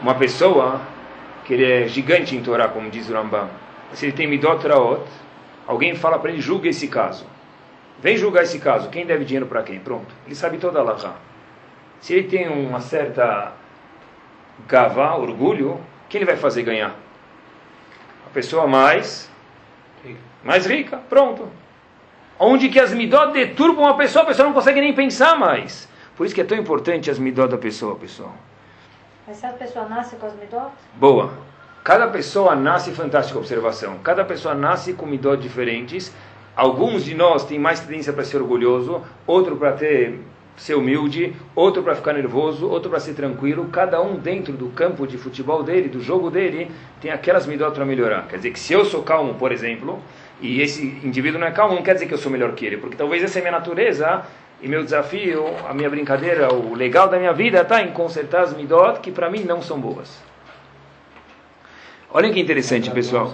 uma 0.03 0.15
pessoa 0.15 0.83
que 1.47 1.55
ele 1.55 1.65
é 1.65 1.89
gigante 1.89 2.37
em 2.37 2.43
Torá, 2.43 2.69
como 2.69 2.91
diz 2.91 3.09
o 3.09 3.15
Rambam, 3.15 3.49
se 3.93 4.07
ele 4.07 4.13
tem 4.13 4.27
midot 4.27 4.67
raot, 4.67 5.03
alguém 5.67 5.95
fala 5.95 6.19
para 6.19 6.31
ele, 6.31 6.41
julgue 6.41 6.69
esse 6.69 6.89
caso. 6.89 7.27
Vem 8.01 8.19
julgar 8.19 8.43
esse 8.43 8.59
caso. 8.59 8.91
Quem 8.91 9.07
deve 9.07 9.25
dinheiro 9.25 9.47
para 9.47 9.63
quem? 9.63 9.81
Pronto. 9.81 10.15
Ele 10.27 10.35
sabe 10.35 10.59
toda 10.59 10.81
a 10.81 10.83
lahá. 10.83 11.15
Se 12.01 12.13
ele 12.13 12.29
tem 12.29 12.49
uma 12.49 12.81
certa 12.81 13.53
gavá, 14.69 15.15
orgulho, 15.15 15.81
quem 16.09 16.19
ele 16.19 16.27
vai 16.27 16.37
fazer 16.37 16.63
ganhar? 16.63 17.06
A 18.27 18.31
pessoa 18.31 18.67
mais 18.67 19.31
mais 20.47 20.65
rica. 20.65 20.99
Pronto. 21.09 21.49
Onde 22.39 22.69
que 22.69 22.79
as 22.79 22.93
midot 22.93 23.33
deturbam 23.33 23.87
a 23.87 23.95
pessoa, 23.95 24.23
a 24.23 24.27
pessoa 24.27 24.47
não 24.47 24.55
consegue 24.55 24.81
nem 24.81 24.95
pensar 24.95 25.37
mais. 25.37 25.89
Por 26.17 26.25
isso 26.25 26.35
que 26.35 26.41
é 26.41 26.45
tão 26.45 26.57
importante 26.57 27.11
as 27.11 27.19
midot 27.19 27.49
da 27.49 27.59
pessoa, 27.59 27.97
pessoal. 27.97 28.35
Mas 29.27 29.39
se 29.39 29.47
a 29.47 29.51
pessoa 29.51 29.87
nasce 29.87 30.17
com 30.17 30.27
as 30.27 30.35
midot? 30.35 30.71
Boa. 30.95 31.33
Cada 31.83 32.09
pessoa 32.09 32.55
nasce, 32.55 32.93
fantástica 32.93 33.39
observação, 33.39 33.99
cada 33.99 34.25
pessoa 34.25 34.55
nasce 34.55 34.93
com 34.93 35.07
midot 35.07 35.41
diferentes. 35.41 36.13
Alguns 36.55 37.05
de 37.05 37.15
nós 37.15 37.45
têm 37.45 37.59
mais 37.59 37.81
tendência 37.81 38.13
para 38.13 38.25
ser 38.25 38.39
orgulhoso, 38.39 39.03
outro 39.27 39.57
para 39.57 39.73
ter 39.73 40.21
ser 40.57 40.75
humilde, 40.75 41.35
outro 41.55 41.83
para 41.83 41.95
ficar 41.95 42.13
nervoso, 42.13 42.69
outro 42.69 42.91
para 42.91 43.01
ser 43.01 43.15
tranquilo. 43.15 43.69
Cada 43.71 44.01
um 44.01 44.17
dentro 44.17 44.53
do 44.53 44.69
campo 44.69 45.07
de 45.07 45.19
futebol 45.19 45.63
dele, 45.63 45.89
do 45.89 46.01
jogo 46.01 46.31
dele, 46.31 46.71
tem 47.01 47.11
aquelas 47.11 47.47
midot 47.47 47.75
para 47.75 47.85
melhorar. 47.85 48.27
Quer 48.29 48.37
dizer 48.37 48.51
que 48.53 48.59
se 48.59 48.73
eu 48.73 48.85
sou 48.85 49.03
calmo, 49.03 49.35
por 49.35 49.53
exemplo, 49.53 50.01
e 50.41 50.61
esse 50.61 50.85
indivíduo 51.03 51.39
não 51.39 51.47
é 51.47 51.51
calmo, 51.51 51.75
não 51.75 51.83
quer 51.83 51.95
dizer 51.95 52.07
que 52.07 52.15
eu 52.15 52.19
sou 52.19 52.31
melhor 52.31 52.53
que 52.53 52.65
ele, 52.65 52.77
porque 52.77 52.97
talvez 52.97 53.23
essa 53.23 53.39
é 53.39 53.43
minha 53.43 53.53
natureza 53.53 54.23
e 54.61 54.69
meu 54.69 54.83
desafio, 54.83 55.45
a 55.69 55.75
minha 55.75 55.91
brincadeira, 55.91 56.53
o 56.53 56.75
legal 56.75 57.09
da 57.09 57.19
minha 57.19 57.33
vida 57.33 57.61
está 57.61 57.83
em 57.83 57.93
consertar 57.93 58.43
as 58.43 58.57
midot 58.57 59.01
que 59.01 59.11
para 59.11 59.31
mim 59.31 59.45
não 59.45 59.61
são 59.61 59.79
boas. 59.79 60.23
Olhem 62.17 62.33
que 62.33 62.41
interessante, 62.41 62.91
pessoal. 62.91 63.31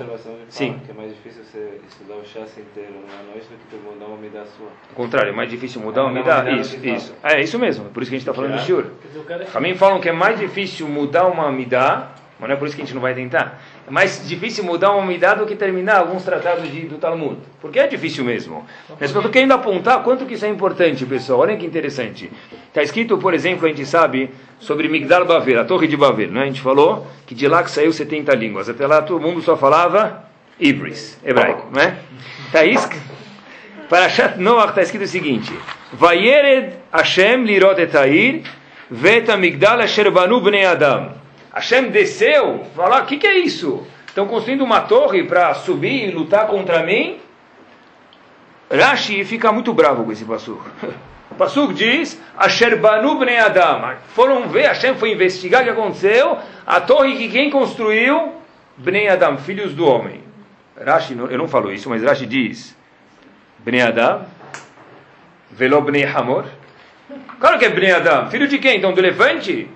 Sim. 0.49 0.77
Que 0.85 0.91
é 0.91 0.95
mais 0.95 1.13
difícil 1.13 1.45
você 1.45 1.79
estudar 1.89 2.17
o 2.17 2.25
chassi 2.25 2.63
inteiro 2.63 2.95
numa 2.95 3.33
noite 3.33 3.47
do 3.47 3.71
que 3.71 3.77
mudar 3.77 4.07
uma 4.07 4.17
midá 4.17 4.45
sua. 4.45 4.67
Ao 4.91 4.97
contrário, 4.97 5.29
é 5.29 5.33
mais 5.33 5.49
difícil 5.49 5.81
mudar 5.81 6.01
É, 6.01 6.05
uma 6.07 6.13
mudar 6.13 6.43
uma 6.43 6.51
midá 6.51 6.61
Isso, 6.61 6.85
isso. 6.85 7.15
É 7.23 7.41
isso 7.41 7.61
mesmo. 7.61 7.85
Por 7.91 8.03
isso 8.03 8.11
que 8.11 8.17
a 8.17 8.19
gente 8.19 8.29
está 8.29 8.35
falando 8.35 8.59
de 8.59 8.65
shiur. 8.65 8.87
Quer 9.01 9.07
dizer, 9.07 9.21
o 9.21 9.23
cara 9.23 9.45
Para 9.45 9.61
mim 9.61 9.77
falam 9.77 10.01
que 10.01 10.09
é 10.09 10.13
mais 10.13 10.37
difícil 10.37 10.89
mudar 10.89 11.29
uma 11.29 11.53
midá, 11.53 12.11
mas 12.41 12.49
não 12.49 12.57
é 12.57 12.59
por 12.59 12.67
isso 12.67 12.75
que 12.75 12.83
a 12.83 12.85
gente 12.85 12.93
não 12.93 13.01
vai 13.01 13.15
tentar. 13.15 13.63
É 13.87 13.91
mais 13.91 14.27
difícil 14.27 14.63
mudar 14.65 14.93
uma 14.93 15.05
midá 15.05 15.35
do 15.35 15.45
que 15.45 15.57
terminar 15.57 15.99
alguns 15.99 16.25
tratados 16.25 16.71
de, 16.71 16.83
do 16.83 16.99
Talmud. 16.99 17.39
Porque 17.61 17.79
é 17.79 17.87
difícil 17.87 18.25
mesmo. 18.25 18.65
Mas 18.89 19.11
eu 19.11 19.19
estou 19.19 19.31
querendo 19.31 19.53
apontar 19.53 20.03
quanto 20.03 20.25
que 20.25 20.35
isso 20.35 20.45
é 20.45 20.49
importante, 20.49 21.05
pessoal. 21.05 21.41
Olhem 21.41 21.59
que 21.59 21.67
interessante. 21.67 22.31
Está 22.69 22.83
escrito, 22.83 23.19
por 23.19 23.35
exemplo, 23.35 23.67
a 23.67 23.69
gente 23.69 23.85
sabe 23.85 24.31
sobre 24.61 24.89
Migdal 24.89 25.25
Bavel, 25.25 25.61
a 25.61 25.65
torre 25.65 25.89
de 25.89 25.97
Bavel. 25.97 26.31
Né? 26.31 26.43
A 26.43 26.47
gente 26.47 26.61
falou 26.61 27.07
que 27.27 27.35
de 27.35 27.49
lá 27.49 27.63
que 27.63 27.71
saiu 27.71 27.93
70 27.93 28.33
línguas. 28.35 28.69
Até 28.69 28.87
lá 28.87 29.03
todo 29.03 29.21
mundo 29.21 29.43
só 29.43 29.57
falava 29.57 30.25
Ibris, 30.61 31.19
hebraico. 31.25 31.69
Né? 31.75 31.99
Está 32.47 32.65
escrito. 32.65 33.13
Parashat 33.89 34.39
Noach 34.39 34.71
está 34.71 34.83
escrito 34.83 35.05
o 35.05 35.07
seguinte: 35.07 35.53
Vayered 35.93 36.77
Hashem 36.91 37.45
lirot 37.45 37.79
etair 37.79 38.43
vet 38.91 39.29
amigdal 39.31 39.81
asher 39.81 40.11
banu 40.11 40.41
bnei 40.41 40.65
Adam. 40.65 41.22
Hashem 41.53 41.91
desceu, 41.91 42.65
falou: 42.75 42.99
o 42.99 43.07
que, 43.07 43.19
que 43.19 43.27
é 43.27 43.39
isso? 43.39 43.87
Estão 44.07 44.27
construindo 44.27 44.63
uma 44.63 44.81
torre 44.83 45.25
para 45.25 45.55
subir 45.55 46.09
e 46.09 46.11
lutar 46.11 46.47
contra 46.47 46.83
mim? 46.83 47.19
Rashi 48.71 49.25
fica 49.25 49.53
muito 49.53 49.73
bravo 49.73 50.05
com 50.05 50.13
esse 50.13 50.25
passuk. 50.25 50.63
O 51.33 51.35
passuk 51.35 51.73
diz: 51.73 52.21
Asher 52.37 52.79
banu 52.79 53.19
bnei 53.19 53.39
Adam. 53.39 53.95
Foram 54.09 54.51
ver, 54.51 54.67
Hashem 54.67 54.95
foi 54.97 55.13
investigar 55.13 55.63
o 55.63 55.65
que 55.65 55.71
aconteceu. 55.71 56.37
A 56.67 56.79
torre 56.79 57.17
que 57.17 57.31
quem 57.31 57.49
construiu? 57.49 58.35
Bnei 58.77 59.09
Adam, 59.09 59.39
filhos 59.39 59.73
do 59.73 59.87
homem. 59.87 60.23
Rashi, 60.79 61.17
eu 61.17 61.39
não 61.39 61.49
falo 61.49 61.73
isso, 61.73 61.89
mas 61.89 62.03
Rashi 62.03 62.27
diz. 62.27 62.77
Bnei 63.61 63.81
Adam, 63.81 64.27
Velo 65.51 65.81
Bnei 65.81 66.05
Hamor. 66.05 66.45
Claro 67.41 67.59
que 67.59 67.65
é 67.65 67.71
Bnei 67.71 67.93
Adam. 67.93 68.31
Filho 68.31 68.47
de 68.47 68.59
quem? 68.59 68.77
Então, 68.77 68.93
do 68.93 69.01
elefante? 69.01 69.71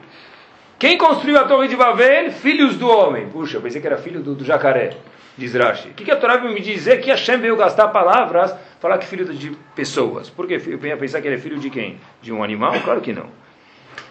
Quem 0.78 0.98
construiu 0.98 1.38
a 1.38 1.44
torre 1.44 1.68
de 1.68 1.76
Babel? 1.76 2.30
Filhos 2.30 2.76
do 2.76 2.88
homem. 2.88 3.28
Puxa, 3.28 3.56
eu 3.56 3.62
pensei 3.62 3.80
que 3.80 3.86
era 3.86 3.96
filho 3.96 4.20
do, 4.20 4.34
do 4.34 4.44
jacaré, 4.44 4.90
diz 5.36 5.54
Rashi. 5.54 5.88
O 5.88 5.94
que, 5.94 6.04
que 6.04 6.10
a 6.10 6.16
Torá 6.16 6.36
veio 6.36 6.52
me 6.52 6.60
dizer 6.60 7.00
que 7.00 7.10
Hashem 7.10 7.38
veio 7.38 7.56
gastar 7.56 7.88
palavras, 7.88 8.54
falar 8.78 8.98
que 8.98 9.06
filho 9.06 9.24
de 9.24 9.52
pessoas? 9.74 10.28
Por 10.28 10.46
quê? 10.46 10.60
Eu 10.66 10.78
ia 10.84 10.96
pensar 10.96 11.22
que 11.22 11.28
ele 11.28 11.36
é 11.36 11.38
filho 11.38 11.58
de 11.58 11.70
quem? 11.70 11.98
De 12.20 12.30
um 12.30 12.44
animal? 12.44 12.74
Claro 12.84 13.00
que 13.00 13.12
não. 13.12 13.26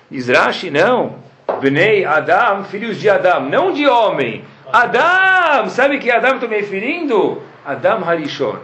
Diz 0.09 0.27
Rashi, 0.27 0.71
não. 0.71 1.17
Bnei 1.61 2.03
Adam, 2.03 2.63
filhos 2.63 2.99
de 2.99 3.09
Adam, 3.09 3.41
não 3.41 3.71
de 3.71 3.85
homem. 3.87 4.43
Adam, 4.73 5.69
sabe 5.69 5.99
que 5.99 6.09
Adam 6.09 6.35
estou 6.35 6.49
me 6.49 6.55
referindo? 6.55 7.43
Adam 7.63 8.03
Harishon. 8.03 8.57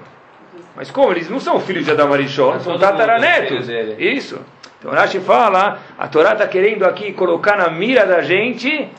Mas 0.76 0.90
como? 0.90 1.12
Eles 1.12 1.30
não 1.30 1.40
são 1.40 1.60
filhos 1.60 1.86
de 1.86 1.92
Adam 1.92 2.12
Harishon, 2.12 2.60
são 2.62 2.80
tataranetos. 2.80 3.70
é 3.70 3.84
dele. 3.84 4.16
Isso. 4.16 4.40
Então 4.82 4.92
Rashi 4.92 5.20
fala, 5.20 5.78
a 5.96 6.08
Torá 6.08 6.34
está 6.34 6.48
querendo 6.48 6.86
aqui 6.86 7.14
colocar 7.14 7.56
na 7.56 7.70
mira 7.70 8.04
da 8.04 8.24
gente 8.24 8.90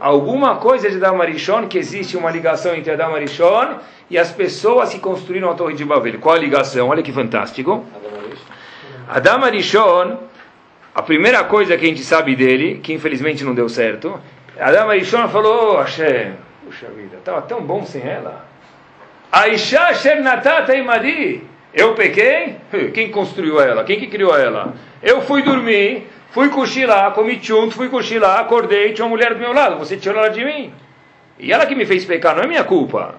alguma 0.00 0.56
coisa 0.56 0.90
de 0.90 0.96
Adam 0.96 1.22
Harishon, 1.22 1.68
que 1.68 1.78
existe 1.78 2.16
uma 2.16 2.28
ligação 2.28 2.74
entre 2.74 2.90
Adam 2.90 3.14
Harishon 3.14 3.78
e 4.10 4.18
as 4.18 4.32
pessoas 4.32 4.92
que 4.92 4.98
construíram 4.98 5.48
a 5.48 5.54
Torre 5.54 5.74
de 5.74 5.84
Babel. 5.84 6.18
Qual 6.18 6.34
a 6.34 6.38
ligação? 6.38 6.88
Olha 6.88 7.04
que 7.04 7.12
fantástico. 7.12 7.86
Adam 9.08 9.44
Arishon, 9.44 10.16
a 10.92 11.02
primeira 11.02 11.44
coisa 11.44 11.76
que 11.76 11.84
a 11.84 11.88
gente 11.88 12.02
sabe 12.02 12.34
dele, 12.34 12.80
que 12.82 12.92
infelizmente 12.92 13.44
não 13.44 13.54
deu 13.54 13.68
certo, 13.68 14.20
Adam 14.58 14.90
Arishon 14.90 15.28
falou, 15.28 15.74
oh, 15.74 15.82
Hashem, 15.82 16.32
puxa 16.64 16.88
vida, 16.88 17.16
estava 17.16 17.42
tão 17.42 17.62
bom 17.62 17.86
sem 17.86 18.02
ela. 18.02 18.44
Aisha 19.30 19.82
Asher 19.82 20.20
Natata 20.20 20.74
Imadi, 20.74 21.44
eu 21.78 21.94
pequei? 21.94 22.56
Quem 22.92 23.10
construiu 23.10 23.60
ela? 23.60 23.84
Quem 23.84 24.00
que 24.00 24.08
criou 24.08 24.36
ela? 24.36 24.74
Eu 25.00 25.22
fui 25.22 25.42
dormir, 25.42 26.08
fui 26.30 26.48
cochilar, 26.48 27.12
comi 27.12 27.38
junto, 27.40 27.74
fui 27.74 27.88
cochilar, 27.88 28.40
acordei, 28.40 28.92
tinha 28.92 29.04
uma 29.04 29.10
mulher 29.10 29.34
do 29.34 29.40
meu 29.40 29.52
lado, 29.52 29.78
você 29.78 29.96
tirou 29.96 30.18
ela 30.18 30.28
de 30.28 30.44
mim. 30.44 30.72
E 31.38 31.52
ela 31.52 31.66
que 31.66 31.74
me 31.74 31.86
fez 31.86 32.04
pecar, 32.04 32.34
não 32.34 32.42
é 32.42 32.46
minha 32.46 32.64
culpa. 32.64 33.14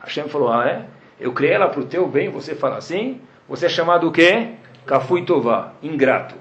Hashem 0.00 0.28
falou, 0.28 0.52
ah 0.52 0.68
é? 0.68 0.82
Eu 1.18 1.32
criei 1.32 1.54
ela 1.54 1.68
para 1.68 1.80
o 1.80 1.86
teu 1.86 2.06
bem, 2.06 2.28
você 2.28 2.54
fala 2.54 2.76
assim? 2.76 3.20
Você 3.48 3.66
é 3.66 3.68
chamado 3.68 4.08
o 4.08 4.12
quê? 4.12 4.48
Kafui 4.86 5.24
Tová, 5.24 5.72
ingrato. 5.82 6.36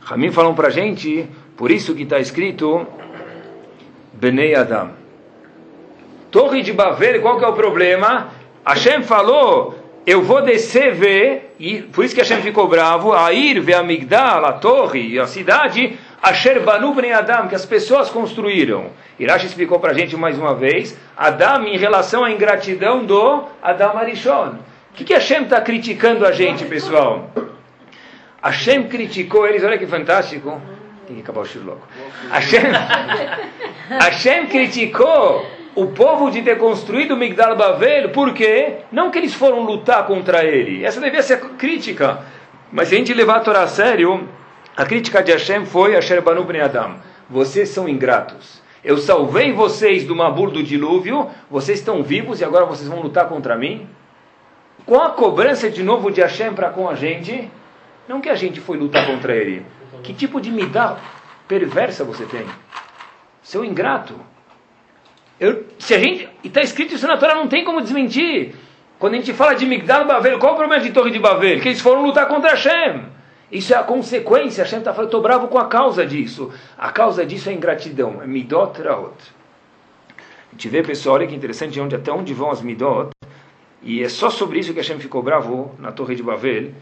Ramim 0.00 0.30
falam 0.30 0.54
para 0.54 0.68
a 0.68 0.70
gente, 0.70 1.28
por 1.56 1.70
isso 1.70 1.94
que 1.94 2.04
está 2.04 2.18
escrito 2.18 2.86
Benei 4.12 4.54
Adam. 4.54 4.90
Torre 6.30 6.62
de 6.62 6.72
Babel, 6.72 7.20
qual 7.22 7.38
que 7.38 7.44
é 7.44 7.48
o 7.48 7.54
problema? 7.54 8.28
Hashem 8.68 9.02
falou, 9.02 9.78
eu 10.06 10.20
vou 10.20 10.42
descer 10.42 10.92
ver, 10.92 11.54
e 11.58 11.80
por 11.80 12.04
isso 12.04 12.14
que 12.14 12.20
Hashem 12.20 12.42
ficou 12.42 12.68
bravo, 12.68 13.14
a 13.14 13.32
ir 13.32 13.60
ver 13.60 13.74
a 13.74 13.82
Migdal, 13.82 14.44
a 14.44 14.52
torre 14.52 15.08
e 15.08 15.18
a 15.18 15.26
cidade, 15.26 15.98
Asher 16.22 16.60
Banu 16.60 16.92
Bnei 16.92 17.12
Adam, 17.12 17.48
que 17.48 17.54
as 17.54 17.64
pessoas 17.64 18.10
construíram. 18.10 18.90
Irashi 19.18 19.46
explicou 19.46 19.80
para 19.80 19.92
a 19.92 19.94
gente 19.94 20.14
mais 20.18 20.38
uma 20.38 20.54
vez, 20.54 20.98
Adam 21.16 21.64
em 21.64 21.78
relação 21.78 22.22
à 22.24 22.30
ingratidão 22.30 23.06
do 23.06 23.44
Adam 23.62 23.96
Arishon. 23.96 24.58
O 24.90 24.94
que, 24.94 25.04
que 25.04 25.14
Hashem 25.14 25.44
está 25.44 25.62
criticando 25.62 26.26
a 26.26 26.32
gente, 26.32 26.66
pessoal? 26.66 27.30
Hashem 28.42 28.86
criticou 28.88 29.46
eles, 29.46 29.64
olha 29.64 29.78
que 29.78 29.86
fantástico. 29.86 30.60
Tem 31.06 31.16
que 31.16 31.22
acabar 31.22 31.40
o 31.40 31.64
logo. 31.64 31.80
Hashem, 32.30 32.60
Hashem 33.98 34.46
criticou 34.46 35.57
o 35.74 35.86
povo 35.86 36.30
de 36.30 36.42
ter 36.42 36.58
construído 36.58 37.12
o 37.12 37.16
Migdal 37.16 37.56
Bavel, 37.56 38.10
por 38.10 38.32
quê? 38.32 38.78
Não 38.90 39.10
que 39.10 39.18
eles 39.18 39.34
foram 39.34 39.62
lutar 39.62 40.06
contra 40.06 40.44
ele. 40.44 40.84
Essa 40.84 41.00
devia 41.00 41.22
ser 41.22 41.34
a 41.34 41.38
crítica. 41.38 42.20
Mas 42.72 42.88
se 42.88 42.94
a 42.94 42.98
gente 42.98 43.14
levar 43.14 43.36
a 43.36 43.40
Torá 43.40 43.62
a 43.62 43.68
sério, 43.68 44.28
a 44.76 44.84
crítica 44.84 45.22
de 45.22 45.32
Hashem 45.32 45.66
foi 45.66 45.96
Asher 45.96 46.22
Banu 46.22 46.44
Bnei 46.44 46.60
Adam. 46.60 46.96
Vocês 47.28 47.68
são 47.68 47.88
ingratos. 47.88 48.62
Eu 48.84 48.96
salvei 48.98 49.52
vocês 49.52 50.04
do 50.04 50.14
Mabur 50.14 50.50
do 50.50 50.62
dilúvio, 50.62 51.28
vocês 51.50 51.78
estão 51.78 52.02
vivos 52.02 52.40
e 52.40 52.44
agora 52.44 52.64
vocês 52.64 52.88
vão 52.88 53.00
lutar 53.00 53.28
contra 53.28 53.56
mim? 53.56 53.88
Qual 54.86 55.02
a 55.02 55.10
cobrança 55.10 55.68
de 55.68 55.82
novo 55.82 56.10
de 56.10 56.20
Hashem 56.20 56.54
para 56.54 56.70
com 56.70 56.88
a 56.88 56.94
gente? 56.94 57.50
Não 58.08 58.20
que 58.20 58.28
a 58.28 58.34
gente 58.34 58.60
foi 58.60 58.78
lutar 58.78 59.06
contra 59.06 59.34
ele. 59.34 59.66
Que 60.02 60.14
tipo 60.14 60.40
de 60.40 60.50
midá 60.50 60.96
perversa 61.46 62.04
você 62.04 62.24
tem? 62.24 62.46
Seu 63.42 63.64
ingrato. 63.64 64.14
Eu, 65.40 65.64
se 65.78 65.94
a 65.94 65.98
gente, 65.98 66.28
está 66.42 66.60
escrito 66.62 66.94
isso 66.94 67.06
na 67.06 67.16
Torá, 67.16 67.34
não 67.34 67.48
tem 67.48 67.64
como 67.64 67.80
desmentir. 67.80 68.54
Quando 68.98 69.14
a 69.14 69.16
gente 69.16 69.32
fala 69.32 69.54
de 69.54 69.64
Migdal 69.64 70.06
Bavel, 70.06 70.38
qual 70.38 70.54
o 70.54 70.56
problema 70.56 70.82
de 70.82 70.90
Torre 70.90 71.10
de 71.10 71.18
Bavel? 71.18 71.60
Que 71.60 71.68
eles 71.68 71.80
foram 71.80 72.04
lutar 72.04 72.26
contra 72.26 72.50
Hashem. 72.50 73.04
Isso 73.50 73.72
é 73.72 73.76
a 73.76 73.82
consequência. 73.82 74.64
Hashem 74.64 74.80
está 74.80 74.92
falando, 74.92 75.08
estou 75.08 75.22
bravo 75.22 75.48
com 75.48 75.58
a 75.58 75.66
causa 75.66 76.04
disso. 76.04 76.52
A 76.76 76.90
causa 76.90 77.24
disso 77.24 77.48
é 77.48 77.52
ingratidão, 77.52 78.20
é 78.20 78.26
Midot 78.26 78.82
Raot. 78.82 79.14
A 80.48 80.52
gente 80.52 80.68
vê, 80.68 80.82
pessoal, 80.82 81.16
olha 81.16 81.26
que 81.26 81.34
interessante, 81.34 81.80
onde, 81.80 81.94
até 81.94 82.10
onde 82.10 82.34
vão 82.34 82.50
as 82.50 82.60
midot, 82.60 83.10
e 83.82 84.02
é 84.02 84.08
só 84.08 84.28
sobre 84.28 84.58
isso 84.58 84.72
que 84.72 84.78
Hashem 84.78 84.98
ficou 84.98 85.22
bravo 85.22 85.74
na 85.78 85.92
Torre 85.92 86.14
de 86.14 86.22
Babel, 86.22 86.72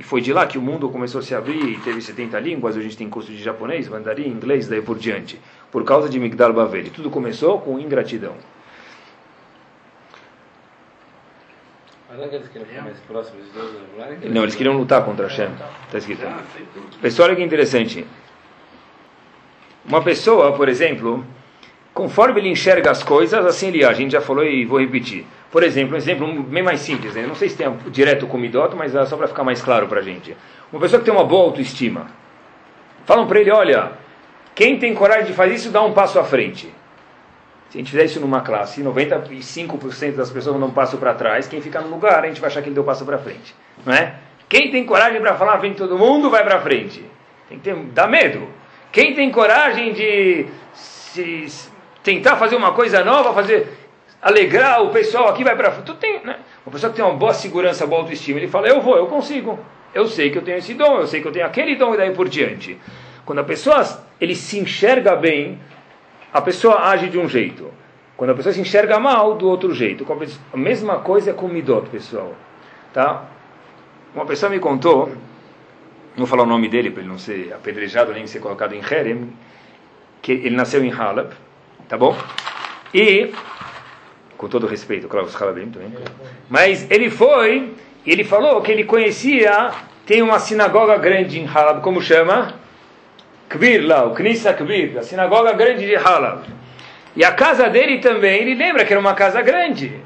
e 0.00 0.02
foi 0.02 0.22
de 0.22 0.32
lá 0.32 0.46
que 0.46 0.56
o 0.56 0.62
mundo 0.62 0.88
começou 0.88 1.18
a 1.18 1.22
se 1.22 1.34
abrir 1.34 1.62
e 1.62 1.76
teve 1.76 2.00
70 2.00 2.40
línguas, 2.40 2.74
hoje 2.74 2.86
a 2.86 2.88
gente 2.88 2.96
tem 2.96 3.10
curso 3.10 3.30
de 3.30 3.42
japonês, 3.42 3.86
mandarim, 3.86 4.28
inglês, 4.28 4.66
daí 4.66 4.80
por 4.80 4.98
diante, 4.98 5.38
por 5.70 5.84
causa 5.84 6.08
de 6.08 6.18
Migdal 6.18 6.54
Babel. 6.54 6.86
E 6.86 6.88
tudo 6.88 7.10
começou 7.10 7.60
com 7.60 7.78
ingratidão. 7.78 8.34
Não, 14.30 14.42
eles 14.42 14.54
queriam 14.54 14.74
lutar 14.74 15.04
contra 15.04 15.26
Hashem. 15.26 15.50
Está 15.84 15.98
escrito. 15.98 16.22
Pessoal, 17.02 17.28
olha 17.28 17.36
que 17.36 17.42
interessante. 17.42 18.06
Uma 19.84 20.02
pessoa, 20.02 20.56
por 20.56 20.70
exemplo, 20.70 21.26
conforme 21.92 22.40
ele 22.40 22.48
enxerga 22.48 22.90
as 22.90 23.02
coisas, 23.02 23.44
assim 23.44 23.68
ele 23.68 23.84
age. 23.84 23.92
A 23.92 23.92
gente 23.92 24.12
já 24.12 24.22
falou 24.22 24.44
e 24.44 24.64
vou 24.64 24.80
repetir. 24.80 25.26
Por 25.50 25.62
exemplo, 25.62 25.94
um 25.94 25.98
exemplo 25.98 26.42
bem 26.44 26.62
mais 26.62 26.80
simples. 26.80 27.14
Né? 27.14 27.26
Não 27.26 27.34
sei 27.34 27.48
se 27.48 27.56
tem 27.56 27.68
direto 27.88 28.26
com 28.26 28.38
Midot, 28.38 28.74
mas 28.76 28.94
é 28.94 29.04
só 29.04 29.16
para 29.16 29.26
ficar 29.26 29.42
mais 29.42 29.60
claro 29.60 29.88
para 29.88 30.00
a 30.00 30.02
gente. 30.02 30.36
Uma 30.72 30.80
pessoa 30.80 31.00
que 31.00 31.04
tem 31.04 31.14
uma 31.14 31.24
boa 31.24 31.46
autoestima. 31.46 32.06
Falam 33.04 33.26
para 33.26 33.40
ele, 33.40 33.50
olha, 33.50 33.92
quem 34.54 34.78
tem 34.78 34.94
coragem 34.94 35.26
de 35.26 35.32
fazer 35.32 35.54
isso, 35.54 35.70
dá 35.70 35.82
um 35.82 35.92
passo 35.92 36.18
à 36.18 36.24
frente. 36.24 36.72
Se 37.68 37.78
a 37.78 37.80
gente 37.80 37.90
fizer 37.90 38.04
isso 38.04 38.20
numa 38.20 38.40
classe, 38.40 38.82
95% 38.82 40.16
das 40.16 40.30
pessoas 40.30 40.58
não 40.58 40.70
passam 40.70 40.98
para 40.98 41.14
trás, 41.14 41.48
quem 41.48 41.60
fica 41.60 41.80
no 41.80 41.88
lugar, 41.88 42.24
a 42.24 42.26
gente 42.26 42.40
vai 42.40 42.48
achar 42.48 42.62
que 42.62 42.68
ele 42.68 42.74
deu 42.74 42.84
passo 42.84 43.04
para 43.04 43.18
frente. 43.18 43.54
Não 43.84 43.92
é? 43.92 44.14
Quem 44.48 44.70
tem 44.70 44.84
coragem 44.84 45.20
para 45.20 45.34
falar 45.36 45.58
frente 45.58 45.74
de 45.74 45.78
todo 45.78 45.96
mundo, 45.96 46.30
vai 46.30 46.42
para 46.42 46.60
frente. 46.60 47.04
Tem 47.48 47.58
que 47.58 47.64
ter, 47.64 47.76
dá 47.76 48.06
medo. 48.06 48.48
Quem 48.90 49.14
tem 49.14 49.30
coragem 49.30 49.92
de 49.92 50.46
se, 50.74 51.70
tentar 52.02 52.36
fazer 52.36 52.56
uma 52.56 52.72
coisa 52.72 53.04
nova, 53.04 53.32
fazer 53.32 53.79
alegrar 54.20 54.82
o 54.82 54.90
pessoal 54.90 55.28
aqui, 55.28 55.42
vai 55.42 55.56
para 55.56 55.70
frente. 55.70 55.92
Tem, 55.94 56.20
né? 56.24 56.38
Uma 56.64 56.72
pessoa 56.72 56.90
que 56.90 56.96
tem 56.96 57.04
uma 57.04 57.14
boa 57.14 57.32
segurança, 57.32 57.86
boa 57.86 58.02
autoestima, 58.02 58.38
ele 58.38 58.48
fala, 58.48 58.68
eu 58.68 58.80
vou, 58.80 58.96
eu 58.96 59.06
consigo. 59.06 59.58
Eu 59.94 60.06
sei 60.06 60.30
que 60.30 60.38
eu 60.38 60.42
tenho 60.42 60.58
esse 60.58 60.74
dom, 60.74 60.98
eu 60.98 61.06
sei 61.06 61.20
que 61.20 61.28
eu 61.28 61.32
tenho 61.32 61.46
aquele 61.46 61.74
dom 61.74 61.94
e 61.94 61.96
daí 61.96 62.12
por 62.12 62.28
diante. 62.28 62.78
Quando 63.24 63.40
a 63.40 63.44
pessoa 63.44 63.84
ele 64.20 64.34
se 64.34 64.58
enxerga 64.58 65.16
bem, 65.16 65.58
a 66.32 66.40
pessoa 66.40 66.88
age 66.88 67.08
de 67.08 67.18
um 67.18 67.28
jeito. 67.28 67.72
Quando 68.16 68.30
a 68.30 68.34
pessoa 68.34 68.52
se 68.52 68.60
enxerga 68.60 69.00
mal, 69.00 69.34
do 69.34 69.48
outro 69.48 69.74
jeito. 69.74 70.06
A 70.52 70.56
mesma 70.56 70.98
coisa 70.98 71.32
com 71.32 71.48
Midot, 71.48 71.88
pessoal. 71.88 72.34
Tá? 72.92 73.24
Uma 74.14 74.26
pessoa 74.26 74.50
me 74.50 74.58
contou, 74.58 75.12
vou 76.16 76.26
falar 76.26 76.42
o 76.42 76.46
nome 76.46 76.68
dele 76.68 76.90
para 76.90 77.00
ele 77.00 77.08
não 77.08 77.18
ser 77.18 77.52
apedrejado 77.52 78.12
nem 78.12 78.26
ser 78.26 78.40
colocado 78.40 78.74
em 78.74 78.82
Herem, 78.82 79.32
que 80.20 80.32
ele 80.32 80.54
nasceu 80.56 80.84
em 80.84 80.92
Halab, 80.92 81.30
tá 81.88 81.96
bom? 81.96 82.16
E, 82.92 83.32
com 84.40 84.48
todo 84.48 84.66
respeito, 84.66 85.06
claro, 85.06 85.26
os 85.26 85.34
também. 85.34 85.70
Mas 86.48 86.90
ele 86.90 87.10
foi, 87.10 87.74
ele 88.06 88.24
falou 88.24 88.62
que 88.62 88.72
ele 88.72 88.84
conhecia, 88.84 89.70
tem 90.06 90.22
uma 90.22 90.38
sinagoga 90.38 90.96
grande 90.96 91.38
em 91.38 91.46
Halab, 91.46 91.82
como 91.82 92.00
chama? 92.00 92.54
Kbir 93.50 93.86
lá, 93.86 94.06
o 94.06 94.14
Knissa 94.14 94.54
Kbir, 94.54 94.96
a 94.96 95.02
sinagoga 95.02 95.52
grande 95.52 95.84
de 95.84 95.94
Halab. 95.94 96.44
E 97.14 97.22
a 97.22 97.32
casa 97.32 97.68
dele 97.68 97.98
também, 97.98 98.40
ele 98.40 98.54
lembra 98.54 98.86
que 98.86 98.94
era 98.94 98.98
uma 98.98 99.12
casa 99.12 99.42
grande. 99.42 100.00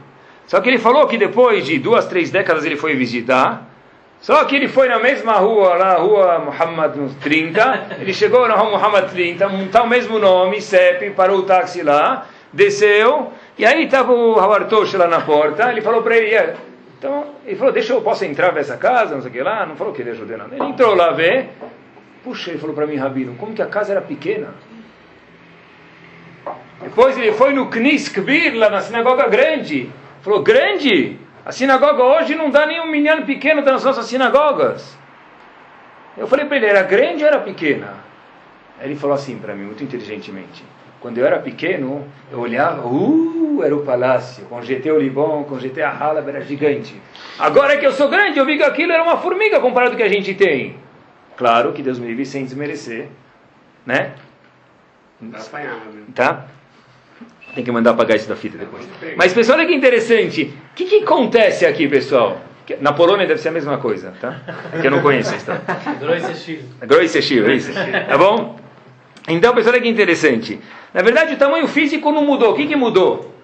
Só 0.48 0.60
que 0.60 0.68
ele 0.68 0.78
falou 0.78 1.06
que 1.06 1.16
depois 1.16 1.64
de 1.64 1.78
duas, 1.78 2.08
três 2.08 2.32
décadas 2.32 2.64
ele 2.64 2.76
foi 2.76 2.96
visitar. 2.96 3.70
Só 4.20 4.44
que 4.46 4.56
ele 4.56 4.66
foi 4.66 4.88
na 4.88 4.98
mesma 4.98 5.34
rua, 5.34 5.74
lá, 5.74 5.94
rua 5.94 6.40
Muhammad 6.40 6.96
30. 7.22 7.98
Ele 8.00 8.12
chegou 8.12 8.48
na 8.48 8.56
rua 8.56 8.72
Muhammad 8.72 9.08
30, 9.10 9.48
tá 9.70 9.84
o 9.84 9.88
mesmo 9.88 10.18
nome, 10.18 10.60
CEP, 10.60 11.10
parou 11.10 11.38
o 11.38 11.42
táxi 11.44 11.84
lá, 11.84 12.26
desceu. 12.52 13.32
E 13.56 13.64
aí 13.64 13.84
estava 13.84 14.12
o 14.12 14.38
Hawartosh 14.38 14.94
lá 14.94 15.06
na 15.06 15.20
porta. 15.20 15.70
Ele 15.70 15.80
falou 15.80 16.02
para 16.02 16.16
ele, 16.16 16.34
é, 16.34 16.56
então, 16.98 17.26
ele 17.44 17.56
falou, 17.56 17.72
deixa 17.72 17.92
eu, 17.92 18.02
posso 18.02 18.24
entrar 18.24 18.52
nessa 18.52 18.76
casa, 18.76 19.14
não 19.14 19.22
sei 19.22 19.30
o 19.30 19.34
que 19.34 19.42
lá. 19.42 19.64
Não 19.66 19.76
falou 19.76 19.92
que 19.92 20.02
ele 20.02 20.10
ajudou 20.10 20.36
nada. 20.36 20.54
Ele 20.54 20.64
entrou 20.64 20.94
lá 20.94 21.12
ver. 21.12 21.50
Puxa, 22.22 22.50
ele 22.50 22.58
falou 22.58 22.74
para 22.74 22.86
mim, 22.86 22.96
Rabino, 22.96 23.34
como 23.36 23.54
que 23.54 23.62
a 23.62 23.66
casa 23.66 23.92
era 23.92 24.00
pequena? 24.00 24.54
Depois 26.80 27.16
ele 27.16 27.32
foi 27.32 27.52
no 27.52 27.68
Knis 27.68 28.08
Kbir, 28.08 28.54
lá 28.54 28.70
na 28.70 28.80
sinagoga 28.80 29.28
grande. 29.28 29.90
Falou, 30.22 30.42
grande? 30.42 31.18
A 31.44 31.52
sinagoga 31.52 32.02
hoje 32.02 32.34
não 32.34 32.50
dá 32.50 32.66
nem 32.66 32.80
um 32.80 33.26
pequeno 33.26 33.62
das 33.62 33.84
nossas 33.84 34.06
sinagogas. 34.06 34.96
Eu 36.16 36.26
falei 36.26 36.46
para 36.46 36.56
ele, 36.56 36.66
era 36.66 36.82
grande 36.82 37.22
ou 37.22 37.28
era 37.28 37.38
pequena? 37.38 37.94
Ele 38.80 38.96
falou 38.96 39.14
assim 39.14 39.38
para 39.38 39.54
mim, 39.54 39.64
muito 39.64 39.84
inteligentemente. 39.84 40.64
Quando 41.04 41.18
eu 41.18 41.26
era 41.26 41.38
pequeno, 41.38 42.08
eu 42.32 42.40
olhava, 42.40 42.88
uh, 42.88 43.60
era 43.62 43.76
o 43.76 43.82
palácio, 43.82 44.46
com 44.46 44.62
GT 44.62 44.90
Olibon, 44.90 45.44
com 45.44 45.60
GT 45.60 45.82
Ahalab, 45.82 46.26
era 46.26 46.40
gigante. 46.40 46.98
Agora 47.38 47.76
que 47.76 47.84
eu 47.84 47.92
sou 47.92 48.08
grande, 48.08 48.38
eu 48.38 48.46
vi 48.46 48.56
que 48.56 48.62
aquilo 48.62 48.90
era 48.90 49.02
uma 49.02 49.18
formiga 49.18 49.60
comparado 49.60 49.90
com 49.90 49.96
o 49.96 49.98
que 49.98 50.02
a 50.02 50.08
gente 50.08 50.32
tem. 50.32 50.76
Claro 51.36 51.74
que 51.74 51.82
Deus 51.82 51.98
me 51.98 52.06
livre 52.06 52.24
sem 52.24 52.42
desmerecer, 52.42 53.08
né? 53.84 54.12
Tá? 56.14 56.46
Tem 57.54 57.62
que 57.62 57.70
mandar 57.70 57.90
apagar 57.90 58.16
isso 58.16 58.26
da 58.26 58.34
fita 58.34 58.56
depois. 58.56 58.88
Mas, 59.14 59.34
pessoal, 59.34 59.58
olha 59.58 59.68
que 59.68 59.74
interessante. 59.74 60.54
O 60.72 60.74
que, 60.74 60.86
que 60.86 61.02
acontece 61.02 61.66
aqui, 61.66 61.86
pessoal? 61.86 62.40
Na 62.80 62.94
Polônia 62.94 63.26
deve 63.26 63.42
ser 63.42 63.50
a 63.50 63.52
mesma 63.52 63.76
coisa, 63.76 64.14
tá? 64.22 64.40
É 64.72 64.80
que 64.80 64.86
eu 64.86 64.90
não 64.90 65.02
conheço 65.02 65.34
a 65.34 65.36
história. 65.36 65.60
Groisechil, 66.80 67.46
é 67.46 67.54
isso. 67.56 67.72
Tá 68.08 68.16
bom? 68.16 68.58
Então, 69.28 69.54
pessoal, 69.54 69.74
olha 69.74 69.82
que 69.82 69.88
interessante. 69.88 70.58
Na 70.94 71.02
verdade, 71.02 71.34
o 71.34 71.36
tamanho 71.36 71.66
físico 71.66 72.12
não 72.12 72.24
mudou. 72.24 72.52
O 72.52 72.54
que, 72.54 72.68
que 72.68 72.76
mudou? 72.76 73.34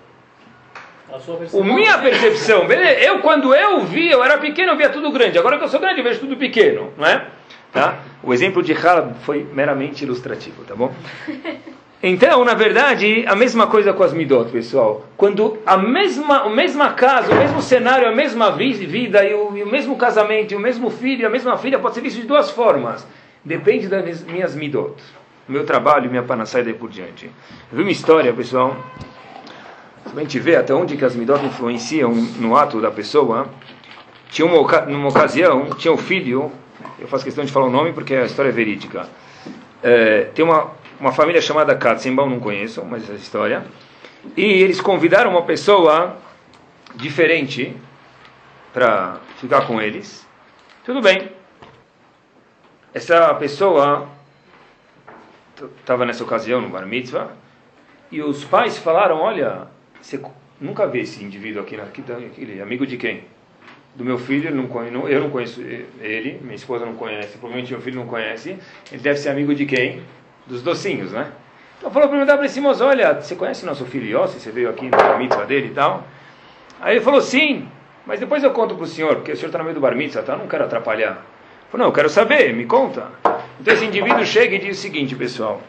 A 1.61 1.65
minha 1.65 1.99
percepção. 1.99 2.63
Eu, 2.71 3.19
quando 3.19 3.53
eu 3.53 3.81
vi, 3.81 4.09
eu 4.09 4.23
era 4.23 4.39
pequeno, 4.39 4.73
eu 4.73 4.77
via 4.77 4.89
tudo 4.89 5.11
grande. 5.11 5.37
Agora 5.37 5.59
que 5.59 5.65
eu 5.65 5.69
sou 5.69 5.81
grande, 5.81 5.99
eu 5.99 6.05
vejo 6.05 6.21
tudo 6.21 6.37
pequeno, 6.37 6.93
não 6.97 7.05
é? 7.05 7.27
Tá? 7.73 7.99
O 8.23 8.33
exemplo 8.33 8.63
de 8.63 8.73
Halab 8.73 9.15
foi 9.23 9.45
meramente 9.53 10.05
ilustrativo, 10.05 10.65
tá 10.65 10.77
bom? 10.77 10.95
Então, 12.03 12.43
na 12.47 12.55
verdade, 12.55 13.25
a 13.27 13.37
mesma 13.37 13.67
coisa 13.67 13.93
com 13.93 14.03
as 14.03 14.15
midot, 14.15 14.51
pessoal. 14.51 15.05
Quando 15.19 15.59
a 15.67 15.77
mesma, 15.77 16.45
a 16.45 16.49
mesma 16.49 16.95
casa, 16.95 17.31
o 17.31 17.37
mesmo 17.37 17.61
cenário, 17.61 18.09
a 18.09 18.11
mesma 18.11 18.51
vida, 18.53 19.23
e 19.23 19.35
o, 19.35 19.55
e 19.55 19.63
o 19.63 19.67
mesmo 19.67 19.95
casamento, 19.97 20.53
e 20.53 20.57
o 20.57 20.59
mesmo 20.59 20.89
filho, 20.89 21.21
e 21.21 21.27
a 21.27 21.29
mesma 21.29 21.59
filha, 21.59 21.79
pode 21.79 21.95
ser 21.95 22.01
visto 22.01 22.19
de 22.19 22.27
duas 22.27 22.51
formas. 22.51 23.07
Depende 23.45 23.87
das 23.87 24.25
minhas 24.25 24.55
midot. 24.55 24.95
Meu 25.51 25.67
trabalho, 25.67 26.09
minha 26.09 26.23
panaçai 26.23 26.63
daí 26.63 26.73
por 26.75 26.89
diante. 26.89 27.31
Vi 27.71 27.83
uma 27.83 27.91
história, 27.91 28.33
pessoal. 28.33 28.77
A 30.17 30.21
gente 30.21 30.39
vê 30.39 30.57
até 30.57 30.73
onde 30.73 30.97
que 30.97 31.05
as 31.05 31.15
midot 31.15 31.45
influenciam 31.45 32.13
no 32.39 32.57
ato 32.57 32.81
da 32.81 32.91
pessoa. 32.91 33.49
Tinha 34.31 34.47
uma, 34.47 34.81
numa 34.87 35.09
ocasião, 35.09 35.71
tinha 35.71 35.93
um 35.93 35.99
filho 35.99 36.53
eu 37.01 37.09
faço 37.09 37.25
questão 37.25 37.45
de 37.45 37.51
falar 37.51 37.67
o 37.67 37.71
nome 37.71 37.93
porque 37.93 38.15
a 38.15 38.25
história 38.25 38.51
é 38.51 38.53
verídica. 38.53 39.09
É, 39.83 40.25
tem 40.35 40.45
uma, 40.45 40.71
uma 41.01 41.13
família 41.13 41.41
chamada 41.41 41.75
Katzenbaum, 41.75 42.29
não 42.29 42.41
conheço, 42.41 42.85
mas 42.85 43.05
essa 43.05 43.15
história. 43.15 43.65
E 44.37 44.45
eles 44.45 44.81
convidaram 44.81 45.31
uma 45.31 45.43
pessoa 45.43 46.17
diferente 46.95 47.75
para 48.73 49.19
ficar 49.39 49.67
com 49.67 49.81
eles. 49.81 50.27
Tudo 50.85 51.01
bem. 51.01 51.33
Essa 52.93 53.33
pessoa 53.35 54.09
estava 55.79 56.05
nessa 56.05 56.25
ocasião 56.25 56.61
no 56.61 56.69
Bar 56.69 56.87
Mitzvah 56.87 57.33
e 58.11 58.23
os 58.23 58.45
pais 58.45 58.79
falaram: 58.79 59.19
Olha, 59.19 59.69
você 60.01 60.21
nunca 60.61 60.87
vê 60.87 61.01
esse 61.01 61.23
indivíduo 61.23 61.63
aqui, 61.63 61.81
aqui 61.81 62.03
amigo 62.61 62.87
de 62.87 62.97
quem? 62.97 63.25
do 63.95 64.05
meu 64.05 64.19
filho, 64.19 64.55
não 64.55 65.09
eu 65.09 65.21
não 65.21 65.31
conheço 65.31 65.61
ele, 65.61 66.39
minha 66.43 66.55
esposa 66.55 66.87
não 66.87 66.95
conhece, 66.95 67.39
provavelmente 67.39 67.73
meu 67.73 67.81
filho 67.81 67.97
não 67.97 68.07
conhece, 68.07 68.57
ele 68.91 69.03
deve 69.03 69.19
ser 69.19 69.31
amigo 69.31 69.55
de 69.55 69.67
quem? 69.67 70.03
Dos 70.47 70.63
docinhos, 70.63 71.13
né? 71.13 71.31
Então 71.79 71.91
falou 71.91 72.09
para 72.09 72.37
para 72.37 72.47
esse 72.47 72.61
moço, 72.61 72.85
olha, 72.85 73.15
você 73.15 73.35
conhece 73.35 73.65
nosso 73.65 73.85
filho 73.87 74.07
Yossi? 74.07 74.39
Você 74.39 74.51
veio 74.51 74.69
aqui 74.69 74.89
na 74.89 75.17
mitzvah 75.17 75.45
dele 75.45 75.69
e 75.69 75.71
tal? 75.71 76.07
Aí 76.81 76.97
ele 76.97 77.05
falou, 77.05 77.21
sim, 77.21 77.69
mas 78.07 78.21
depois 78.21 78.45
eu 78.45 78.51
conto 78.51 78.75
para 78.75 78.85
o 78.85 78.87
senhor, 78.87 79.17
porque 79.17 79.33
o 79.33 79.37
senhor 79.37 79.49
está 79.49 79.59
no 79.59 79.65
meio 79.65 79.75
do 79.75 79.81
bar 79.81 79.97
mitzvah, 79.97 80.23
tá? 80.23 80.37
não 80.37 80.47
quero 80.47 80.65
atrapalhar. 80.65 81.25
Falou, 81.71 81.85
não, 81.85 81.87
eu 81.87 81.93
quero 81.93 82.09
saber, 82.09 82.53
me 82.55 82.67
conta. 82.67 83.09
Então 83.61 83.75
esse 83.75 83.85
indivíduo 83.85 84.25
chega 84.25 84.57
e 84.57 84.59
diz 84.59 84.79
o 84.79 84.81
seguinte, 84.81 85.15
pessoal, 85.15 85.61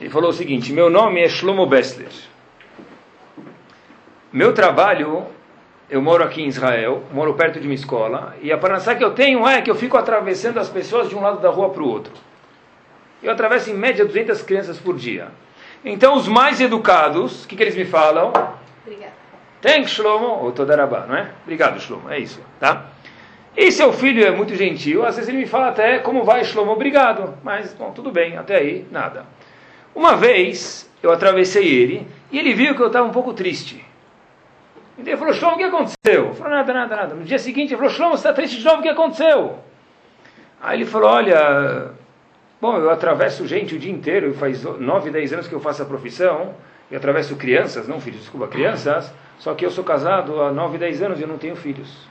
ele 0.00 0.10
falou 0.10 0.30
o 0.30 0.32
seguinte, 0.32 0.72
meu 0.72 0.88
nome 0.88 1.20
é 1.20 1.28
Shlomo 1.28 1.66
Bessler. 1.66 2.08
Meu 4.32 4.52
trabalho 4.52 5.26
eu 5.88 6.02
moro 6.02 6.24
aqui 6.24 6.42
em 6.42 6.48
Israel, 6.48 7.04
moro 7.12 7.34
perto 7.34 7.60
de 7.60 7.66
uma 7.66 7.74
escola, 7.74 8.34
e 8.42 8.50
a 8.50 8.58
parnassá 8.58 8.94
que 8.94 9.04
eu 9.04 9.12
tenho 9.12 9.46
é 9.46 9.62
que 9.62 9.70
eu 9.70 9.74
fico 9.74 9.96
atravessando 9.96 10.58
as 10.58 10.68
pessoas 10.68 11.08
de 11.08 11.14
um 11.14 11.20
lado 11.20 11.40
da 11.40 11.48
rua 11.48 11.70
para 11.70 11.82
o 11.82 11.88
outro. 11.88 12.12
Eu 13.22 13.30
atravesso 13.30 13.70
em 13.70 13.74
média 13.74 14.04
200 14.04 14.42
crianças 14.42 14.78
por 14.78 14.96
dia. 14.96 15.28
Então 15.84 16.16
os 16.16 16.26
mais 16.26 16.60
educados, 16.60 17.44
o 17.44 17.48
que, 17.48 17.54
que 17.54 17.62
eles 17.62 17.76
me 17.76 17.84
falam? 17.84 18.32
Obrigado. 18.84 19.12
Thanks, 19.62 19.92
Shlomo, 19.92 20.44
ou 20.44 20.52
Todarabá, 20.52 21.06
não 21.06 21.16
é? 21.16 21.30
Obrigado, 21.44 21.80
Shlomo, 21.80 22.10
é 22.10 22.18
isso, 22.18 22.40
tá? 22.58 22.86
E 23.56 23.72
seu 23.72 23.90
filho 23.90 24.22
é 24.22 24.30
muito 24.30 24.54
gentil, 24.54 25.06
às 25.06 25.16
vezes 25.16 25.30
ele 25.30 25.38
me 25.38 25.46
fala 25.46 25.68
até 25.68 25.98
como 25.98 26.24
vai, 26.24 26.44
Shlomo, 26.44 26.72
obrigado. 26.72 27.38
Mas, 27.42 27.72
bom, 27.72 27.90
tudo 27.90 28.10
bem, 28.10 28.36
até 28.36 28.56
aí, 28.56 28.86
nada. 28.90 29.24
Uma 29.94 30.14
vez, 30.14 30.90
eu 31.02 31.10
atravessei 31.10 31.66
ele, 31.66 32.06
E 32.30 32.38
ele 32.38 32.52
viu 32.52 32.74
que 32.74 32.82
eu 32.82 32.88
estava 32.88 33.06
um 33.06 33.12
pouco 33.12 33.32
triste. 33.32 33.82
Então 34.98 35.10
ele 35.10 35.16
falou, 35.16 35.32
Shlomo, 35.32 35.54
o 35.54 35.58
que 35.58 35.64
aconteceu? 35.64 36.34
Falou, 36.34 36.52
nada, 36.52 36.74
nada, 36.74 36.96
nada. 36.96 37.14
No 37.14 37.24
dia 37.24 37.38
seguinte 37.38 37.70
ele 37.70 37.76
falou, 37.76 37.90
Shlomo, 37.90 38.10
você 38.10 38.28
está 38.28 38.32
triste 38.32 38.58
de 38.58 38.64
novo, 38.64 38.80
o 38.80 38.82
que 38.82 38.88
aconteceu? 38.88 39.58
Aí 40.60 40.78
ele 40.78 40.84
falou, 40.84 41.10
olha, 41.10 41.92
bom, 42.60 42.76
eu 42.76 42.90
atravesso 42.90 43.46
gente 43.46 43.74
o 43.74 43.78
dia 43.78 43.92
inteiro, 43.92 44.34
faz 44.34 44.64
9, 44.64 45.10
10 45.10 45.32
anos 45.32 45.48
que 45.48 45.54
eu 45.54 45.60
faço 45.60 45.82
a 45.82 45.86
profissão, 45.86 46.54
eu 46.90 46.98
atravesso 46.98 47.36
crianças, 47.36 47.88
não 47.88 48.00
filhos, 48.00 48.20
desculpa, 48.20 48.48
crianças, 48.48 49.12
só 49.38 49.54
que 49.54 49.64
eu 49.64 49.70
sou 49.70 49.84
casado 49.84 50.42
há 50.42 50.52
9, 50.52 50.76
10 50.76 51.02
anos 51.02 51.18
e 51.20 51.22
eu 51.22 51.28
não 51.28 51.38
tenho 51.38 51.56
filhos. 51.56 52.06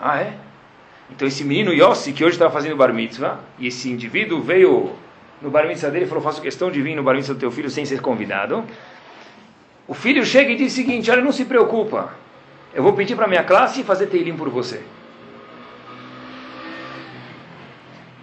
Ah, 0.00 0.20
é? 0.20 0.34
Então 1.10 1.28
esse 1.28 1.44
menino 1.44 1.72
Yossi, 1.72 2.12
que 2.12 2.24
hoje 2.24 2.34
estava 2.34 2.50
fazendo 2.50 2.76
bar 2.76 2.92
mitzvah, 2.92 3.40
e 3.58 3.66
esse 3.66 3.90
indivíduo 3.90 4.40
veio 4.40 4.92
no 5.40 5.50
bar 5.50 5.66
mitzvah 5.66 5.90
dele 5.90 6.06
e 6.06 6.08
falou, 6.08 6.22
faço 6.22 6.40
questão 6.40 6.70
de 6.70 6.80
vir 6.80 6.94
no 6.96 7.02
bar 7.02 7.14
mitzvah 7.14 7.34
do 7.34 7.40
teu 7.40 7.50
filho 7.50 7.70
sem 7.70 7.84
ser 7.84 8.00
convidado. 8.00 8.64
O 9.86 9.94
filho 9.94 10.24
chega 10.24 10.50
e 10.50 10.56
diz 10.56 10.72
o 10.72 10.76
seguinte, 10.76 11.10
olha, 11.10 11.22
não 11.22 11.32
se 11.32 11.44
preocupa, 11.44 12.14
eu 12.72 12.82
vou 12.82 12.94
pedir 12.94 13.14
para 13.14 13.28
minha 13.28 13.44
classe 13.44 13.84
fazer 13.84 14.06
teilim 14.06 14.36
por 14.36 14.48
você. 14.48 14.82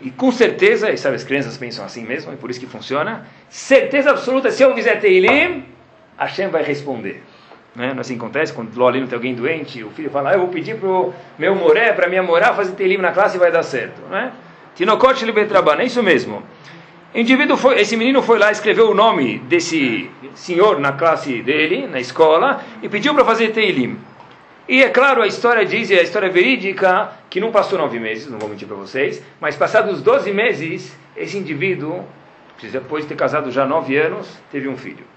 E 0.01 0.09
com 0.09 0.31
certeza, 0.31 0.91
e 0.91 0.97
sabe, 0.97 1.15
as 1.15 1.23
crianças 1.23 1.55
pensam 1.57 1.85
assim 1.85 2.03
mesmo, 2.03 2.33
e 2.33 2.35
por 2.35 2.49
isso 2.49 2.59
que 2.59 2.65
funciona, 2.65 3.27
certeza 3.47 4.09
absoluta, 4.09 4.49
se 4.49 4.63
eu 4.63 4.73
fizer 4.73 4.95
teilim, 4.95 5.63
Hashem 6.17 6.49
vai 6.49 6.63
responder. 6.63 7.21
Né? 7.75 7.89
Não 7.89 7.97
é 7.97 8.01
assim 8.01 8.15
acontece, 8.15 8.51
quando 8.53 8.77
lá 8.77 8.89
ali 8.89 9.05
tem 9.05 9.15
alguém 9.15 9.33
doente, 9.33 9.83
o 9.83 9.89
filho 9.91 10.09
fala, 10.09 10.31
ah, 10.31 10.33
eu 10.33 10.39
vou 10.39 10.49
pedir 10.49 10.75
para 10.77 10.89
o 10.89 11.13
meu 11.39 11.55
moré, 11.55 11.93
para 11.93 12.07
minha 12.09 12.21
morá, 12.21 12.53
fazer 12.53 12.73
teilim 12.73 12.97
na 12.97 13.11
classe 13.11 13.37
e 13.37 13.39
vai 13.39 13.51
dar 13.51 13.63
certo. 13.63 14.01
Né? 14.09 14.31
Tinocote 14.75 15.25
libetraban, 15.25 15.77
é 15.79 15.85
isso 15.85 16.03
mesmo. 16.03 16.43
Indivíduo 17.13 17.57
foi, 17.57 17.79
esse 17.79 17.97
menino 17.97 18.21
foi 18.21 18.39
lá, 18.39 18.51
escreveu 18.51 18.89
o 18.89 18.93
nome 18.93 19.39
desse 19.39 20.09
senhor 20.33 20.79
na 20.79 20.93
classe 20.93 21.41
dele, 21.41 21.85
na 21.87 21.99
escola, 21.99 22.63
e 22.81 22.87
pediu 22.87 23.13
para 23.13 23.25
fazer 23.25 23.49
teilim. 23.49 23.97
E 24.67 24.81
é 24.81 24.89
claro, 24.89 25.21
a 25.21 25.27
história 25.27 25.65
diz, 25.65 25.89
e 25.89 25.99
a 25.99 26.01
história 26.01 26.29
verídica, 26.29 27.11
que 27.29 27.41
não 27.41 27.51
passou 27.51 27.77
nove 27.77 27.99
meses, 27.99 28.29
não 28.31 28.39
vou 28.39 28.47
mentir 28.47 28.65
para 28.65 28.77
vocês, 28.77 29.21
mas 29.41 29.57
passados 29.57 30.01
doze 30.01 30.31
meses, 30.31 30.95
esse 31.17 31.37
indivíduo, 31.37 32.05
depois 32.61 33.03
de 33.03 33.09
ter 33.09 33.15
casado 33.15 33.51
já 33.51 33.65
nove 33.65 33.97
anos, 33.97 34.27
teve 34.49 34.69
um 34.69 34.77
filho. 34.77 35.10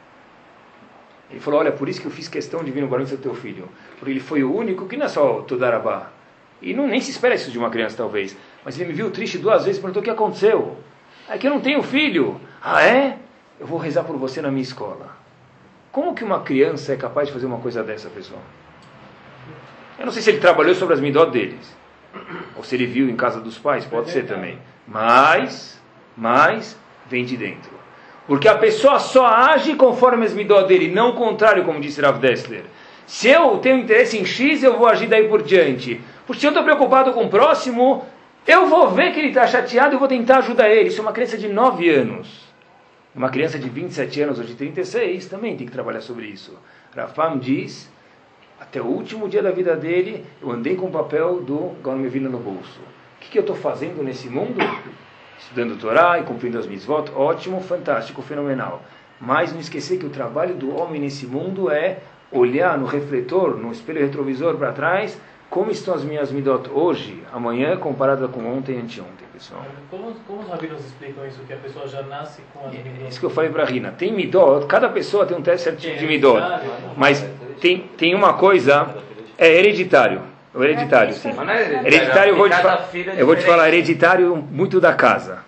Ele 1.35 1.41
falou, 1.41 1.59
olha, 1.59 1.73
por 1.73 1.89
isso 1.89 2.01
que 2.01 2.07
eu 2.07 2.13
fiz 2.13 2.29
questão 2.29 2.63
de 2.63 2.71
vir 2.71 2.81
no 2.81 2.87
barulho 2.87 3.09
do 3.09 3.17
teu 3.17 3.35
filho. 3.35 3.69
Porque 3.99 4.13
ele 4.13 4.21
foi 4.21 4.45
o 4.45 4.55
único 4.55 4.87
que 4.87 4.97
não 4.97 5.07
é 5.07 5.09
só 5.09 5.41
Todarabá. 5.41 6.11
E 6.63 6.73
não, 6.73 6.87
nem 6.87 7.01
se 7.01 7.11
espera 7.11 7.35
isso 7.35 7.51
de 7.51 7.59
uma 7.59 7.71
criança, 7.71 7.97
talvez. 7.97 8.37
Mas 8.65 8.79
ele 8.79 8.91
me 8.91 8.95
viu 8.95 9.11
triste 9.11 9.37
duas 9.37 9.65
vezes 9.65 9.79
e 9.79 9.81
perguntou 9.81 10.01
o 10.01 10.05
que 10.05 10.11
aconteceu. 10.11 10.77
É 11.29 11.37
que 11.37 11.49
eu 11.49 11.51
não 11.51 11.61
tenho 11.61 11.83
filho. 11.83 12.41
Ah, 12.63 12.87
é? 12.87 13.19
Eu 13.59 13.67
vou 13.67 13.79
rezar 13.79 14.05
por 14.05 14.17
você 14.17 14.41
na 14.41 14.49
minha 14.49 14.63
escola. 14.63 15.17
Como 15.91 16.15
que 16.15 16.23
uma 16.23 16.41
criança 16.41 16.93
é 16.93 16.97
capaz 16.97 17.27
de 17.27 17.35
fazer 17.35 17.47
uma 17.47 17.59
coisa 17.59 17.83
dessa, 17.83 18.09
pessoal? 18.09 18.43
Eu 19.99 20.07
não 20.07 20.13
sei 20.13 20.23
se 20.23 20.31
ele 20.31 20.39
trabalhou 20.39 20.77
sobre 20.77 20.95
as 20.95 21.01
midot 21.01 21.33
deles. 21.33 21.77
Ou 22.57 22.63
se 22.63 22.77
ele 22.77 22.87
viu 22.87 23.11
em 23.11 23.17
casa 23.17 23.41
dos 23.41 23.59
pais, 23.59 23.85
pode 23.85 24.11
ser 24.11 24.25
também. 24.25 24.57
Mas, 24.87 25.83
mas, 26.17 26.79
vem 27.09 27.25
de 27.25 27.37
dentro. 27.37 27.73
Porque 28.27 28.49
a 28.49 28.57
pessoa 28.57 28.99
só 28.99 29.27
age 29.27 29.75
conforme 29.75 30.25
as 30.25 30.33
midot 30.33 30.67
dele, 30.67 30.89
não 30.89 31.11
o 31.11 31.15
contrário, 31.15 31.65
como 31.65 31.81
disse 31.81 32.01
Rav 32.01 32.19
Dessler. 32.19 32.65
Se 33.07 33.29
eu 33.29 33.59
tenho 33.59 33.79
interesse 33.79 34.19
em 34.19 34.25
X, 34.25 34.63
eu 34.63 34.79
vou 34.79 34.87
agir 34.87 35.07
daí 35.07 35.29
por 35.29 35.43
diante. 35.43 36.01
Porque 36.27 36.41
se 36.41 36.47
eu 36.47 36.51
estou 36.51 36.65
preocupado 36.65 37.13
com 37.13 37.25
o 37.25 37.29
próximo, 37.29 38.05
eu 38.47 38.67
vou 38.67 38.91
ver 38.91 39.13
que 39.13 39.21
ele 39.21 39.29
está 39.29 39.47
chateado 39.47 39.95
e 39.95 39.99
vou 39.99 40.09
tentar 40.09 40.39
ajudar 40.39 40.71
ele. 40.71 40.89
Isso 40.89 41.01
é 41.01 41.03
uma 41.03 41.13
criança 41.13 41.37
de 41.37 41.49
9 41.49 41.91
anos. 41.91 42.45
Uma 43.15 43.29
criança 43.29 43.59
de 43.59 43.69
27 43.69 44.23
anos 44.23 44.39
ou 44.39 44.45
de 44.45 44.55
36 44.55 45.27
também 45.27 45.57
tem 45.57 45.67
que 45.67 45.73
trabalhar 45.73 46.01
sobre 46.01 46.27
isso. 46.27 46.59
Rafam 46.97 47.39
diz, 47.39 47.91
até 48.59 48.81
o 48.81 48.87
último 48.87 49.29
dia 49.29 49.43
da 49.43 49.51
vida 49.51 49.77
dele, 49.77 50.25
eu 50.43 50.51
andei 50.51 50.75
com 50.75 50.87
o 50.87 50.91
papel 50.91 51.41
do 51.41 51.77
Gaon 51.83 52.03
Vila 52.09 52.29
no 52.29 52.39
bolso. 52.39 52.81
O 52.81 53.21
que, 53.21 53.31
que 53.31 53.39
eu 53.39 53.43
estou 53.43 53.55
fazendo 53.55 54.03
nesse 54.03 54.29
mundo? 54.29 54.59
Estudando 55.39 55.79
Torá 55.79 56.19
e 56.19 56.23
cumprindo 56.23 56.59
as 56.59 56.67
mitzvot. 56.67 57.11
Ótimo, 57.15 57.61
fantástico, 57.61 58.23
fenomenal. 58.23 58.83
Mas 59.21 59.53
não 59.53 59.61
esquecer 59.61 59.99
que 59.99 60.07
o 60.07 60.11
trabalho 60.11 60.55
do 60.55 60.77
homem 60.77 61.01
nesse 61.01 61.27
mundo 61.27 61.71
é 61.71 61.99
olhar 62.31 62.77
no 62.79 62.87
refletor, 62.87 63.57
no 63.57 63.71
espelho 63.71 64.01
retrovisor 64.01 64.57
para 64.57 64.73
trás, 64.73 65.19
como 65.55 65.71
estão 65.71 65.95
as 65.95 66.03
minhas 66.03 66.33
midot 66.33 66.69
hoje, 66.69 67.23
amanhã, 67.33 67.77
comparada 67.77 68.27
com 68.27 68.45
ontem 68.45 68.73
e 68.73 68.81
anteontem, 68.81 69.25
pessoal? 69.33 69.65
Como, 69.89 70.13
como 70.27 70.41
os 70.41 70.49
rabinos 70.49 70.85
explicam 70.85 71.25
isso, 71.27 71.41
que 71.47 71.53
a 71.53 71.57
pessoa 71.57 71.87
já 71.87 72.03
nasce 72.03 72.43
com 72.53 72.67
as 72.67 72.73
midot? 72.73 73.09
Isso 73.09 73.21
que 73.21 73.27
eu 73.27 73.31
falei 73.31 73.51
para 73.51 73.63
a 73.63 73.67
Rina. 73.67 73.93
Tem 73.93 74.13
midot, 74.13 74.67
cada 74.67 74.89
pessoa 74.89 75.25
tem 75.25 75.37
um 75.37 75.43
teste 75.43 75.65
certo 75.65 75.79
tipo 75.79 75.97
de 75.97 76.07
midot. 76.07 76.43
Mas 76.97 77.25
tem, 77.61 77.83
tem 77.97 78.17
uma 78.17 78.33
coisa, 78.33 78.97
é 79.39 79.49
hereditário. 79.49 80.34
É 80.55 80.63
hereditário, 80.65 81.15
sim. 81.15 81.33
Mas 81.35 81.47
não 81.47 81.53
é 81.53 81.87
Hereditário, 81.87 82.31
eu 82.33 82.37
vou, 82.37 82.49
te, 82.49 82.57
fa- 82.57 82.89
é 82.95 83.15
eu 83.23 83.27
vou 83.27 83.35
te 83.37 83.43
falar, 83.45 83.69
hereditário 83.69 84.37
muito 84.37 84.81
da 84.81 84.93
casa. 84.95 85.39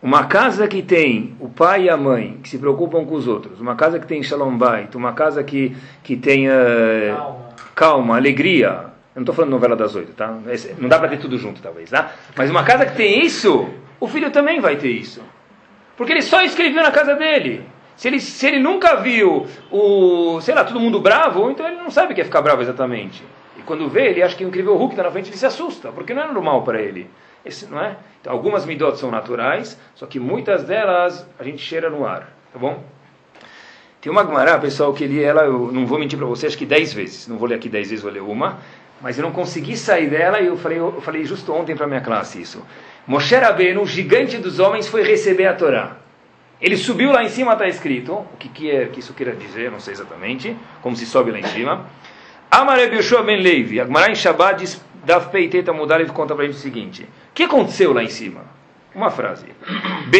Uma 0.00 0.26
casa 0.26 0.68
que 0.68 0.80
tem 0.82 1.34
o 1.40 1.48
pai 1.48 1.84
e 1.84 1.90
a 1.90 1.96
mãe 1.96 2.38
que 2.42 2.48
se 2.48 2.58
preocupam 2.58 3.04
com 3.04 3.14
os 3.16 3.26
outros, 3.26 3.60
uma 3.60 3.74
casa 3.74 3.98
que 3.98 4.06
tem 4.06 4.22
shalom 4.22 4.56
bait, 4.56 4.94
uma 4.96 5.12
casa 5.12 5.42
que, 5.42 5.76
que 6.04 6.16
tem 6.16 6.48
eh, 6.48 7.12
Calma. 7.16 7.36
calma, 7.74 8.16
alegria. 8.16 8.66
Eu 9.14 9.20
não 9.20 9.22
estou 9.22 9.34
falando 9.34 9.50
novela 9.50 9.74
das 9.74 9.96
oito, 9.96 10.12
tá? 10.12 10.32
Não 10.78 10.88
dá 10.88 11.00
para 11.00 11.08
ter 11.08 11.18
tudo 11.18 11.36
junto, 11.36 11.60
talvez, 11.60 11.90
tá? 11.90 12.12
Mas 12.36 12.48
uma 12.48 12.62
casa 12.62 12.86
que 12.86 12.94
tem 12.94 13.24
isso, 13.24 13.68
o 13.98 14.06
filho 14.06 14.30
também 14.30 14.60
vai 14.60 14.76
ter 14.76 14.90
isso. 14.90 15.20
Porque 15.96 16.12
ele 16.12 16.22
só 16.22 16.42
escreveu 16.42 16.80
na 16.80 16.92
casa 16.92 17.16
dele. 17.16 17.64
Se 17.96 18.06
ele, 18.06 18.20
se 18.20 18.46
ele 18.46 18.60
nunca 18.60 18.94
viu 18.94 19.48
o, 19.72 20.40
sei 20.40 20.54
lá, 20.54 20.62
todo 20.62 20.78
mundo 20.78 21.00
bravo, 21.00 21.50
então 21.50 21.66
ele 21.66 21.74
não 21.74 21.90
sabe 21.90 22.12
o 22.12 22.14
que 22.14 22.20
é 22.20 22.24
ficar 22.24 22.40
bravo 22.40 22.62
exatamente. 22.62 23.24
Quando 23.68 23.86
vê, 23.86 24.08
ele 24.08 24.22
acha 24.22 24.34
que 24.34 24.46
o 24.46 24.48
incrível 24.48 24.74
Hulk 24.78 24.94
está 24.94 25.02
na 25.02 25.10
frente, 25.10 25.28
ele 25.28 25.36
se 25.36 25.44
assusta, 25.44 25.92
porque 25.92 26.14
não 26.14 26.22
é 26.22 26.32
normal 26.32 26.62
para 26.62 26.80
ele. 26.80 27.06
Esse, 27.44 27.66
não 27.66 27.78
é? 27.78 27.98
Então, 28.18 28.32
algumas 28.32 28.64
midot 28.64 28.98
são 28.98 29.10
naturais, 29.10 29.78
só 29.94 30.06
que 30.06 30.18
muitas 30.18 30.64
delas 30.64 31.28
a 31.38 31.44
gente 31.44 31.62
cheira 31.62 31.90
no 31.90 32.06
ar, 32.06 32.32
tá 32.50 32.58
bom? 32.58 32.82
Tem 34.00 34.10
uma 34.10 34.24
Gemara, 34.24 34.58
pessoal, 34.58 34.94
que 34.94 35.06
li 35.06 35.22
ela, 35.22 35.42
eu 35.42 35.70
não 35.70 35.84
vou 35.84 35.98
mentir 35.98 36.18
para 36.18 36.26
você, 36.26 36.46
acho 36.46 36.56
que 36.56 36.64
dez 36.64 36.94
vezes. 36.94 37.28
Não 37.28 37.36
vou 37.36 37.46
ler 37.46 37.56
aqui 37.56 37.68
dez 37.68 37.90
vezes, 37.90 38.02
vou 38.02 38.10
ler 38.10 38.22
uma. 38.22 38.58
Mas 39.02 39.18
eu 39.18 39.22
não 39.22 39.32
consegui 39.32 39.76
sair 39.76 40.08
dela 40.08 40.40
e 40.40 40.46
eu 40.46 40.56
falei, 40.56 40.78
eu 40.78 41.02
falei 41.02 41.26
justo 41.26 41.52
ontem 41.52 41.76
para 41.76 41.86
minha 41.86 42.00
classe 42.00 42.40
isso. 42.40 42.64
Moshe 43.06 43.36
Rabbeinu, 43.36 43.82
o 43.82 43.86
gigante 43.86 44.38
dos 44.38 44.58
homens, 44.58 44.88
foi 44.88 45.02
receber 45.02 45.46
a 45.46 45.52
Torá. 45.52 45.98
Ele 46.58 46.76
subiu 46.78 47.12
lá 47.12 47.22
em 47.22 47.28
cima, 47.28 47.52
está 47.52 47.68
escrito, 47.68 48.14
o 48.14 48.36
que, 48.38 48.48
que, 48.48 48.70
é, 48.70 48.86
que 48.86 49.00
isso 49.00 49.12
queira 49.12 49.36
dizer, 49.36 49.70
não 49.70 49.78
sei 49.78 49.92
exatamente, 49.92 50.56
como 50.80 50.96
se 50.96 51.04
sobe 51.04 51.30
lá 51.30 51.38
em 51.38 51.46
cima. 51.46 51.86
Amareb 52.50 52.94
Yoshua 52.94 53.22
ben 53.22 53.40
Levi, 53.40 53.80
a 53.80 53.84
Gemara 53.84 54.10
em 54.10 54.14
Shabbat 54.14 54.60
diz, 54.60 54.80
Daf 55.04 55.30
Peiteta 55.30 55.72
mudar, 55.72 56.00
ele 56.00 56.10
conta 56.10 56.34
para 56.34 56.44
a 56.44 56.46
gente 56.46 56.56
o 56.56 56.60
seguinte, 56.60 57.02
o 57.02 57.34
que 57.34 57.44
aconteceu 57.44 57.92
lá 57.92 58.02
em 58.02 58.08
cima? 58.08 58.42
Uma 58.94 59.10
frase. 59.10 59.46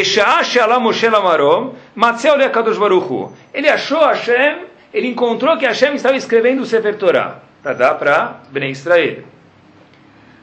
Ele 3.54 3.68
achou 3.68 4.00
Hashem, 4.00 4.66
ele 4.92 5.08
encontrou 5.08 5.56
que 5.56 5.66
Hashem 5.66 5.94
estava 5.94 6.16
escrevendo 6.16 6.62
o 6.62 6.66
Sefer 6.66 6.96
Torah, 6.96 7.42
para 7.62 7.72
dar 7.72 7.94
para 7.94 8.40
Bnei 8.50 8.70
Israel. 8.70 9.24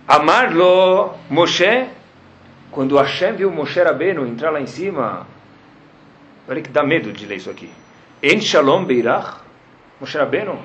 Amarlo 0.08 1.14
Moshe, 1.30 1.86
quando 2.72 2.98
Hashem 2.98 3.36
viu 3.36 3.52
Moshe 3.52 3.82
Rabbeinu 3.82 4.28
entrar 4.28 4.50
lá 4.52 4.60
em 4.60 4.68
cima, 4.68 5.26
olha 6.48 6.62
que 6.62 6.70
dá 6.70 6.84
medo 6.84 7.14
de 7.14 7.26
ler 7.26 7.38
isso 7.38 7.50
aqui. 7.50 7.70
En 8.22 8.42
shalom 8.42 8.84
beirach, 8.84 9.38
Moshe 10.00 10.18
Rabbeinu, 10.18 10.60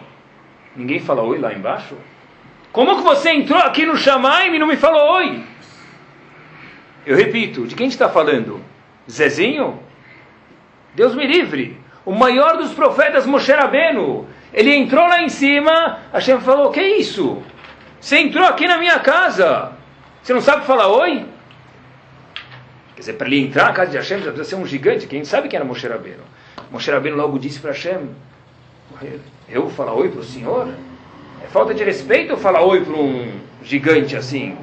ninguém 0.76 1.00
fala 1.00 1.22
oi 1.22 1.38
lá 1.38 1.52
embaixo? 1.52 1.96
Como 2.72 2.96
que 2.96 3.02
você 3.02 3.30
entrou 3.30 3.58
aqui 3.58 3.84
no 3.84 3.96
Shamaim 3.96 4.54
e 4.54 4.58
não 4.58 4.66
me 4.66 4.76
falou 4.76 5.16
oi? 5.16 5.44
Eu 7.04 7.16
repito, 7.16 7.66
de 7.66 7.74
quem 7.74 7.88
está 7.88 8.08
falando? 8.08 8.60
Zezinho? 9.10 9.80
Deus 10.94 11.14
me 11.14 11.26
livre. 11.26 11.78
O 12.04 12.12
maior 12.12 12.56
dos 12.56 12.72
profetas, 12.72 13.26
Moshe 13.26 13.52
Rabbeinu. 13.52 14.28
Ele 14.52 14.74
entrou 14.74 15.06
lá 15.06 15.22
em 15.22 15.28
cima, 15.28 16.00
Hashem 16.12 16.40
falou, 16.40 16.70
que 16.70 16.82
isso? 16.82 17.42
Você 18.00 18.18
entrou 18.18 18.46
aqui 18.46 18.66
na 18.66 18.78
minha 18.78 18.98
casa. 18.98 19.72
Você 20.22 20.32
não 20.32 20.40
sabe 20.40 20.64
falar 20.64 20.88
oi? 20.88 21.26
Quer 22.94 23.00
dizer, 23.00 23.12
para 23.14 23.26
ele 23.26 23.40
entrar 23.40 23.66
na 23.66 23.72
casa 23.72 23.90
de 23.90 23.96
Hashem, 23.96 24.18
já 24.18 24.32
precisa 24.32 24.56
ser 24.56 24.56
um 24.56 24.66
gigante. 24.66 25.06
Quem 25.06 25.24
sabe 25.24 25.48
quem 25.48 25.56
era 25.56 25.64
Moshe 25.64 25.86
Rabbeinu? 25.86 26.22
Moshe 26.70 26.90
Rabbeinu 26.90 27.16
logo 27.16 27.38
disse 27.38 27.58
para 27.58 27.70
Hashem, 27.70 28.10
eu 29.48 29.68
falar 29.70 29.92
oi 29.94 30.08
para 30.08 30.20
o 30.20 30.24
senhor? 30.24 30.68
É 31.42 31.46
falta 31.46 31.74
de 31.74 31.82
respeito 31.82 32.36
falar 32.36 32.62
oi 32.62 32.84
para 32.84 32.94
um 32.94 33.40
gigante 33.62 34.16
assim? 34.16 34.56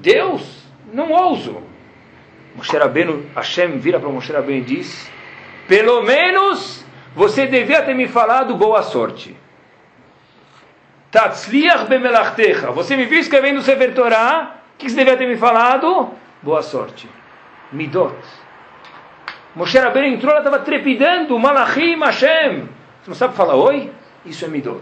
Deus, 0.00 0.62
não 0.92 1.12
ouso. 1.12 1.62
Moshe 2.54 2.76
Rabbeinu, 2.76 3.26
Hashem 3.34 3.78
vira 3.78 3.98
para 3.98 4.08
Moshe 4.08 4.32
Rabbeinu 4.32 4.62
e 4.62 4.64
diz, 4.64 5.10
pelo 5.66 6.02
menos 6.02 6.84
você 7.14 7.46
devia 7.46 7.82
ter 7.82 7.94
me 7.94 8.08
falado 8.08 8.54
boa 8.56 8.82
sorte. 8.82 9.36
Tatzliach 11.10 11.86
bemelachtecha. 11.86 12.70
Você 12.70 12.96
me 12.96 13.04
viu 13.04 13.20
escrevendo 13.20 13.58
o 13.58 13.62
Sefer 13.62 13.94
Torah, 13.94 14.56
o 14.74 14.78
que 14.78 14.88
você 14.88 14.96
devia 14.96 15.16
ter 15.16 15.26
me 15.26 15.36
falado? 15.36 16.10
Boa 16.42 16.62
sorte. 16.62 17.08
Midot. 17.70 18.16
Moshe 19.54 19.78
Rabbeinu 19.78 20.16
entrou, 20.16 20.32
ela 20.32 20.40
estava 20.40 20.58
trepidando, 20.60 21.38
Malachim, 21.38 21.98
Hashem. 22.00 22.68
Você 23.02 23.10
não 23.10 23.16
sabe 23.16 23.34
falar 23.34 23.56
oi? 23.56 23.90
Isso 24.24 24.44
é 24.44 24.48
midot. 24.48 24.80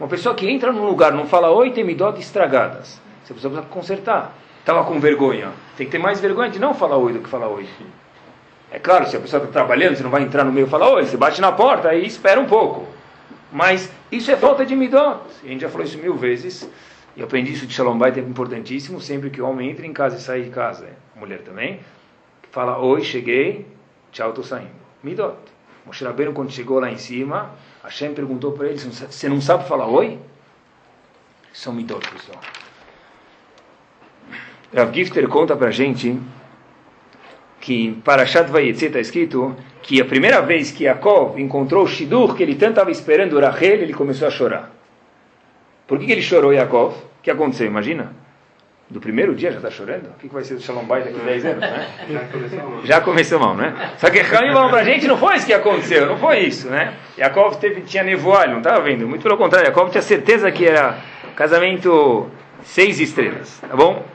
Uma 0.00 0.08
pessoa 0.08 0.34
que 0.34 0.50
entra 0.50 0.72
num 0.72 0.84
lugar, 0.84 1.12
não 1.12 1.24
fala 1.24 1.50
oi, 1.50 1.70
tem 1.70 1.84
midot 1.84 2.18
estragadas. 2.18 3.00
Você 3.22 3.32
precisa 3.32 3.62
consertar. 3.62 4.34
Estava 4.58 4.82
com 4.84 4.98
vergonha. 4.98 5.52
Tem 5.76 5.86
que 5.86 5.92
ter 5.92 5.98
mais 5.98 6.18
vergonha 6.18 6.50
de 6.50 6.58
não 6.58 6.74
falar 6.74 6.96
oi 6.96 7.12
do 7.12 7.20
que 7.20 7.28
falar 7.28 7.46
oi. 7.46 7.68
É 8.72 8.80
claro, 8.80 9.06
se 9.06 9.16
a 9.16 9.20
pessoa 9.20 9.40
está 9.40 9.52
trabalhando, 9.52 9.94
você 9.94 10.02
não 10.02 10.10
vai 10.10 10.22
entrar 10.22 10.42
no 10.42 10.50
meio 10.50 10.66
e 10.66 10.70
falar 10.70 10.92
oi, 10.92 11.06
você 11.06 11.16
bate 11.16 11.40
na 11.40 11.52
porta 11.52 11.94
e 11.94 12.04
espera 12.04 12.40
um 12.40 12.46
pouco. 12.46 12.88
Mas 13.52 13.88
isso 14.10 14.32
é 14.32 14.36
falta 14.36 14.66
de 14.66 14.74
midot. 14.74 15.20
A 15.44 15.46
gente 15.46 15.60
já 15.60 15.68
falou 15.68 15.86
isso 15.86 15.96
mil 15.96 16.16
vezes. 16.16 16.68
E 17.14 17.22
aprendi 17.22 17.52
isso 17.52 17.68
de 17.68 17.72
Shalom 17.72 17.96
Bait, 17.96 18.18
é 18.18 18.20
importantíssimo. 18.20 19.00
Sempre 19.00 19.30
que 19.30 19.40
o 19.40 19.48
homem 19.48 19.70
entra 19.70 19.86
em 19.86 19.92
casa 19.92 20.16
e 20.16 20.20
sai 20.20 20.42
de 20.42 20.50
casa, 20.50 20.88
a 21.16 21.20
mulher 21.20 21.42
também, 21.42 21.78
fala 22.50 22.78
oi, 22.78 23.02
cheguei, 23.02 23.64
tchau, 24.10 24.30
estou 24.30 24.42
saindo. 24.42 24.70
Midot. 25.04 25.36
Moshe 25.88 26.04
Rabbeinu, 26.04 26.34
quando 26.34 26.52
chegou 26.52 26.78
lá 26.78 26.92
em 26.92 26.98
cima, 26.98 27.54
Hashem 27.82 28.12
perguntou 28.12 28.52
para 28.52 28.68
ele, 28.68 28.78
você 28.78 29.26
não 29.26 29.40
sabe 29.40 29.66
falar 29.66 29.86
oi? 29.86 30.18
São 31.50 31.72
midot, 31.72 32.06
pessoal. 32.10 32.38
Rav 34.74 34.94
Gifter 34.94 35.26
conta 35.28 35.56
para 35.56 35.68
a 35.68 35.70
gente 35.70 36.20
que 37.58 37.86
em 37.86 37.94
Parashat 37.94 38.50
Vayetze 38.50 38.84
está 38.84 39.00
escrito 39.00 39.56
que 39.80 39.98
a 39.98 40.04
primeira 40.04 40.42
vez 40.42 40.70
que 40.70 40.84
Yaakov 40.84 41.40
encontrou 41.40 41.84
o 41.84 41.88
Shidur, 41.88 42.36
que 42.36 42.42
ele 42.42 42.54
tanto 42.54 42.72
estava 42.72 42.90
esperando 42.90 43.40
Rachel, 43.40 43.80
ele 43.80 43.94
começou 43.94 44.28
a 44.28 44.30
chorar. 44.30 44.70
Por 45.86 45.98
que, 45.98 46.04
que 46.04 46.12
ele 46.12 46.20
chorou, 46.20 46.52
Yaakov? 46.52 46.92
O 46.96 47.22
que 47.22 47.30
aconteceu? 47.30 47.66
Imagina. 47.66 48.14
Do 48.90 49.00
primeiro 49.00 49.34
dia 49.34 49.50
já 49.50 49.58
está 49.58 49.70
chorando? 49.70 50.06
O 50.06 50.14
que, 50.18 50.28
que 50.28 50.34
vai 50.34 50.42
ser 50.42 50.54
do 50.54 50.62
Shalom 50.62 50.84
Bait 50.84 51.04
daqui 51.04 51.20
a 51.20 51.24
10 51.24 51.44
anos, 51.44 51.60
né? 51.60 51.86
Já 52.84 53.02
começou 53.02 53.38
mal, 53.38 53.54
né? 53.54 53.92
Só 53.98 54.08
que 54.08 54.18
Ramim 54.20 54.50
falou 54.52 54.70
para 54.70 54.80
a 54.80 54.84
gente, 54.84 55.06
não 55.06 55.18
foi 55.18 55.36
isso 55.36 55.44
que 55.44 55.52
aconteceu, 55.52 56.06
não 56.06 56.16
foi 56.16 56.38
isso, 56.38 56.70
né? 56.70 56.94
Yaakov 57.18 57.58
teve, 57.58 57.82
tinha 57.82 58.02
nevoalho, 58.02 58.52
não 58.52 58.58
estava 58.58 58.80
vendo? 58.80 59.06
Muito 59.06 59.22
pelo 59.22 59.36
contrário, 59.36 59.66
Yaakov 59.66 59.90
tinha 59.90 60.00
certeza 60.00 60.50
que 60.50 60.64
era 60.64 60.96
casamento 61.36 62.30
seis 62.62 62.98
estrelas, 62.98 63.60
tá 63.60 63.76
bom? 63.76 64.06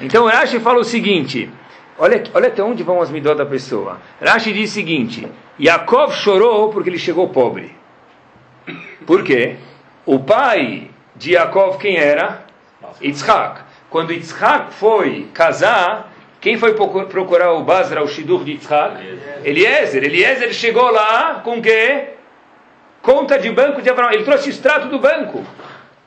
Então 0.00 0.26
Rashi 0.26 0.60
fala 0.60 0.78
o 0.78 0.84
seguinte, 0.84 1.50
olha, 1.98 2.24
olha 2.32 2.48
até 2.48 2.62
onde 2.62 2.82
vão 2.82 3.02
as 3.02 3.10
midot 3.10 3.36
da 3.36 3.44
pessoa. 3.44 3.98
Rashi 4.18 4.50
diz 4.54 4.70
o 4.70 4.74
seguinte, 4.74 5.28
Yaakov 5.60 6.14
chorou 6.14 6.70
porque 6.70 6.88
ele 6.88 6.98
chegou 6.98 7.28
pobre. 7.28 7.76
Por 9.06 9.22
quê? 9.22 9.56
O 10.06 10.18
pai 10.20 10.90
de 11.14 11.32
Yaakov 11.32 11.76
quem 11.76 11.98
era? 11.98 12.44
Yitzhak. 13.02 13.63
Quando 13.94 14.12
Yitzhak 14.12 14.74
foi 14.74 15.28
casar, 15.32 16.12
quem 16.40 16.58
foi 16.58 16.74
procurar 16.74 17.52
o 17.52 17.62
Basra, 17.62 18.02
o 18.02 18.08
Shidur 18.08 18.42
de 18.42 18.50
Yitzhak? 18.50 18.96
Eliezer. 19.44 20.02
Eliezer 20.02 20.52
chegou 20.52 20.90
lá 20.90 21.40
com 21.44 21.58
o 21.58 21.62
quê? 21.62 22.08
Conta 23.00 23.38
de 23.38 23.48
banco 23.52 23.80
de 23.80 23.88
Abraão. 23.88 24.10
Ele 24.10 24.24
trouxe 24.24 24.50
extrato 24.50 24.88
do 24.88 24.98
banco. 24.98 25.44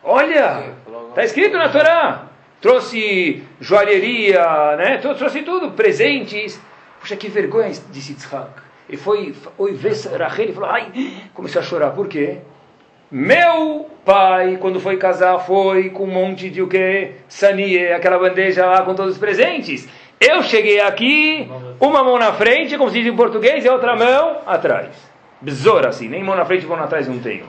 Olha, 0.03 0.73
está 1.07 1.23
escrito 1.23 1.55
na 1.55 1.69
Torá. 1.69 2.23
Trouxe 2.59 3.41
joalheria, 3.61 4.75
né? 4.75 4.97
trouxe 4.97 5.43
tudo, 5.43 5.71
presentes. 5.71 6.59
Puxa, 6.99 7.15
que 7.15 7.29
vergonha, 7.29 7.71
disse 7.89 8.11
Yitzhak. 8.11 8.49
Ele 8.89 8.97
foi, 8.97 9.33
foi 9.55 9.71
ver 9.75 9.93
Rachel 10.19 10.49
e 10.49 10.53
falou, 10.53 10.69
ai, 10.69 10.91
começou 11.33 11.61
a 11.61 11.63
chorar. 11.63 11.91
Por 11.91 12.09
quê? 12.09 12.39
Meu 13.09 13.89
pai, 14.03 14.57
quando 14.59 14.81
foi 14.81 14.97
casar, 14.97 15.39
foi 15.39 15.89
com 15.89 16.03
um 16.03 16.11
monte 16.11 16.49
de 16.49 16.61
o 16.61 16.67
que? 16.67 17.11
Sanie, 17.29 17.87
aquela 17.93 18.19
bandeja 18.19 18.65
lá 18.65 18.81
com 18.81 18.93
todos 18.93 19.13
os 19.13 19.17
presentes. 19.17 19.87
Eu 20.19 20.43
cheguei 20.43 20.81
aqui, 20.81 21.49
uma 21.79 22.03
mão 22.03 22.19
na 22.19 22.33
frente, 22.33 22.77
como 22.77 22.89
se 22.89 22.97
diz 22.97 23.07
em 23.07 23.15
português, 23.15 23.63
e 23.63 23.69
outra 23.69 23.95
mão 23.95 24.41
atrás. 24.45 24.89
Besoura 25.39 25.87
assim, 25.87 26.09
nem 26.09 26.21
mão 26.21 26.35
na 26.35 26.43
frente 26.43 26.65
mão 26.65 26.77
atrás 26.83 27.07
não 27.07 27.19
tenho. 27.19 27.45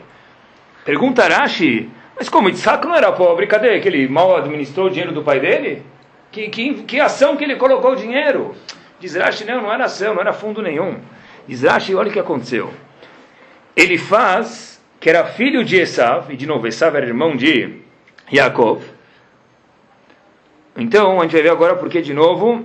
Pergunta 0.84 1.26
Rashi, 1.26 1.90
mas 2.16 2.28
como 2.28 2.48
Isaac 2.48 2.86
não 2.86 2.94
era 2.94 3.10
pobre, 3.10 3.48
cadê? 3.48 3.80
Que 3.80 3.88
ele 3.88 4.06
mal 4.06 4.36
administrou 4.36 4.86
o 4.86 4.90
dinheiro 4.90 5.12
do 5.12 5.24
pai 5.24 5.40
dele? 5.40 5.82
Que, 6.30 6.48
que, 6.50 6.74
que 6.84 7.00
ação 7.00 7.36
que 7.36 7.42
ele 7.42 7.56
colocou 7.56 7.92
o 7.92 7.96
dinheiro? 7.96 8.54
Diz 9.00 9.16
Rashi, 9.16 9.44
não, 9.44 9.62
não 9.62 9.72
era 9.72 9.86
ação, 9.86 10.14
não 10.14 10.20
era 10.20 10.32
fundo 10.32 10.62
nenhum. 10.62 10.98
Diz 11.48 11.62
Rashi, 11.62 11.96
olha 11.96 12.10
o 12.10 12.12
que 12.12 12.20
aconteceu. 12.20 12.72
Ele 13.74 13.98
faz 13.98 14.77
que 15.00 15.08
era 15.08 15.24
filho 15.24 15.64
de 15.64 15.76
Esav, 15.76 16.32
e 16.32 16.36
de 16.36 16.46
novo, 16.46 16.66
Esav 16.66 16.96
era 16.96 17.06
irmão 17.06 17.36
de 17.36 17.80
Yaakov. 18.32 18.82
Então, 20.76 21.20
a 21.20 21.22
gente 21.22 21.32
vai 21.32 21.42
ver 21.42 21.50
agora 21.50 21.76
porque, 21.76 22.00
de 22.00 22.12
novo, 22.12 22.64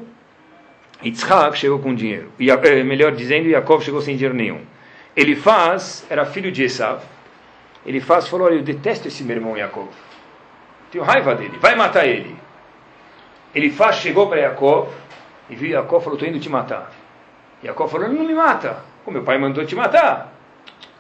Yitzhak 1.04 1.58
chegou 1.58 1.80
com 1.80 1.94
dinheiro. 1.94 2.32
Eh, 2.40 2.84
melhor 2.84 3.12
dizendo, 3.12 3.50
Yaakov 3.50 3.84
chegou 3.84 4.02
sem 4.02 4.16
dinheiro 4.16 4.36
nenhum. 4.36 4.62
Ele 5.16 5.36
faz, 5.36 6.06
era 6.10 6.26
filho 6.26 6.52
de 6.52 6.64
Esav, 6.64 7.02
ele 7.86 8.00
faz, 8.00 8.28
falou, 8.28 8.48
olha, 8.48 8.56
eu 8.56 8.64
detesto 8.64 9.08
esse 9.08 9.24
meu 9.24 9.36
irmão 9.36 9.58
Yaakov. 9.58 9.90
Tenho 10.92 11.04
raiva 11.04 11.36
dele, 11.36 11.58
vai 11.60 11.76
matar 11.76 12.08
ele. 12.08 12.36
Ele 13.54 13.70
faz, 13.70 13.98
chegou 13.98 14.28
para 14.28 14.40
Yaakov, 14.40 14.90
e 15.50 15.56
viu 15.56 15.70
Yaakov 15.70 16.04
falou, 16.04 16.18
estou 16.18 16.30
indo 16.30 16.40
te 16.40 16.50
matar. 16.50 16.92
Yaakov 17.64 17.92
falou, 17.92 18.10
não 18.10 18.24
me 18.26 18.34
mata. 18.34 18.78
O 19.06 19.12
meu 19.12 19.24
pai 19.24 19.38
mandou 19.38 19.66
te 19.66 19.76
matar. 19.76 20.33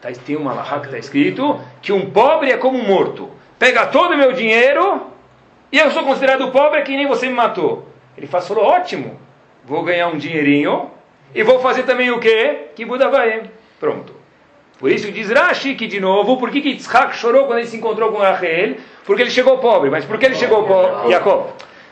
Tá, 0.03 0.11
tem 0.25 0.35
uma 0.35 0.53
lahá 0.53 0.81
que 0.81 0.87
está 0.87 0.97
escrito 0.97 1.61
que 1.81 1.93
um 1.93 2.11
pobre 2.11 2.51
é 2.51 2.57
como 2.57 2.77
um 2.77 2.85
morto. 2.85 3.29
Pega 3.57 3.85
todo 3.85 4.13
o 4.13 4.17
meu 4.17 4.33
dinheiro 4.33 5.07
e 5.71 5.79
eu 5.79 5.89
sou 5.91 6.03
considerado 6.03 6.51
pobre 6.51 6.81
que 6.81 6.97
nem 6.97 7.07
você 7.07 7.27
me 7.27 7.33
matou. 7.33 7.87
Ele 8.17 8.27
falou, 8.27 8.65
ótimo, 8.65 9.17
vou 9.63 9.81
ganhar 9.81 10.09
um 10.09 10.17
dinheirinho 10.17 10.91
e 11.33 11.41
vou 11.41 11.61
fazer 11.61 11.83
também 11.83 12.11
o 12.11 12.19
quê? 12.19 12.65
Que 12.75 12.83
Buda 12.83 13.07
vai. 13.07 13.49
Pronto. 13.79 14.13
Por 14.77 14.91
isso 14.91 15.09
diz 15.09 15.31
Rashi 15.31 15.73
que, 15.73 15.87
de 15.87 16.01
novo, 16.01 16.35
por 16.35 16.51
que, 16.51 16.59
que 16.59 16.71
Yitzhak 16.71 17.15
chorou 17.15 17.45
quando 17.45 17.59
ele 17.59 17.67
se 17.67 17.77
encontrou 17.77 18.11
com 18.11 18.17
Rachel? 18.17 18.75
Porque 19.05 19.21
ele 19.21 19.31
chegou 19.31 19.59
pobre. 19.59 19.89
Mas 19.89 20.03
por 20.03 20.17
que 20.17 20.25
ele 20.25 20.35
chegou 20.35 20.63
pobre? 20.63 21.11
Jacob. 21.11 21.45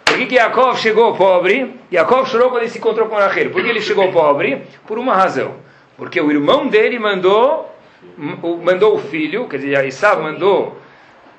Por 0.03 0.17
que, 0.17 0.25
que 0.25 0.35
Yaakov 0.35 0.77
chegou 0.77 1.15
pobre? 1.15 1.73
Yaakov 1.89 2.27
chorou 2.27 2.49
quando 2.49 2.63
ele 2.63 2.69
se 2.69 2.79
encontrou 2.79 3.07
com 3.07 3.15
Rachel. 3.15 3.51
Por 3.51 3.63
que 3.63 3.69
ele 3.69 3.79
chegou 3.79 4.11
pobre? 4.11 4.63
Por 4.85 4.99
uma 4.99 5.15
razão. 5.15 5.55
Porque 5.95 6.19
o 6.19 6.29
irmão 6.29 6.67
dele 6.67 6.99
mandou 6.99 7.71
mandou 8.17 8.95
o 8.95 8.99
filho, 8.99 9.47
quer 9.47 9.57
dizer, 9.57 9.85
Isav 9.85 10.21
mandou, 10.21 10.77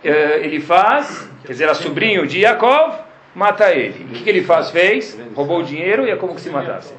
eh, 0.04 0.40
ele 0.42 0.60
faz, 0.60 1.30
quer 1.44 1.52
dizer, 1.52 1.68
a 1.68 1.74
sobrinho 1.74 2.26
de 2.26 2.40
Yaakov, 2.40 2.94
mata 3.34 3.70
ele. 3.72 4.04
O 4.04 4.08
que, 4.08 4.22
que 4.24 4.30
ele 4.30 4.42
faz? 4.42 4.70
Fez, 4.70 5.18
roubou 5.34 5.60
o 5.60 5.64
dinheiro 5.64 6.06
e 6.06 6.10
é 6.10 6.16
como 6.16 6.34
que 6.34 6.40
se 6.40 6.50
matasse. 6.50 6.94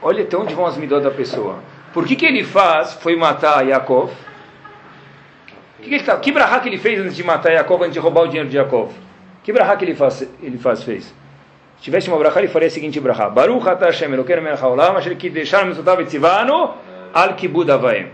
Olha 0.00 0.22
até 0.22 0.36
onde 0.36 0.54
vão 0.54 0.66
as 0.66 0.76
midot 0.76 1.02
da 1.02 1.10
pessoa. 1.10 1.60
Por 1.92 2.06
que, 2.06 2.16
que 2.16 2.26
ele 2.26 2.42
faz, 2.42 2.94
foi 2.94 3.14
matar 3.16 3.66
Yaakov? 3.66 4.10
Que, 5.80 5.88
que, 5.88 5.94
ele 5.94 6.04
tá, 6.04 6.16
que 6.16 6.32
brahá 6.32 6.60
que 6.60 6.68
ele 6.68 6.78
fez 6.78 7.00
antes 7.00 7.14
de 7.14 7.22
matar 7.22 7.52
Yaakov, 7.52 7.82
antes 7.82 7.94
de 7.94 8.00
roubar 8.00 8.22
o 8.22 8.28
dinheiro 8.28 8.48
de 8.48 8.56
Yaakov? 8.56 8.92
Que 9.42 9.52
brahá 9.52 9.76
que 9.76 9.84
ele 9.84 9.94
faz, 9.94 10.26
ele 10.42 10.58
faz 10.58 10.82
fez? 10.82 11.04
Se 11.76 11.82
tivesse 11.82 12.08
uma 12.08 12.16
brahá, 12.16 12.38
ele 12.38 12.48
faria 12.48 12.68
a 12.68 12.70
seguinte 12.70 13.00
brahá. 13.00 13.28
Baruch 13.28 13.68
atah 13.68 13.86
Hashem 13.86 14.12
Elokeinu 14.12 14.40
melech 14.40 14.62
haolam, 14.62 14.96
asher 14.96 15.16
ki 15.16 15.30
deixar 15.30 15.66
mitzvotav 15.66 16.00
etzivanu, 16.00 16.70
al 17.12 17.34
kibud 17.34 17.70
avaim. 17.70 18.08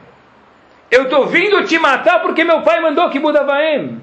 Eu 0.90 1.04
estou 1.04 1.26
vindo 1.26 1.64
te 1.64 1.78
matar 1.78 2.22
porque 2.22 2.44
meu 2.44 2.62
pai 2.62 2.80
mandou 2.80 3.10
kibud 3.10 3.36
avaim. 3.36 4.00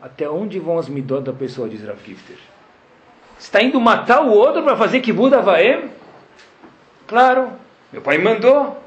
Até 0.00 0.28
onde 0.28 0.58
vão 0.58 0.78
as 0.78 0.88
midot 0.88 1.22
da 1.22 1.32
pessoa, 1.32 1.68
diz 1.68 1.84
Rav 1.84 1.98
Kifter? 1.98 2.36
Está 3.38 3.62
indo 3.62 3.80
matar 3.80 4.22
o 4.22 4.30
outro 4.30 4.62
para 4.62 4.76
fazer 4.76 5.00
kibud 5.00 5.34
avaim? 5.34 5.90
Claro, 7.06 7.52
meu 7.92 8.02
pai 8.02 8.18
mandou. 8.18 8.86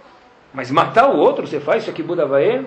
Mas 0.53 0.71
matar 0.71 1.09
o 1.09 1.17
outro, 1.17 1.45
você 1.45 1.59
faz 1.59 1.83
isso 1.83 1.91
aqui, 1.91 2.01
Buda 2.01 2.25
vai? 2.25 2.65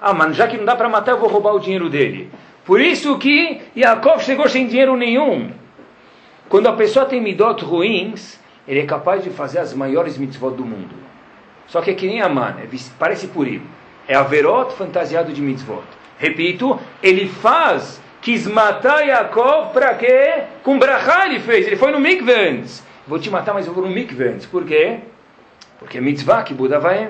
Ah, 0.00 0.12
mas 0.12 0.36
já 0.36 0.48
que 0.48 0.56
não 0.56 0.64
dá 0.64 0.74
para 0.74 0.88
matar, 0.88 1.12
eu 1.12 1.18
vou 1.18 1.28
roubar 1.28 1.54
o 1.54 1.60
dinheiro 1.60 1.88
dele. 1.88 2.30
Por 2.64 2.80
isso 2.80 3.16
que 3.18 3.60
Yaakov 3.76 4.22
chegou 4.22 4.48
sem 4.48 4.66
dinheiro 4.66 4.96
nenhum. 4.96 5.50
Quando 6.48 6.68
a 6.68 6.72
pessoa 6.72 7.06
tem 7.06 7.20
midot 7.20 7.64
ruins, 7.64 8.40
ele 8.66 8.80
é 8.80 8.86
capaz 8.86 9.22
de 9.22 9.30
fazer 9.30 9.60
as 9.60 9.72
maiores 9.72 10.18
mitzvot 10.18 10.50
do 10.50 10.64
mundo. 10.64 10.94
Só 11.70 11.80
que 11.80 11.92
é 11.92 11.94
que 11.94 12.06
nem 12.06 12.20
Aman, 12.20 12.56
é, 12.58 12.68
parece 12.98 13.28
purim. 13.28 13.62
É 14.08 14.14
Averot 14.16 14.74
fantasiado 14.74 15.32
de 15.32 15.40
mitzvot. 15.40 15.84
Repito, 16.18 16.78
ele 17.00 17.28
faz, 17.28 18.02
quis 18.20 18.44
matar 18.46 19.02
Yaakov 19.06 19.72
para 19.72 19.94
quê? 19.94 20.42
Com 20.64 20.80
brachá 20.80 21.26
ele 21.26 21.38
fez, 21.38 21.66
ele 21.66 21.76
foi 21.76 21.92
no 21.92 22.00
mikveh 22.00 22.64
Vou 23.06 23.20
te 23.20 23.30
matar, 23.30 23.54
mas 23.54 23.66
eu 23.66 23.72
vou 23.72 23.84
no 23.84 23.90
mikveh 23.90 24.36
Por 24.50 24.64
quê? 24.64 24.98
Porque 25.78 25.98
é 25.98 26.00
mitzvah 26.00 26.42
que 26.42 26.52
Buda 26.52 26.80
vai. 26.80 27.08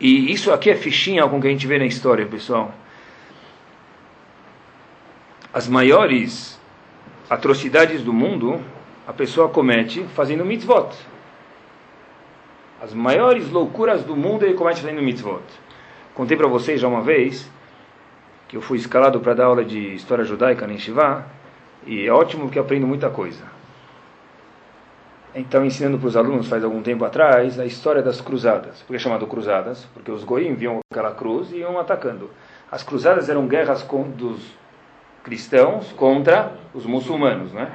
E 0.00 0.32
isso 0.32 0.50
aqui 0.50 0.70
é 0.70 0.74
fichinha 0.74 1.28
com 1.28 1.40
que 1.40 1.46
a 1.46 1.50
gente 1.50 1.66
vê 1.66 1.78
na 1.78 1.86
história, 1.86 2.24
pessoal. 2.26 2.74
As 5.52 5.68
maiores 5.68 6.58
atrocidades 7.28 8.02
do 8.02 8.14
mundo, 8.14 8.60
a 9.06 9.12
pessoa 9.12 9.48
comete 9.50 10.04
fazendo 10.14 10.44
mitzvot. 10.44 10.96
As 12.80 12.92
maiores 12.92 13.50
loucuras 13.50 14.02
do 14.04 14.16
mundo 14.16 14.44
ele 14.44 14.54
comete 14.54 14.80
fazendo 14.80 15.02
mitzvot. 15.02 15.42
Contei 16.14 16.36
para 16.36 16.48
vocês 16.48 16.80
já 16.80 16.88
uma 16.88 17.02
vez 17.02 17.50
que 18.48 18.56
eu 18.56 18.60
fui 18.60 18.78
escalado 18.78 19.20
para 19.20 19.34
dar 19.34 19.46
aula 19.46 19.64
de 19.64 19.94
história 19.94 20.24
judaica 20.24 20.64
em 20.70 20.78
Shiva, 20.78 21.26
e 21.86 22.06
é 22.06 22.12
ótimo 22.12 22.50
que 22.50 22.58
aprendo 22.58 22.86
muita 22.86 23.10
coisa. 23.10 23.42
então 25.34 25.64
ensinando 25.64 25.98
para 25.98 26.06
os 26.06 26.16
alunos 26.16 26.48
faz 26.48 26.62
algum 26.62 26.80
tempo 26.80 27.04
atrás 27.04 27.58
a 27.58 27.66
história 27.66 28.00
das 28.00 28.20
cruzadas. 28.20 28.82
Por 28.82 28.88
que 28.88 28.96
é 28.96 28.98
chamado 28.98 29.26
cruzadas? 29.26 29.84
Porque 29.92 30.10
os 30.10 30.22
goim 30.22 30.54
viam 30.54 30.78
aquela 30.92 31.12
cruz 31.12 31.50
e 31.50 31.56
iam 31.56 31.78
atacando. 31.78 32.30
As 32.70 32.82
cruzadas 32.84 33.28
eram 33.28 33.48
guerras 33.48 33.84
dos 34.16 34.40
cristãos 35.24 35.90
contra 35.92 36.52
os 36.72 36.86
muçulmanos, 36.86 37.52
né? 37.52 37.72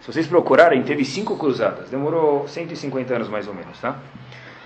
Se 0.00 0.12
vocês 0.12 0.26
procurarem, 0.26 0.82
teve 0.82 1.04
cinco 1.04 1.36
cruzadas. 1.36 1.90
Demorou 1.90 2.48
150 2.48 3.14
anos 3.14 3.28
mais 3.28 3.46
ou 3.46 3.54
menos, 3.54 3.78
tá? 3.78 3.98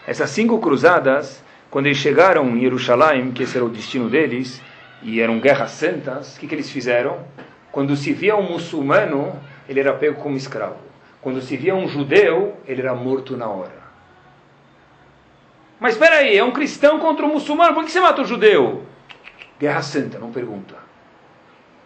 Essas 0.06 0.30
cinco 0.30 0.58
cruzadas, 0.60 1.42
quando 1.70 1.86
eles 1.86 1.98
chegaram 1.98 2.56
em 2.56 2.60
Jerusalém, 2.60 3.32
que 3.32 3.42
esse 3.42 3.56
era 3.56 3.64
o 3.64 3.68
destino 3.68 4.08
deles, 4.08 4.62
e 5.02 5.20
eram 5.20 5.40
guerras 5.40 5.72
santas, 5.72 6.36
o 6.36 6.40
que, 6.40 6.46
que 6.46 6.54
eles 6.54 6.70
fizeram? 6.70 7.18
Quando 7.72 7.96
se 7.96 8.12
via 8.12 8.36
um 8.36 8.52
muçulmano, 8.52 9.38
ele 9.68 9.80
era 9.80 9.92
pego 9.92 10.20
como 10.20 10.36
escravo. 10.36 10.76
Quando 11.20 11.40
se 11.40 11.56
via 11.56 11.74
um 11.74 11.88
judeu, 11.88 12.56
ele 12.66 12.80
era 12.80 12.94
morto 12.94 13.36
na 13.36 13.48
hora. 13.48 13.82
Mas 15.80 15.94
espera 15.94 16.18
aí, 16.18 16.36
é 16.36 16.44
um 16.44 16.52
cristão 16.52 17.00
contra 17.00 17.26
um 17.26 17.32
muçulmano, 17.32 17.74
por 17.74 17.84
que 17.84 17.90
você 17.90 18.00
mata 18.00 18.22
o 18.22 18.26
judeu? 18.26 18.84
Guerra 19.58 19.82
santa, 19.82 20.18
não 20.18 20.30
pergunta. 20.30 20.76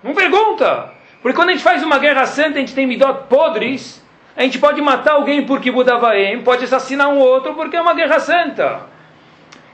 Não 0.03 0.15
pergunta! 0.15 0.98
Porque 1.29 1.37
quando 1.37 1.51
a 1.51 1.53
gente 1.53 1.63
faz 1.63 1.83
uma 1.83 1.99
guerra 1.99 2.25
santa, 2.25 2.57
a 2.57 2.61
gente 2.61 2.75
tem 2.75 2.87
midot 2.87 3.25
podres, 3.29 4.03
a 4.35 4.45
gente 4.45 4.59
pode 4.59 4.81
matar 4.81 5.13
alguém 5.13 5.45
porque 5.45 5.71
Budavaem, 5.71 6.41
pode 6.41 6.65
assassinar 6.65 7.11
um 7.11 7.19
outro 7.19 7.53
porque 7.53 7.77
é 7.77 7.83
uma 7.83 7.93
guerra 7.93 8.19
santa. 8.19 8.87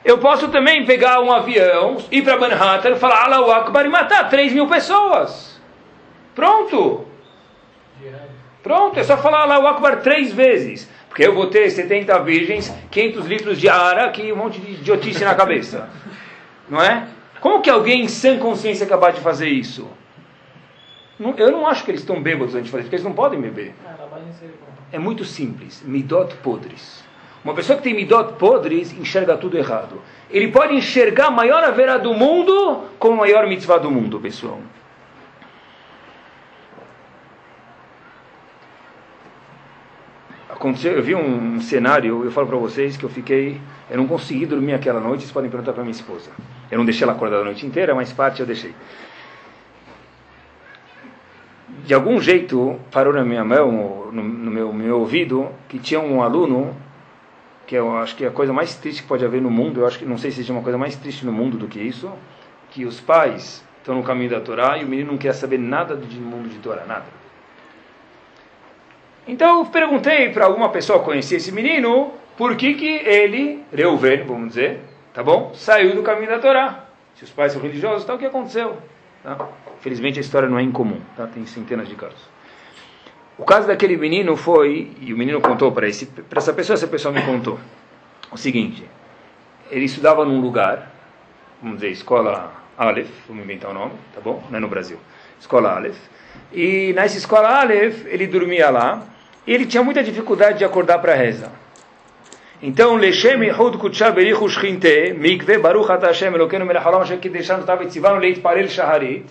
Eu 0.04 0.18
posso 0.18 0.48
também 0.48 0.84
pegar 0.84 1.20
um 1.20 1.30
avião, 1.30 1.98
ir 2.10 2.22
para 2.22 2.36
Manhattan, 2.36 2.96
falar 2.96 3.26
Allahu 3.26 3.52
Akbar 3.52 3.86
e 3.86 3.88
matar 3.88 4.28
3 4.28 4.52
mil 4.52 4.66
pessoas. 4.66 5.60
Pronto. 6.34 7.06
Pronto, 8.60 8.98
é 8.98 9.04
só 9.04 9.16
falar 9.16 9.42
Allahu 9.42 9.68
Akbar 9.68 10.00
três 10.00 10.32
vezes. 10.32 10.90
Porque 11.08 11.24
eu 11.24 11.36
vou 11.36 11.46
ter 11.46 11.70
70 11.70 12.18
virgens, 12.24 12.74
500 12.90 13.26
litros 13.26 13.60
de 13.60 13.68
ara, 13.68 14.12
e 14.18 14.32
um 14.32 14.36
monte 14.36 14.60
de 14.60 14.72
idiotice 14.72 15.24
na 15.24 15.36
cabeça. 15.36 15.88
Não 16.68 16.82
é? 16.82 17.06
Como 17.40 17.60
que 17.60 17.70
alguém 17.70 18.00
em 18.00 18.08
sã 18.08 18.38
consciência 18.38 18.82
é 18.82 18.88
capaz 18.88 19.14
de 19.14 19.20
fazer 19.20 19.46
isso? 19.46 19.88
Eu 21.18 21.52
não 21.52 21.66
acho 21.66 21.84
que 21.84 21.90
eles 21.90 22.00
estão 22.00 22.20
bêbados 22.20 22.54
antes 22.54 22.66
de 22.66 22.70
fazer, 22.70 22.84
porque 22.84 22.96
eles 22.96 23.04
não 23.04 23.12
podem 23.12 23.40
beber. 23.40 23.74
É 24.90 24.98
muito 24.98 25.24
simples. 25.24 25.82
Midot 25.84 26.34
podres. 26.36 27.04
Uma 27.44 27.54
pessoa 27.54 27.76
que 27.76 27.84
tem 27.84 27.94
midot 27.94 28.34
podres 28.34 28.92
enxerga 28.92 29.36
tudo 29.36 29.56
errado. 29.56 30.00
Ele 30.30 30.48
pode 30.48 30.74
enxergar 30.74 31.26
a 31.26 31.30
maior 31.30 31.62
haverá 31.62 31.98
do 31.98 32.14
mundo 32.14 32.84
como 32.98 33.14
a 33.14 33.18
maior 33.18 33.46
mitzvah 33.46 33.78
do 33.78 33.90
mundo, 33.90 34.18
pessoal. 34.18 34.60
Aconteceu, 40.48 40.92
eu 40.92 41.02
vi 41.02 41.14
um 41.14 41.60
cenário, 41.60 42.24
eu 42.24 42.30
falo 42.30 42.46
para 42.46 42.56
vocês 42.56 42.96
que 42.96 43.04
eu 43.04 43.10
fiquei, 43.10 43.60
eu 43.90 43.98
não 43.98 44.06
consegui 44.06 44.46
dormir 44.46 44.72
aquela 44.72 44.98
noite, 44.98 45.20
vocês 45.20 45.32
podem 45.32 45.50
perguntar 45.50 45.74
para 45.74 45.82
minha 45.82 45.92
esposa. 45.92 46.30
Eu 46.70 46.78
não 46.78 46.84
deixei 46.84 47.04
ela 47.04 47.12
acordar 47.12 47.40
a 47.40 47.44
noite 47.44 47.66
inteira, 47.66 47.94
mas 47.94 48.12
parte 48.12 48.40
eu 48.40 48.46
deixei 48.46 48.74
de 51.84 51.92
algum 51.92 52.20
jeito 52.20 52.80
parou 52.90 53.12
na 53.12 53.22
minha 53.22 53.44
mão, 53.44 54.10
no, 54.10 54.22
no 54.22 54.50
meu, 54.50 54.72
meu 54.72 55.00
ouvido, 55.00 55.50
que 55.68 55.78
tinha 55.78 56.00
um 56.00 56.22
aluno, 56.22 56.74
que 57.66 57.74
eu 57.74 57.96
acho 57.98 58.16
que 58.16 58.24
é 58.24 58.28
a 58.28 58.30
coisa 58.30 58.52
mais 58.52 58.74
triste 58.74 59.02
que 59.02 59.08
pode 59.08 59.24
haver 59.24 59.40
no 59.40 59.50
mundo, 59.50 59.80
eu 59.80 59.86
acho 59.86 59.98
que 59.98 60.04
não 60.04 60.16
sei 60.16 60.30
se 60.30 60.38
existe 60.38 60.52
uma 60.52 60.62
coisa 60.62 60.78
mais 60.78 60.96
triste 60.96 61.26
no 61.26 61.32
mundo 61.32 61.58
do 61.58 61.68
que 61.68 61.78
isso, 61.78 62.10
que 62.70 62.86
os 62.86 63.00
pais 63.00 63.62
estão 63.78 63.94
no 63.94 64.02
caminho 64.02 64.30
da 64.30 64.40
Torá 64.40 64.78
e 64.78 64.84
o 64.84 64.88
menino 64.88 65.12
não 65.12 65.18
quer 65.18 65.34
saber 65.34 65.58
nada 65.58 65.94
do 65.94 66.06
mundo 66.06 66.48
de 66.48 66.58
Torá, 66.58 66.84
nada. 66.86 67.04
Então 69.28 69.60
eu 69.60 69.66
perguntei 69.66 70.30
para 70.30 70.46
alguma 70.46 70.70
pessoa 70.70 70.98
que 70.98 71.04
conhecia 71.04 71.36
esse 71.36 71.52
menino, 71.52 72.12
por 72.36 72.56
que 72.56 72.74
que 72.74 72.86
ele, 72.86 73.62
Reuven, 73.72 74.24
vamos 74.24 74.48
dizer, 74.48 74.80
tá 75.12 75.22
bom, 75.22 75.52
saiu 75.54 75.94
do 75.94 76.02
caminho 76.02 76.30
da 76.30 76.38
Torá. 76.38 76.86
Se 77.14 77.24
os 77.24 77.30
pais 77.30 77.52
são 77.52 77.60
religiosos, 77.60 78.04
então 78.04 78.16
o 78.16 78.18
que 78.18 78.26
aconteceu? 78.26 78.76
Tá? 79.22 79.48
Felizmente 79.80 80.18
a 80.18 80.22
história 80.22 80.48
não 80.48 80.58
é 80.58 80.62
incomum, 80.62 81.00
tá? 81.16 81.26
tem 81.26 81.44
centenas 81.46 81.88
de 81.88 81.94
casos. 81.94 82.34
O 83.36 83.44
caso 83.44 83.66
daquele 83.66 83.96
menino 83.96 84.36
foi, 84.36 84.92
e 85.00 85.12
o 85.12 85.16
menino 85.16 85.40
contou 85.40 85.72
para 85.72 85.88
essa 85.88 86.52
pessoa, 86.52 86.74
essa 86.74 86.86
pessoa 86.86 87.12
me 87.12 87.20
contou, 87.22 87.58
o 88.30 88.36
seguinte: 88.36 88.84
ele 89.70 89.86
estudava 89.86 90.24
num 90.24 90.40
lugar, 90.40 90.92
vamos 91.60 91.78
dizer, 91.78 91.90
escola 91.90 92.52
Aleph, 92.78 93.10
vamos 93.28 93.44
inventar 93.44 93.70
o 93.70 93.74
nome, 93.74 93.92
tá 94.14 94.20
bom? 94.20 94.42
Não 94.50 94.58
é 94.58 94.60
no 94.60 94.68
Brasil. 94.68 94.98
Escola 95.40 95.74
Aleph. 95.74 95.98
E 96.52 96.92
nessa 96.94 97.18
escola 97.18 97.60
Aleph, 97.60 98.06
ele 98.06 98.26
dormia 98.26 98.70
lá, 98.70 99.02
e 99.46 99.52
ele 99.52 99.66
tinha 99.66 99.82
muita 99.82 100.02
dificuldade 100.02 100.58
de 100.58 100.64
acordar 100.64 100.98
para 100.98 101.14
reza. 101.14 101.50
Então, 102.62 102.96
Leshem 102.96 103.42
Yehud 103.42 103.78
Kutshah 103.78 104.10
Berichu 104.10 104.48
Shchinte, 104.48 105.12
Mikve 105.12 105.58
Baruch 105.58 105.88
Hashem 105.88 106.32
Elokeinu 106.34 106.64
Melech 106.64 106.84
Haolam 106.84 107.00
Hashem 107.00 107.18
Kideshanu 107.18 107.64
Tavet 107.64 107.88
Tzivanu 107.88 108.20
Leit 108.20 108.40
Parel 108.40 108.68
Shaharit, 108.68 109.26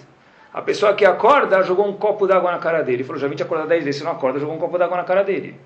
a 0.53 0.61
pessoa 0.61 0.93
que 0.93 1.03
acorda 1.03 1.63
jogou 1.63 1.87
um 1.87 1.93
copo 1.93 2.27
d'água 2.27 2.51
na 2.51 2.59
cara 2.59 2.83
dele. 2.83 2.97
Ele 2.97 3.03
falou, 3.03 3.19
já 3.19 3.27
vim 3.27 3.35
te 3.35 3.41
acordar 3.41 3.65
dez 3.65 3.83
vezes, 3.83 3.99
você 3.99 4.05
não 4.05 4.11
acorda, 4.11 4.39
jogou 4.39 4.55
um 4.55 4.59
copo 4.59 4.77
d'água 4.77 4.97
na 4.97 5.03
cara 5.03 5.23
dele. 5.23 5.59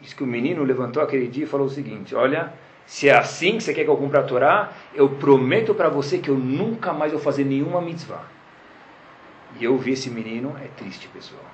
Diz 0.00 0.14
que 0.14 0.22
o 0.22 0.26
menino 0.26 0.64
levantou 0.64 1.02
aquele 1.02 1.28
dia 1.28 1.44
e 1.44 1.46
falou 1.46 1.66
o 1.66 1.70
seguinte, 1.70 2.14
olha, 2.14 2.52
se 2.86 3.08
é 3.08 3.16
assim 3.16 3.58
que 3.58 3.62
você 3.62 3.74
quer 3.74 3.84
que 3.84 3.90
eu 3.90 3.96
cumpra 3.96 4.20
a 4.20 4.22
Torá, 4.22 4.72
eu 4.94 5.10
prometo 5.10 5.74
para 5.74 5.88
você 5.90 6.18
que 6.18 6.30
eu 6.30 6.36
nunca 6.36 6.92
mais 6.92 7.12
vou 7.12 7.20
fazer 7.20 7.44
nenhuma 7.44 7.80
mitzvah. 7.80 8.24
E 9.60 9.64
eu 9.64 9.76
vi 9.76 9.92
esse 9.92 10.08
menino, 10.08 10.56
é 10.64 10.68
triste, 10.76 11.06
pessoal. 11.08 11.44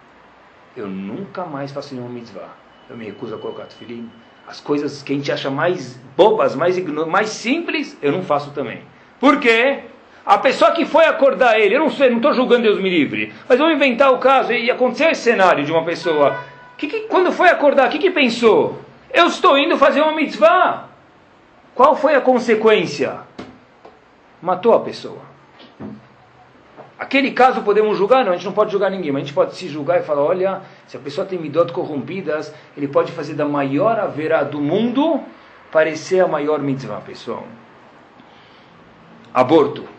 Eu 0.76 0.86
nunca 0.86 1.44
mais 1.44 1.72
faço 1.72 1.94
nenhuma 1.94 2.12
mitzvah. 2.12 2.54
Eu 2.88 2.96
me 2.96 3.04
recuso 3.04 3.34
a 3.34 3.38
colocar 3.38 3.64
tefilim. 3.64 4.08
As 4.46 4.60
coisas 4.60 5.02
que 5.02 5.12
a 5.12 5.16
gente 5.16 5.30
acha 5.30 5.50
mais 5.50 6.00
bobas, 6.16 6.54
mais, 6.54 6.78
mais 6.78 7.28
simples, 7.30 7.98
eu 8.00 8.12
não 8.12 8.22
faço 8.22 8.52
também. 8.52 8.82
Por 9.20 9.40
quê? 9.40 9.82
A 10.28 10.36
pessoa 10.36 10.72
que 10.72 10.84
foi 10.84 11.06
acordar 11.06 11.58
ele, 11.58 11.74
eu 11.74 11.80
não 11.80 11.88
sei, 11.88 12.10
não 12.10 12.18
estou 12.18 12.34
julgando 12.34 12.64
Deus 12.64 12.78
me 12.78 12.90
livre, 12.90 13.32
mas 13.48 13.58
vamos 13.58 13.74
inventar 13.74 14.12
o 14.12 14.18
caso, 14.18 14.52
e 14.52 14.70
aconteceu 14.70 15.08
esse 15.08 15.22
cenário 15.22 15.64
de 15.64 15.72
uma 15.72 15.82
pessoa, 15.86 16.38
que, 16.76 16.86
que 16.86 17.00
quando 17.08 17.32
foi 17.32 17.48
acordar, 17.48 17.88
o 17.88 17.90
que, 17.90 17.98
que 17.98 18.10
pensou? 18.10 18.78
Eu 19.10 19.28
estou 19.28 19.56
indo 19.56 19.78
fazer 19.78 20.02
uma 20.02 20.12
mitzvah. 20.12 20.84
Qual 21.74 21.96
foi 21.96 22.14
a 22.14 22.20
consequência? 22.20 23.20
Matou 24.42 24.74
a 24.74 24.80
pessoa. 24.80 25.22
Aquele 26.98 27.30
caso 27.30 27.62
podemos 27.62 27.96
julgar? 27.96 28.22
Não, 28.22 28.32
a 28.32 28.34
gente 28.36 28.44
não 28.44 28.52
pode 28.52 28.70
julgar 28.70 28.90
ninguém, 28.90 29.10
mas 29.10 29.22
a 29.22 29.24
gente 29.24 29.34
pode 29.34 29.56
se 29.56 29.66
julgar 29.66 29.98
e 29.98 30.02
falar: 30.02 30.24
olha, 30.24 30.60
se 30.86 30.94
a 30.94 31.00
pessoa 31.00 31.26
tem 31.26 31.38
midot 31.38 31.72
corrompidas, 31.72 32.54
ele 32.76 32.86
pode 32.86 33.12
fazer 33.12 33.32
da 33.32 33.46
maior 33.46 33.98
haverá 33.98 34.42
do 34.42 34.60
mundo 34.60 35.22
parecer 35.72 36.20
a 36.20 36.28
maior 36.28 36.58
mitzvah, 36.58 37.00
pessoal. 37.00 37.46
Aborto 39.32 39.96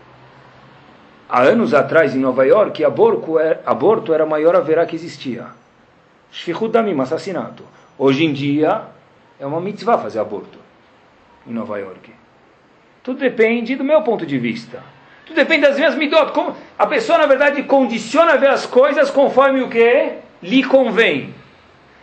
há 1.29 1.41
anos 1.43 1.75
atrás 1.75 2.15
em 2.15 2.19
Nova 2.19 2.45
York, 2.45 2.83
aborto 2.83 3.37
era, 3.37 3.61
aborto 3.65 4.13
era 4.13 4.23
a 4.23 4.27
maior 4.27 4.55
haverá 4.55 4.85
que 4.85 4.95
existia. 4.95 5.45
Shfichut 6.31 6.71
damim, 6.71 6.99
assassinato. 6.99 7.63
Hoje 7.97 8.25
em 8.25 8.33
dia 8.33 8.81
é 9.39 9.45
uma 9.45 9.61
mitzvah 9.61 9.99
fazer 9.99 10.19
aborto 10.19 10.57
em 11.47 11.53
Nova 11.53 11.77
York. 11.77 12.11
Tudo 13.03 13.19
depende 13.19 13.75
do 13.75 13.83
meu 13.83 14.01
ponto 14.01 14.25
de 14.25 14.37
vista. 14.37 14.81
Tudo 15.25 15.35
depende 15.35 15.61
das 15.67 15.77
minhas 15.77 15.95
midot. 15.95 16.31
Como 16.31 16.55
a 16.77 16.87
pessoa, 16.87 17.19
na 17.19 17.27
verdade, 17.27 17.63
condiciona 17.63 18.33
a 18.33 18.37
ver 18.37 18.49
as 18.49 18.65
coisas 18.65 19.11
conforme 19.11 19.61
o 19.61 19.69
que 19.69 20.13
lhe 20.41 20.63
convém. 20.63 21.33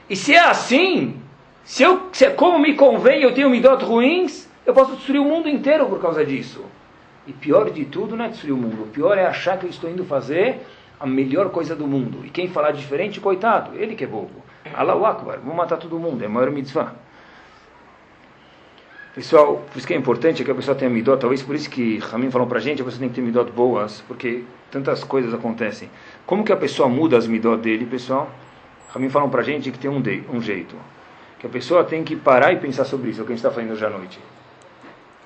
E 0.09 0.15
se 0.15 0.35
é 0.35 0.41
assim, 0.41 1.21
se, 1.65 1.83
eu, 1.83 2.09
se 2.13 2.25
é 2.25 2.31
como 2.31 2.59
me 2.59 2.75
convém 2.75 3.23
eu 3.23 3.35
tenho 3.35 3.51
midot 3.51 3.85
ruins, 3.85 4.49
eu 4.65 4.73
posso 4.73 4.95
destruir 4.97 5.21
o 5.21 5.25
mundo 5.25 5.49
inteiro 5.49 5.87
por 5.87 6.01
causa 6.01 6.25
disso. 6.25 6.65
E 7.27 7.33
pior 7.33 7.71
de 7.71 7.85
tudo 7.85 8.17
não 8.17 8.25
é 8.25 8.29
destruir 8.29 8.53
o 8.53 8.57
mundo. 8.57 8.85
O 8.85 8.87
pior 8.87 9.19
é 9.19 9.27
achar 9.27 9.59
que 9.59 9.67
eu 9.67 9.71
estou 9.71 9.91
indo 9.91 10.05
fazer 10.05 10.61
a 10.99 11.07
melhor 11.07 11.51
coisa 11.51 11.75
do 11.75 11.87
mundo. 11.87 12.25
E 12.25 12.31
quem 12.31 12.49
falar 12.49 12.71
diferente, 12.71 13.21
coitado, 13.21 13.77
ele 13.77 13.95
que 13.95 14.05
é 14.05 14.07
bobo. 14.07 14.43
Allahu 14.75 15.05
Akbar, 15.05 15.39
vamos 15.39 15.57
matar 15.57 15.77
todo 15.77 15.99
mundo, 15.99 16.23
é 16.23 16.27
a 16.27 16.29
maior 16.29 16.51
mitzvah. 16.51 16.95
Pessoal, 19.15 19.65
por 19.73 19.79
isso 19.79 19.87
que 19.87 19.95
é 19.95 19.97
importante 19.97 20.45
que 20.45 20.51
a 20.51 20.55
pessoa 20.55 20.77
tenha 20.77 20.91
midot, 20.91 21.19
talvez 21.19 21.43
por 21.43 21.55
isso 21.55 21.71
que 21.71 21.99
Ramin 21.99 22.31
falou 22.31 22.47
pra 22.47 22.61
gente, 22.61 22.83
a 22.83 22.85
pessoa 22.85 23.01
tem 23.01 23.09
que 23.09 23.15
ter 23.15 23.23
midot 23.23 23.51
boas, 23.51 24.05
porque 24.07 24.45
tantas 24.71 25.03
coisas 25.05 25.33
acontecem. 25.33 25.89
Como 26.27 26.45
que 26.45 26.53
a 26.53 26.57
pessoa 26.57 26.87
muda 26.87 27.17
as 27.17 27.27
midot 27.27 27.57
dele, 27.63 27.87
pessoal? 27.87 28.31
Ramin 28.91 29.09
falou 29.09 29.31
pra 29.31 29.43
gente 29.43 29.71
que 29.71 29.79
tem 29.79 29.91
um, 29.91 30.03
de, 30.03 30.23
um 30.31 30.41
jeito. 30.41 30.77
Que 31.39 31.47
a 31.47 31.51
pessoa 31.51 31.83
tem 31.83 32.05
que 32.05 32.15
parar 32.15 32.53
e 32.53 32.57
pensar 32.57 32.85
sobre 32.85 33.11
isso, 33.11 33.21
é 33.21 33.23
o 33.23 33.27
que 33.27 33.33
a 33.33 33.37
gente 33.37 33.45
está 33.45 33.51
fazendo 33.51 33.73
hoje 33.73 33.87
à 33.87 33.91
noite. 33.91 34.19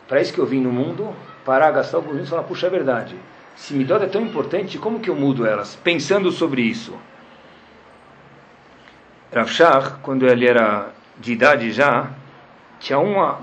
Para 0.06 0.20
isso 0.20 0.32
que 0.32 0.38
eu 0.38 0.46
vim 0.46 0.60
no 0.60 0.70
mundo, 0.70 1.12
parar, 1.44 1.70
gastar 1.70 1.98
alguns 1.98 2.12
minutos 2.12 2.28
e 2.28 2.30
falar, 2.30 2.42
puxa, 2.44 2.66
é 2.66 2.70
verdade. 2.70 3.16
Se 3.56 3.74
Midot 3.74 4.02
é 4.02 4.08
tão 4.08 4.22
importante, 4.22 4.78
como 4.78 5.00
que 5.00 5.10
eu 5.10 5.16
mudo 5.16 5.46
elas? 5.46 5.76
Pensando 5.76 6.30
sobre 6.30 6.62
isso. 6.62 6.94
Rav 9.32 9.48
Shach, 9.48 9.98
quando 10.02 10.26
ele 10.26 10.46
era 10.46 10.90
de 11.18 11.32
idade 11.32 11.70
já, 11.70 12.10
tinha 12.80 12.98
uma 12.98 13.40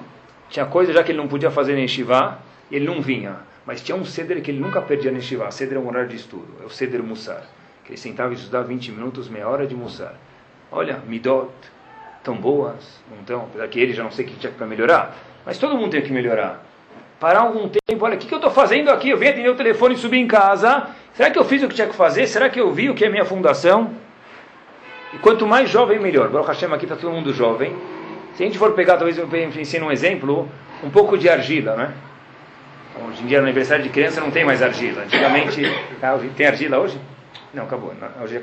tinha 0.49 0.65
coisa 0.65 0.93
já 0.93 1.03
que 1.03 1.11
ele 1.11 1.17
não 1.17 1.27
podia 1.27 1.51
fazer 1.51 1.75
nem 1.75 1.87
Shiva, 1.87 2.39
ele 2.71 2.85
não 2.85 3.01
vinha. 3.01 3.37
Mas 3.65 3.81
tinha 3.81 3.97
um 3.97 4.05
ceder 4.05 4.41
que 4.41 4.49
ele 4.49 4.59
nunca 4.59 4.81
perdia 4.81 5.11
nem 5.11 5.21
Shiva. 5.21 5.51
Ceder 5.51 5.77
é 5.77 5.81
um 5.81 5.87
horário 5.87 6.09
de 6.09 6.15
estudo, 6.15 6.47
é 6.61 6.65
o 6.65 6.69
ceder 6.69 7.03
Mussar. 7.03 7.43
Que 7.83 7.91
ele 7.91 7.97
sentava 7.97 8.33
e 8.33 8.35
estudava 8.35 8.65
20 8.65 8.91
minutos, 8.91 9.27
meia 9.29 9.47
hora 9.47 9.67
de 9.67 9.75
Mussar. 9.75 10.15
Olha, 10.71 10.99
Midot, 11.05 11.51
tão 12.23 12.35
boas, 12.35 13.01
não 13.09 13.19
estão, 13.19 13.43
apesar 13.43 13.67
que 13.67 13.79
ele 13.79 13.93
já 13.93 14.03
não 14.03 14.11
sei 14.11 14.25
o 14.25 14.27
que 14.27 14.35
tinha 14.35 14.51
para 14.51 14.65
melhorar, 14.65 15.15
mas 15.45 15.57
todo 15.57 15.77
mundo 15.77 15.91
tem 15.91 16.01
que 16.01 16.11
melhorar. 16.11 16.63
Parar 17.19 17.39
algum 17.39 17.67
tempo, 17.67 18.05
olha, 18.05 18.15
o 18.15 18.17
que, 18.17 18.27
que 18.27 18.33
eu 18.33 18.37
estou 18.37 18.51
fazendo 18.51 18.89
aqui? 18.89 19.09
Eu 19.09 19.17
vim 19.17 19.27
atender 19.27 19.49
o 19.49 19.55
telefone 19.55 19.95
e 19.95 19.97
subir 19.97 20.19
em 20.19 20.27
casa. 20.27 20.87
Será 21.13 21.31
que 21.31 21.39
eu 21.39 21.43
fiz 21.43 21.63
o 21.63 21.67
que 21.67 21.73
tinha 21.73 21.87
que 21.87 21.95
fazer? 21.95 22.27
Será 22.27 22.47
que 22.47 22.59
eu 22.59 22.71
vi 22.71 22.89
o 22.89 22.93
que 22.95 23.03
é 23.03 23.09
minha 23.09 23.25
fundação? 23.25 23.91
E 25.13 25.17
quanto 25.17 25.47
mais 25.47 25.69
jovem, 25.69 25.99
melhor. 25.99 26.29
Baruch 26.29 26.47
Hashem, 26.47 26.71
aqui 26.71 26.85
está 26.85 26.95
todo 26.95 27.11
mundo 27.11 27.33
jovem. 27.33 27.75
Se 28.35 28.43
a 28.43 28.45
gente 28.45 28.59
for 28.59 28.73
pegar, 28.73 28.97
talvez 28.97 29.17
eu 29.17 29.27
ensine 29.59 29.83
um 29.83 29.91
exemplo, 29.91 30.47
um 30.83 30.91
pouco 30.91 31.17
de 31.17 31.27
argila, 31.27 31.75
né? 31.75 31.93
Hoje 33.09 33.23
em 33.23 33.25
dia, 33.27 33.39
no 33.39 33.45
aniversário 33.45 33.83
de 33.83 33.89
criança, 33.89 34.21
não 34.21 34.29
tem 34.29 34.45
mais 34.45 34.61
argila. 34.61 35.03
Antigamente, 35.03 35.61
ah, 36.03 36.19
tem 36.35 36.45
argila 36.45 36.77
hoje? 36.77 36.99
Não, 37.51 37.63
acabou. 37.63 37.93
Hoje 38.21 38.37
é 38.37 38.41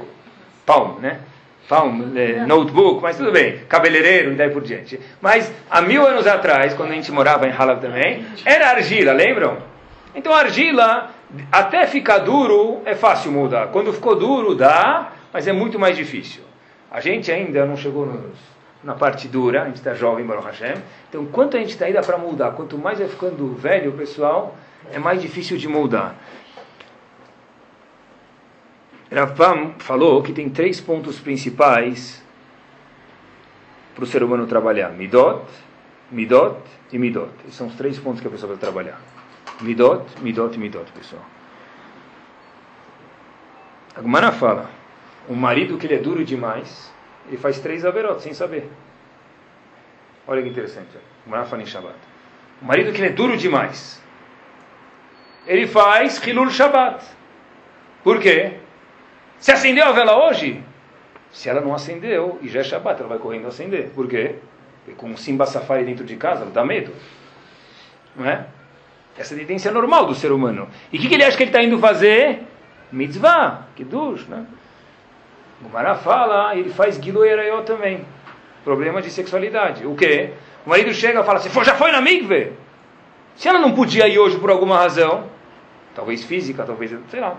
palm, 0.67 0.99
né? 0.99 1.21
Palm, 1.69 2.17
é, 2.17 2.45
notebook, 2.47 3.03
mas 3.03 3.17
tudo 3.17 3.33
bem. 3.33 3.59
Cabeleireiro 3.69 4.33
e 4.33 4.35
daí 4.35 4.51
por 4.51 4.63
diante. 4.63 5.01
Mas, 5.21 5.51
há 5.71 5.81
mil 5.81 6.07
anos 6.07 6.27
atrás, 6.27 6.75
quando 6.75 6.91
a 6.91 6.95
gente 6.95 7.11
morava 7.11 7.47
em 7.47 7.51
Halab 7.51 7.81
também, 7.81 8.25
era 8.45 8.71
argila, 8.71 9.13
lembram? 9.13 9.57
Então, 10.15 10.33
argila, 10.33 11.11
até 11.51 11.87
ficar 11.87 12.19
duro, 12.19 12.83
é 12.85 12.95
fácil 12.95 13.33
mudar. 13.33 13.69
Quando 13.69 13.93
ficou 13.93 14.15
duro, 14.15 14.55
dá, 14.55 15.13
mas 15.33 15.49
é 15.49 15.53
muito 15.53 15.79
mais 15.79 15.97
difícil. 15.97 16.43
A 16.91 17.01
gente 17.01 17.33
ainda 17.33 17.65
não 17.65 17.77
chegou 17.77 18.07
nos, 18.07 18.39
na 18.83 18.95
parte 18.95 19.27
dura, 19.27 19.63
a 19.63 19.65
gente 19.65 19.77
está 19.77 19.95
jovem, 19.95 20.25
Baruch 20.25 20.47
Hashem. 20.47 20.75
Então, 21.09 21.25
quanto 21.27 21.57
a 21.57 21.61
gente 21.61 21.71
está 21.71 21.87
ainda 21.87 22.03
para 22.03 22.19
mudar, 22.19 22.53
quanto 22.53 22.79
mais 22.79 22.99
vai 22.99 23.09
ficando 23.09 23.55
velho, 23.55 23.93
pessoal, 23.93 24.55
é 24.93 24.99
mais 24.99 25.21
difícil 25.21 25.57
de 25.57 25.67
mudar. 25.67 26.15
Ravam 29.15 29.75
falou 29.79 30.23
que 30.23 30.33
tem 30.33 30.51
três 30.51 30.81
pontos 30.81 31.21
principais 31.21 32.23
para 33.95 34.03
o 34.03 34.07
ser 34.07 34.23
humano 34.23 34.47
trabalhar: 34.47 34.91
Midot, 34.91 35.45
Midot 36.11 36.61
e 36.93 36.99
Midot. 36.99 37.31
Esses 37.45 37.55
são 37.55 37.69
os 37.69 37.75
três 37.75 37.99
pontos 37.99 38.21
que 38.21 38.27
a 38.27 38.31
pessoa 38.31 38.51
vai 38.51 38.59
trabalhar. 38.59 39.01
Midot, 39.61 40.05
Midot 40.21 40.55
e 40.55 40.59
Midot, 40.59 40.91
pessoal. 40.93 41.23
A 43.95 44.01
Gumara 44.01 44.33
fala 44.33 44.69
um 45.29 45.37
marido 45.37 45.79
que 45.79 45.87
ele 45.87 45.95
é 45.95 45.99
duro 45.99 46.25
demais, 46.25 46.93
ele 47.29 47.37
faz 47.37 47.61
três 47.61 47.85
averot 47.85 48.21
sem 48.21 48.35
saber. 48.35 48.69
Olha 50.27 50.43
que 50.43 50.49
interessante. 50.49 50.97
O 51.27 51.57
em 51.57 51.67
Shabbat. 51.67 51.95
Um 52.61 52.67
marido 52.67 52.93
que 52.93 53.01
ele 53.01 53.09
é 53.09 53.13
duro 53.13 53.37
demais, 53.37 54.03
ele 55.47 55.67
faz 55.67 56.25
Hilul 56.27 56.51
Shabbat. 56.51 57.05
Por 58.03 58.19
quê? 58.19 58.59
Se 59.45 59.53
acendeu 59.53 59.85
a 59.85 59.93
vela 59.93 60.27
hoje, 60.27 60.63
se 61.31 61.51
ela 61.51 61.61
não 61.61 61.75
acendeu 61.75 62.39
e 62.41 62.49
já 62.49 62.61
é 62.61 62.65
Shabbat, 62.65 62.99
ela 62.99 63.11
vai 63.11 63.19
correndo 63.19 63.47
acender. 63.47 63.91
Por 63.95 64.09
quê? 64.09 64.37
Porque 64.83 64.99
com 64.99 65.09
um 65.09 65.19
Simba 65.19 65.45
Safari 65.45 65.85
dentro 65.85 66.03
de 66.03 66.17
casa, 66.17 66.45
ela 66.45 66.51
dá 66.51 66.65
medo. 66.65 66.91
Não 68.17 68.25
é? 68.25 68.47
Essa 69.19 69.35
é 69.35 69.71
normal 69.71 70.07
do 70.07 70.15
ser 70.15 70.33
humano. 70.33 70.67
E 70.91 70.97
o 70.97 70.99
que, 70.99 71.09
que, 71.09 71.15
ele 71.15 71.25
acha 71.25 71.37
que 71.37 71.43
ele 71.43 71.51
está 71.51 71.63
indo 71.63 71.79
fazer? 71.79 72.41
Mitzvah, 72.91 73.67
Kiddush, 73.77 74.27
né? 74.29 74.47
O 75.63 75.69
Mará 75.69 75.95
fala, 75.95 76.57
ele 76.57 76.71
faz 76.71 76.97
Gilo 76.97 77.21
também. 77.67 78.03
Problema 78.65 79.03
de 79.03 79.11
sexualidade. 79.11 79.87
O 79.87 79.95
quê? 79.95 80.33
O 80.65 80.71
marido 80.71 80.95
chega 80.95 81.21
e 81.21 81.23
fala, 81.23 81.39
você 81.39 81.51
já 81.63 81.75
foi 81.75 81.93
na 81.93 82.01
Mikve? 82.01 82.55
Se 83.37 83.47
ela 83.47 83.59
não 83.59 83.75
podia 83.75 84.09
ir 84.09 84.19
hoje 84.19 84.39
por 84.39 84.51
alguma 84.51 84.79
razão, 84.79 85.29
talvez 85.95 86.25
física, 86.25 86.65
talvez, 86.65 86.97
sei 87.11 87.21
lá. 87.21 87.37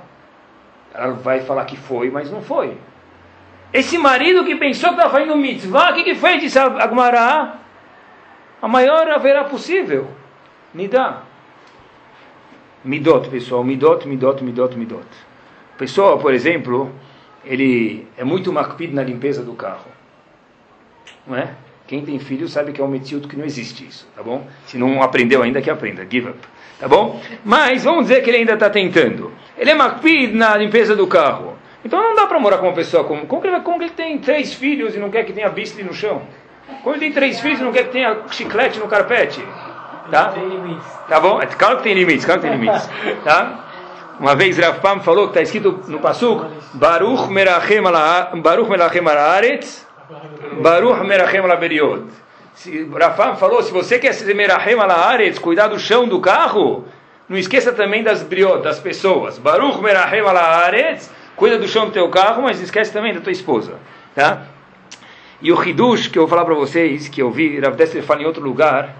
Ela 0.97 1.13
vai 1.13 1.41
falar 1.41 1.65
que 1.65 1.75
foi, 1.75 2.09
mas 2.09 2.31
não 2.31 2.41
foi. 2.41 2.77
Esse 3.73 3.97
marido 3.97 4.45
que 4.45 4.55
pensou 4.55 4.89
que 4.89 4.95
estava 4.95 5.11
fazendo 5.11 5.35
mitzvah, 5.35 5.91
o 5.91 5.93
que, 5.93 6.03
que 6.03 6.15
fez? 6.15 6.41
Disse 6.41 6.57
Agmará. 6.57 7.57
A 8.61 8.67
maior 8.67 9.09
haverá 9.11 9.43
possível. 9.43 10.07
Nidá. 10.73 11.23
Midot, 12.83 13.29
pessoal. 13.29 13.63
Midot, 13.63 14.07
midot, 14.07 14.43
midot, 14.43 14.77
midot. 14.77 15.07
Pessoa, 15.77 16.17
por 16.17 16.33
exemplo, 16.33 16.91
ele 17.43 18.07
é 18.17 18.23
muito 18.23 18.53
makpid 18.53 18.93
na 18.93 19.03
limpeza 19.03 19.43
do 19.43 19.53
carro. 19.53 19.91
Não 21.27 21.35
é? 21.35 21.53
Quem 21.87 22.03
tem 22.03 22.17
filho 22.17 22.47
sabe 22.47 22.71
que 22.71 22.81
é 22.81 22.83
um 22.83 22.87
metilto 22.87 23.27
que 23.27 23.37
não 23.37 23.45
existe 23.45 23.85
isso, 23.85 24.07
tá 24.15 24.23
bom? 24.23 24.47
Se 24.65 24.77
não 24.77 25.03
aprendeu 25.03 25.43
ainda, 25.43 25.61
que 25.61 25.69
aprenda. 25.69 26.05
Give 26.09 26.29
up. 26.29 26.39
Tá 26.79 26.87
bom? 26.87 27.21
Mas 27.43 27.83
vamos 27.83 28.07
dizer 28.07 28.23
que 28.23 28.29
ele 28.29 28.37
ainda 28.37 28.53
está 28.53 28.69
tentando. 28.69 29.31
Ele 29.57 29.69
é 29.69 29.75
makpid 29.75 30.33
na 30.33 30.57
limpeza 30.57 30.95
do 30.95 31.07
carro. 31.07 31.55
Então 31.83 32.01
não 32.01 32.15
dá 32.15 32.25
para 32.25 32.39
morar 32.39 32.57
com 32.57 32.65
uma 32.65 32.73
pessoa 32.73 33.03
como... 33.03 33.27
Como 33.27 33.41
que, 33.41 33.47
ele, 33.47 33.59
como 33.61 33.77
que 33.77 33.85
ele 33.85 33.93
tem 33.93 34.17
três 34.17 34.53
filhos 34.53 34.95
e 34.95 34.99
não 34.99 35.11
quer 35.11 35.23
que 35.23 35.31
tenha 35.31 35.47
bistre 35.47 35.83
no 35.83 35.93
chão? 35.93 36.23
Como 36.83 36.95
ele 36.95 37.05
tem 37.05 37.11
três 37.11 37.39
filhos 37.39 37.59
e 37.59 37.63
não 37.63 37.71
quer 37.71 37.83
que 37.83 37.91
tenha 37.91 38.17
chiclete 38.31 38.79
no 38.79 38.87
carpete? 38.87 39.41
Tá? 40.09 40.33
Tá 41.07 41.19
bom? 41.19 41.39
É, 41.41 41.45
claro 41.45 41.77
que 41.77 41.83
tem 41.83 41.93
limites, 41.93 42.25
claro 42.25 42.41
que 42.41 42.47
tem 42.47 42.57
limites. 42.57 42.89
Tá? 43.23 43.65
Uma 44.19 44.35
vez 44.35 44.57
Rav 44.57 44.79
Pam 44.79 45.01
falou 45.01 45.25
que 45.25 45.31
está 45.31 45.41
escrito 45.41 45.83
no 45.87 45.99
Pasuk 45.99 46.45
Baruch 46.73 47.29
merachem 47.29 47.81
Baruch 48.41 48.69
merachem 48.69 49.05
aretz 49.07 49.84
Baruch 50.61 51.03
merachem 51.05 51.43
ala 51.43 51.55
beriot. 51.55 52.03
Rav 52.93 53.15
Pam 53.17 53.35
falou, 53.35 53.61
se 53.61 53.71
você 53.71 53.99
quer 53.99 54.13
ser 54.13 54.33
merachem 54.33 54.79
ala 54.79 54.93
aretz, 54.93 55.39
cuidar 55.39 55.67
do 55.67 55.79
chão 55.79 56.07
do 56.07 56.19
carro, 56.19 56.85
não 57.27 57.37
esqueça 57.37 57.73
também 57.73 58.03
das 58.03 58.23
briot, 58.23 58.61
das 58.61 58.79
pessoas. 58.79 59.37
Baruch 59.37 59.81
merachem 59.81 60.21
ala 60.21 60.41
aretz, 60.41 61.11
cuida 61.35 61.57
do 61.57 61.67
chão 61.67 61.87
do 61.87 61.91
teu 61.91 62.09
carro, 62.09 62.43
mas 62.43 62.61
esquece 62.61 62.93
também 62.93 63.13
da 63.13 63.19
tua 63.19 63.31
esposa. 63.31 63.73
Tá? 64.13 64.43
E 65.41 65.51
o 65.51 65.61
Hidush, 65.61 66.07
que 66.07 66.17
eu 66.17 66.23
vou 66.23 66.29
falar 66.29 66.45
para 66.45 66.55
vocês, 66.55 67.09
que 67.09 67.21
eu 67.21 67.29
vi, 67.31 67.59
Rav 67.59 67.75
Dessler 67.75 68.03
fala 68.03 68.21
em 68.21 68.25
outro 68.25 68.43
lugar, 68.43 68.95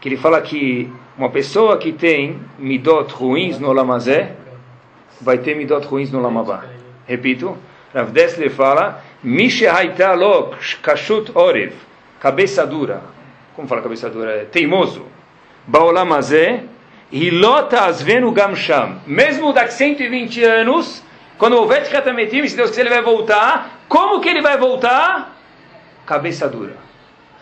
que 0.00 0.08
ele 0.08 0.16
fala 0.16 0.40
que 0.40 0.90
uma 1.18 1.28
pessoa 1.28 1.76
que 1.76 1.92
tem 1.92 2.40
midot 2.58 3.12
ruins 3.12 3.58
no 3.58 3.72
lamazé 3.72 4.32
vai 5.20 5.36
ter 5.36 5.54
midot 5.54 5.86
ruins 5.86 6.10
no 6.10 6.20
lamabá. 6.20 6.64
Repito, 7.06 7.58
Rav 7.94 8.10
fala, 8.56 9.02
Mishe 9.22 9.66
lo 10.16 10.54
kashut 10.82 11.30
orev, 11.34 11.72
cabeça 12.18 12.66
dura. 12.66 13.02
Como 13.54 13.68
fala 13.68 13.82
cabeça 13.82 14.08
dura? 14.08 14.30
É 14.32 14.44
teimoso. 14.44 15.04
Baolamazé, 15.66 16.64
hilota 17.12 17.84
asvenu 17.84 18.32
gamsham. 18.32 19.00
Mesmo 19.06 19.52
daqui 19.52 19.74
120 19.74 20.42
anos, 20.42 21.02
quando 21.36 21.56
houver 21.56 21.82
Tkatametim, 21.84 22.46
se 22.46 22.56
Deus 22.56 22.70
quiser 22.70 22.82
ele 22.82 22.90
vai 22.90 23.02
voltar, 23.02 23.80
como 23.88 24.20
que 24.20 24.28
ele 24.28 24.40
vai 24.40 24.56
voltar? 24.56 25.36
Cabeça 26.06 26.48
dura. 26.48 26.76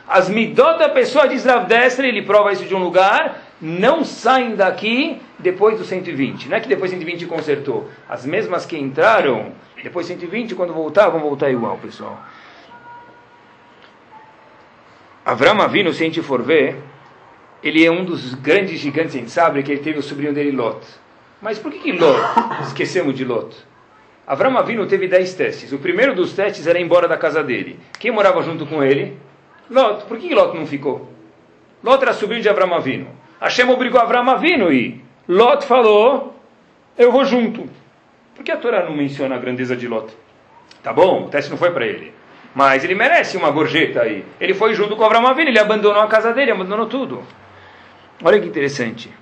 As 0.09 0.29
midot 0.29 0.79
da 0.79 0.89
pessoa 0.89 1.29
diz 1.29 1.45
Rav 1.45 1.69
ele 1.99 2.23
prova 2.23 2.53
isso 2.53 2.65
de 2.65 2.75
um 2.75 2.79
lugar, 2.79 3.43
não 3.61 4.05
saem 4.05 4.57
daqui 4.57 5.21
depois 5.39 5.79
do 5.79 5.85
120. 5.85 6.49
Não 6.49 6.57
é 6.57 6.61
que 6.61 6.69
depois 6.69 6.91
do 6.91 6.99
120 6.99 7.27
consertou. 7.27 7.91
As 8.09 8.27
mesmas 8.27 8.67
que 8.67 8.77
entraram, 8.77 9.53
depois 9.83 10.07
do 10.07 10.11
120, 10.11 10.55
quando 10.55 10.73
voltar, 10.73 11.09
vão 11.09 11.21
voltar 11.21 11.51
igual, 11.51 11.79
pessoal. 11.79 12.21
Avram 15.25 15.61
Avinu, 15.61 15.93
se 15.93 16.03
a 16.03 16.07
gente 16.07 16.23
for 16.23 16.43
ver, 16.43 16.77
ele 17.63 17.85
é 17.85 17.91
um 17.91 18.05
dos 18.05 18.35
grandes 18.35 18.81
gigantes, 18.81 19.15
a 19.15 19.19
gente 19.19 19.31
sabe 19.31 19.63
que 19.63 19.71
ele 19.71 19.83
teve 19.83 19.99
o 19.99 20.03
sobrinho 20.03 20.33
dele, 20.33 20.51
Lot. 20.51 20.87
Mas 21.41 21.59
por 21.59 21.71
que, 21.71 21.79
que 21.79 21.93
Lot? 21.93 22.19
Esquecemos 22.63 23.15
de 23.15 23.25
Lot. 23.25 23.55
Avram 24.27 24.59
Avinu 24.59 24.87
teve 24.87 25.07
dez 25.07 25.35
testes. 25.35 25.73
O 25.73 25.79
primeiro 25.79 26.15
dos 26.15 26.33
testes 26.33 26.67
era 26.67 26.79
ir 26.79 26.83
embora 26.83 27.09
da 27.09 27.17
casa 27.17 27.43
dele. 27.43 27.79
Quem 27.99 28.11
morava 28.11 28.43
junto 28.43 28.67
com 28.67 28.83
ele? 28.83 29.17
Lot. 29.71 30.05
Por 30.05 30.19
que 30.19 30.35
Lot 30.35 30.57
não 30.57 30.67
ficou? 30.67 31.13
Lot 31.83 32.03
era 32.03 32.13
sobrinho 32.13 32.43
de 32.43 32.49
Avram 32.49 32.75
Avinu. 32.75 33.09
Hashem 33.41 33.69
obrigou 33.71 34.01
Avram 34.01 34.29
Avinu 34.29 34.73
e 34.73 35.03
Lot 35.29 35.67
falou, 35.67 36.35
eu 36.97 37.13
vou 37.13 37.25
junto. 37.25 37.69
Por 38.35 38.43
que 38.43 38.51
a 38.51 38.57
Torá 38.57 38.85
não 38.85 38.97
menciona 38.97 39.35
a 39.35 39.39
grandeza 39.39 39.77
de 39.77 39.87
Lot? 39.87 40.17
Tá 40.83 40.91
bom, 40.93 41.25
o 41.25 41.29
teste 41.29 41.51
não 41.51 41.59
foi 41.59 41.71
para 41.71 41.87
ele. 41.87 42.15
Mas 42.55 42.83
ele 42.83 42.95
merece 42.95 43.37
uma 43.37 43.51
gorjeta 43.51 44.03
aí. 44.03 44.25
Ele 44.41 44.55
foi 44.55 44.75
junto 44.75 44.97
com 44.97 45.05
Avram 45.05 45.27
Avinu, 45.27 45.51
ele 45.51 45.59
abandonou 45.59 46.01
a 46.01 46.07
casa 46.07 46.33
dele, 46.33 46.51
abandonou 46.51 46.87
tudo. 46.87 47.23
Olha 48.25 48.41
que 48.41 48.47
interessante. 48.47 49.13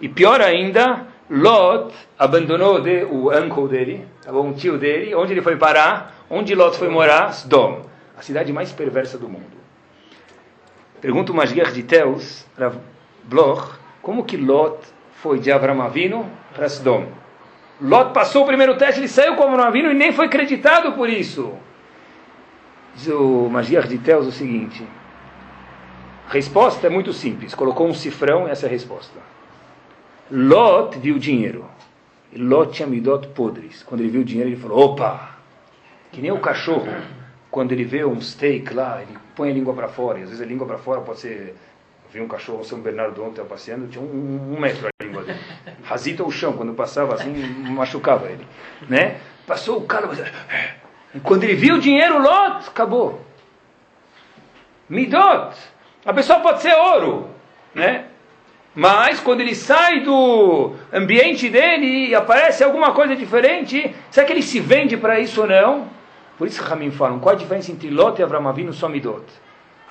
E 0.00 0.08
pior 0.08 0.40
ainda, 0.40 1.06
Lot 1.30 1.94
abandonou 2.18 2.80
de, 2.80 3.04
o 3.04 3.30
uncle 3.30 3.68
dele, 3.68 4.08
tá 4.22 4.32
bom? 4.32 4.50
o 4.50 4.54
tio 4.54 4.76
dele. 4.76 5.14
Onde 5.14 5.32
ele 5.32 5.42
foi 5.42 5.56
parar? 5.56 6.24
Onde 6.28 6.54
Lot 6.54 6.76
foi 6.76 6.88
morar? 6.88 7.32
Sdom, 7.32 7.86
a 8.18 8.22
cidade 8.22 8.52
mais 8.52 8.72
perversa 8.72 9.16
do 9.16 9.28
mundo. 9.28 9.54
Pergunta 11.00 11.32
o 11.32 11.34
Masguer 11.34 11.70
de 11.70 11.82
Teus, 11.84 12.44
Bloch, 13.24 13.78
como 14.02 14.24
que 14.24 14.36
Lot 14.36 14.93
foi 15.24 15.38
de 15.38 15.50
Avram 15.50 15.80
Avinu 15.80 16.28
para 16.54 16.68
Sodom? 16.68 17.06
Lot 17.80 18.12
passou 18.12 18.42
o 18.42 18.46
primeiro 18.46 18.76
teste, 18.76 19.00
ele 19.00 19.08
saiu 19.08 19.36
com 19.36 19.44
Avram 19.44 19.64
Avinu 19.64 19.90
e 19.90 19.94
nem 19.94 20.12
foi 20.12 20.26
acreditado 20.26 20.92
por 20.92 21.08
isso. 21.08 21.54
Diz 22.94 23.08
o 23.08 23.48
Masguer 23.48 23.86
de 23.86 23.96
Teus 23.96 24.26
o 24.26 24.30
seguinte, 24.30 24.86
a 26.28 26.30
resposta 26.30 26.86
é 26.86 26.90
muito 26.90 27.10
simples, 27.14 27.54
colocou 27.54 27.88
um 27.88 27.94
cifrão, 27.94 28.46
essa 28.46 28.66
é 28.66 28.68
a 28.68 28.70
resposta. 28.70 29.18
Lot 30.30 30.98
viu 30.98 31.18
dinheiro. 31.18 31.64
Lot 32.36 32.74
tinha 32.74 32.86
midot 32.86 33.28
podres. 33.28 33.82
Quando 33.82 34.02
ele 34.02 34.10
viu 34.10 34.20
o 34.20 34.24
dinheiro, 34.24 34.50
ele 34.50 34.60
falou, 34.60 34.92
opa, 34.92 35.38
que 36.12 36.20
nem 36.20 36.32
o 36.32 36.38
cachorro 36.38 36.92
quando 37.50 37.72
ele 37.72 37.84
vê 37.84 38.04
um 38.04 38.20
steak 38.20 38.74
lá, 38.74 39.00
ele 39.00 39.16
põe 39.34 39.48
a 39.48 39.54
língua 39.54 39.72
para 39.72 39.88
fora, 39.88 40.18
e 40.18 40.24
às 40.24 40.28
vezes 40.28 40.44
a 40.44 40.46
língua 40.46 40.66
para 40.66 40.76
fora 40.76 41.00
pode 41.00 41.20
ser. 41.20 41.54
Vi 42.14 42.20
um 42.20 42.28
cachorro 42.28 42.62
São 42.62 42.78
Bernardo 42.78 43.24
ontem 43.24 43.44
passeando, 43.44 43.88
tinha 43.88 44.00
um, 44.00 44.54
um 44.54 44.60
metro 44.60 44.86
a 44.86 45.04
língua 45.04 45.24
dele. 45.24 45.40
Rasita 45.82 46.22
o 46.22 46.30
chão, 46.30 46.52
quando 46.52 46.72
passava 46.72 47.14
assim, 47.14 47.32
machucava 47.70 48.30
ele. 48.30 48.46
Né? 48.88 49.16
Passou 49.44 49.78
o 49.78 49.80
cara, 49.80 50.08
e 51.12 51.18
quando 51.18 51.42
ele 51.42 51.56
viu 51.56 51.74
o 51.74 51.80
dinheiro, 51.80 52.22
Lot, 52.22 52.68
acabou. 52.68 53.20
Midot. 54.88 55.56
A 56.06 56.12
pessoa 56.12 56.38
pode 56.38 56.62
ser 56.62 56.72
ouro, 56.74 57.30
né? 57.74 58.04
Mas 58.76 59.18
quando 59.18 59.40
ele 59.40 59.56
sai 59.56 59.98
do 60.04 60.72
ambiente 60.92 61.50
dele 61.50 62.10
e 62.10 62.14
aparece 62.14 62.62
alguma 62.62 62.92
coisa 62.92 63.16
diferente, 63.16 63.92
será 64.12 64.24
que 64.24 64.32
ele 64.32 64.42
se 64.42 64.60
vende 64.60 64.96
para 64.96 65.18
isso 65.18 65.40
ou 65.40 65.48
não? 65.48 65.88
Por 66.38 66.46
isso 66.46 66.62
que 66.62 66.68
Ramin 66.68 66.92
falam, 66.92 67.18
qual 67.18 67.34
a 67.34 67.38
diferença 67.38 67.72
entre 67.72 67.90
Lot 67.90 68.20
e 68.20 68.22
Avram 68.22 68.48
Avinu 68.48 68.72
só 68.72 68.88
Midot? 68.88 69.24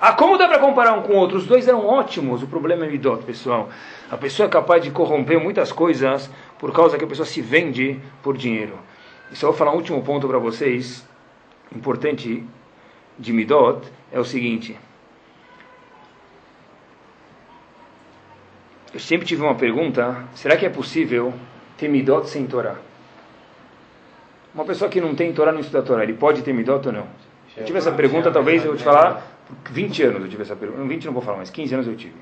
Ah, 0.06 0.12
como 0.12 0.36
dá 0.36 0.46
para 0.46 0.58
comparar 0.58 0.92
um 0.92 1.00
com 1.00 1.14
o 1.14 1.16
outro? 1.16 1.38
Os 1.38 1.46
dois 1.46 1.66
eram 1.66 1.86
ótimos, 1.86 2.42
o 2.42 2.46
problema 2.46 2.84
é 2.84 2.90
Midot, 2.90 3.24
pessoal. 3.24 3.70
A 4.10 4.18
pessoa 4.18 4.46
é 4.46 4.50
capaz 4.50 4.82
de 4.82 4.90
corromper 4.90 5.40
muitas 5.40 5.72
coisas 5.72 6.30
por 6.58 6.74
causa 6.74 6.98
que 6.98 7.04
a 7.06 7.06
pessoa 7.06 7.24
se 7.24 7.40
vende 7.40 7.98
por 8.22 8.36
dinheiro. 8.36 8.78
E 9.32 9.34
só 9.34 9.46
vou 9.46 9.56
falar 9.56 9.72
um 9.72 9.76
último 9.76 10.02
ponto 10.02 10.28
para 10.28 10.36
vocês, 10.36 11.08
importante 11.74 12.44
de 13.18 13.32
Midot, 13.32 13.80
é 14.12 14.20
o 14.20 14.26
seguinte. 14.26 14.78
Eu 18.92 19.00
sempre 19.00 19.26
tive 19.26 19.40
uma 19.40 19.54
pergunta: 19.54 20.22
será 20.34 20.54
que 20.58 20.66
é 20.66 20.68
possível 20.68 21.32
ter 21.78 21.88
midot 21.88 22.28
sem 22.28 22.46
Torá? 22.46 22.76
Uma 24.54 24.66
pessoa 24.66 24.90
que 24.90 25.00
não 25.00 25.14
tem 25.14 25.32
Torá 25.32 25.50
não 25.50 25.60
estuda 25.60 25.82
Torá, 25.82 26.02
ele 26.02 26.12
pode 26.12 26.42
ter 26.42 26.52
midot 26.52 26.86
ou 26.88 26.92
não? 26.92 27.06
Eu 27.56 27.64
tive 27.64 27.78
essa 27.78 27.92
pergunta, 27.92 28.30
talvez 28.30 28.62
eu 28.62 28.72
vou 28.72 28.76
te 28.76 28.84
falar, 28.84 29.33
20 29.70 30.02
anos 30.02 30.22
eu 30.22 30.28
tive 30.28 30.42
essa 30.42 30.56
pergunta. 30.56 30.84
20 30.84 31.04
não 31.04 31.12
vou 31.12 31.22
falar, 31.22 31.38
mas 31.38 31.50
15 31.50 31.74
anos 31.74 31.86
eu 31.86 31.96
tive. 31.96 32.16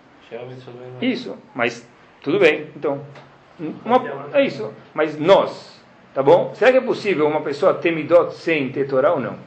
Isso, 1.01 1.37
mas 1.55 1.87
tudo 2.23 2.39
bem, 2.39 2.68
então. 2.77 3.05
Uma, 3.85 4.03
é 4.33 4.45
isso, 4.45 4.73
mas 4.95 5.18
nós, 5.18 5.81
tá 6.14 6.23
bom? 6.23 6.55
Será 6.55 6.73
que 6.73 6.79
é 6.79 6.81
possível 6.81 7.27
uma 7.27 7.43
pessoa 7.43 7.75
ter 7.75 7.93
midot 7.93 8.35
sem 8.35 8.70
ter 8.70 8.89
Torá 8.89 9.12
ou 9.12 9.20
não? 9.20 9.39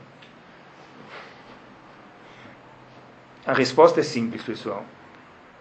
A 3.46 3.54
resposta 3.54 4.00
é 4.00 4.04
simples, 4.04 4.44
pessoal. 4.44 4.84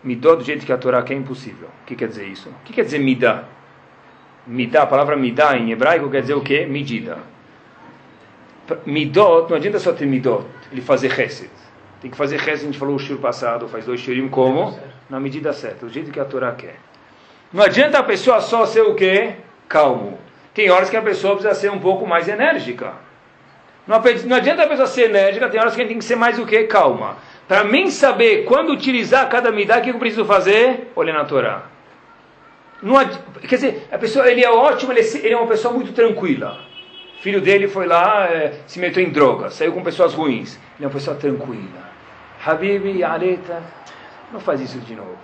Midó 0.03 0.35
do 0.35 0.45
jeito 0.45 0.65
que 0.65 0.73
a 0.73 0.79
Torá 0.79 1.03
quer 1.03 1.15
é 1.15 1.17
impossível. 1.17 1.69
O 1.83 1.87
que 1.87 1.97
quer 1.97 2.09
dizer 2.09 2.27
isso? 2.27 2.49
O 2.49 2.65
que 2.65 2.73
quer 2.73 2.85
dizer 2.85 2.99
midá? 2.99 3.45
Midá, 4.47 4.83
a 4.83 4.87
palavra 4.87 5.17
midá 5.17 5.57
em 5.57 5.71
hebraico 5.71 6.11
quer 6.11 6.21
dizer 6.21 6.35
o 6.35 6.43
quê? 6.43 6.67
Medida. 6.67 7.19
Midot, 8.87 9.51
não 9.51 9.57
adianta 9.57 9.79
só 9.79 9.93
ter 9.93 10.07
midot, 10.07 10.47
ele 10.71 10.81
fazer 10.81 11.11
chesed. 11.11 11.51
Tem 12.05 12.11
que 12.11 12.19
fazer 12.19 12.39
chesed, 12.39 12.65
a 12.65 12.67
gente 12.67 12.79
falou 12.79 12.97
o 12.97 12.99
shur 12.99 13.17
passado, 13.17 13.67
faz 13.67 13.87
dois 13.87 13.99
shurim 13.99 14.29
como? 14.29 14.79
Na 15.09 15.19
medida 15.19 15.55
certa, 15.55 15.87
do 15.87 15.91
jeito 15.91 16.11
que 16.11 16.21
a 16.21 16.25
Torá 16.27 16.53
quer. 16.53 16.77
Não 17.51 17.65
adianta 17.65 17.99
a 17.99 18.03
pessoa 18.03 18.43
só 18.43 18.67
ser 18.67 18.83
o 18.83 18.95
quê? 18.95 19.37
Calmo. 19.67 20.19
Tem 20.53 20.71
horas 20.71 20.91
que 20.91 20.99
a 20.99 21.01
pessoa 21.01 21.33
precisa 21.33 21.55
ser 21.55 21.71
um 21.71 21.79
pouco 21.79 22.07
mais 22.07 22.29
enérgica. 22.29 22.93
Não, 23.87 23.97
adianta 24.37 24.65
a 24.65 24.67
pessoa 24.67 24.87
ser 24.87 25.09
enérgica, 25.09 25.49
tem 25.49 25.59
horas 25.59 25.75
que 25.75 25.81
a 25.81 25.85
gente 25.85 25.93
tem 25.93 25.99
que 25.99 26.05
ser 26.05 26.17
mais 26.17 26.39
o 26.39 26.45
quê? 26.45 26.65
Calma. 26.65 27.17
Para 27.49 27.65
mim 27.65 27.91
saber 27.91 28.45
quando 28.45 28.71
utilizar 28.71 29.27
cada 29.31 29.51
midá, 29.51 29.79
o 29.79 29.81
que 29.81 29.89
eu 29.89 29.99
preciso 29.99 30.27
fazer? 30.27 30.93
Olhar 30.95 31.15
na 31.15 31.25
Torá. 31.25 31.63
Não, 32.83 32.97
quer 33.49 33.55
dizer, 33.55 33.89
a 33.91 33.97
pessoa, 33.97 34.31
ele 34.31 34.45
é 34.45 34.51
ótimo, 34.51 34.93
ele 34.93 35.01
é, 35.01 35.17
ele 35.25 35.33
é 35.33 35.37
uma 35.39 35.49
pessoa 35.49 35.73
muito 35.73 35.93
tranquila. 35.93 36.61
O 37.19 37.23
filho 37.23 37.41
dele 37.41 37.67
foi 37.67 37.87
lá, 37.87 38.27
é, 38.27 38.61
se 38.67 38.79
meteu 38.79 39.03
em 39.03 39.09
droga, 39.09 39.49
saiu 39.49 39.73
com 39.73 39.83
pessoas 39.83 40.13
ruins. 40.13 40.61
Ele 40.77 40.85
é 40.85 40.87
uma 40.87 40.93
pessoa 40.93 41.17
tranquila. 41.17 41.94
Habibi, 42.45 43.03
Aleta, 43.03 43.63
não 44.33 44.41
faz 44.41 44.61
isso 44.61 44.79
de 44.79 44.95
novo. 44.95 45.17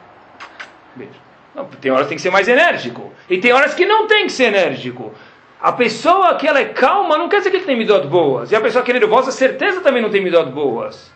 Beijo. 0.94 1.12
Não, 1.54 1.64
tem 1.64 1.90
horas 1.90 2.04
que 2.04 2.10
tem 2.10 2.16
que 2.16 2.22
ser 2.22 2.30
mais 2.30 2.48
enérgico. 2.48 3.12
E 3.28 3.38
tem 3.38 3.52
horas 3.52 3.74
que 3.74 3.84
não 3.84 4.06
tem 4.06 4.26
que 4.26 4.32
ser 4.32 4.44
enérgico. 4.44 5.12
A 5.60 5.72
pessoa 5.72 6.36
que 6.36 6.46
ela 6.46 6.60
é 6.60 6.66
calma 6.66 7.18
não 7.18 7.28
quer 7.28 7.38
dizer 7.38 7.50
que 7.50 7.56
ele 7.56 7.66
tem 7.66 7.76
midot 7.76 8.06
boas. 8.06 8.50
E 8.50 8.56
a 8.56 8.60
pessoa 8.60 8.82
que 8.82 8.90
é 8.90 8.94
nervosa, 8.94 9.30
certeza 9.30 9.80
também 9.80 10.00
não 10.00 10.10
tem 10.10 10.22
midot 10.22 10.50
boas. 10.50 11.12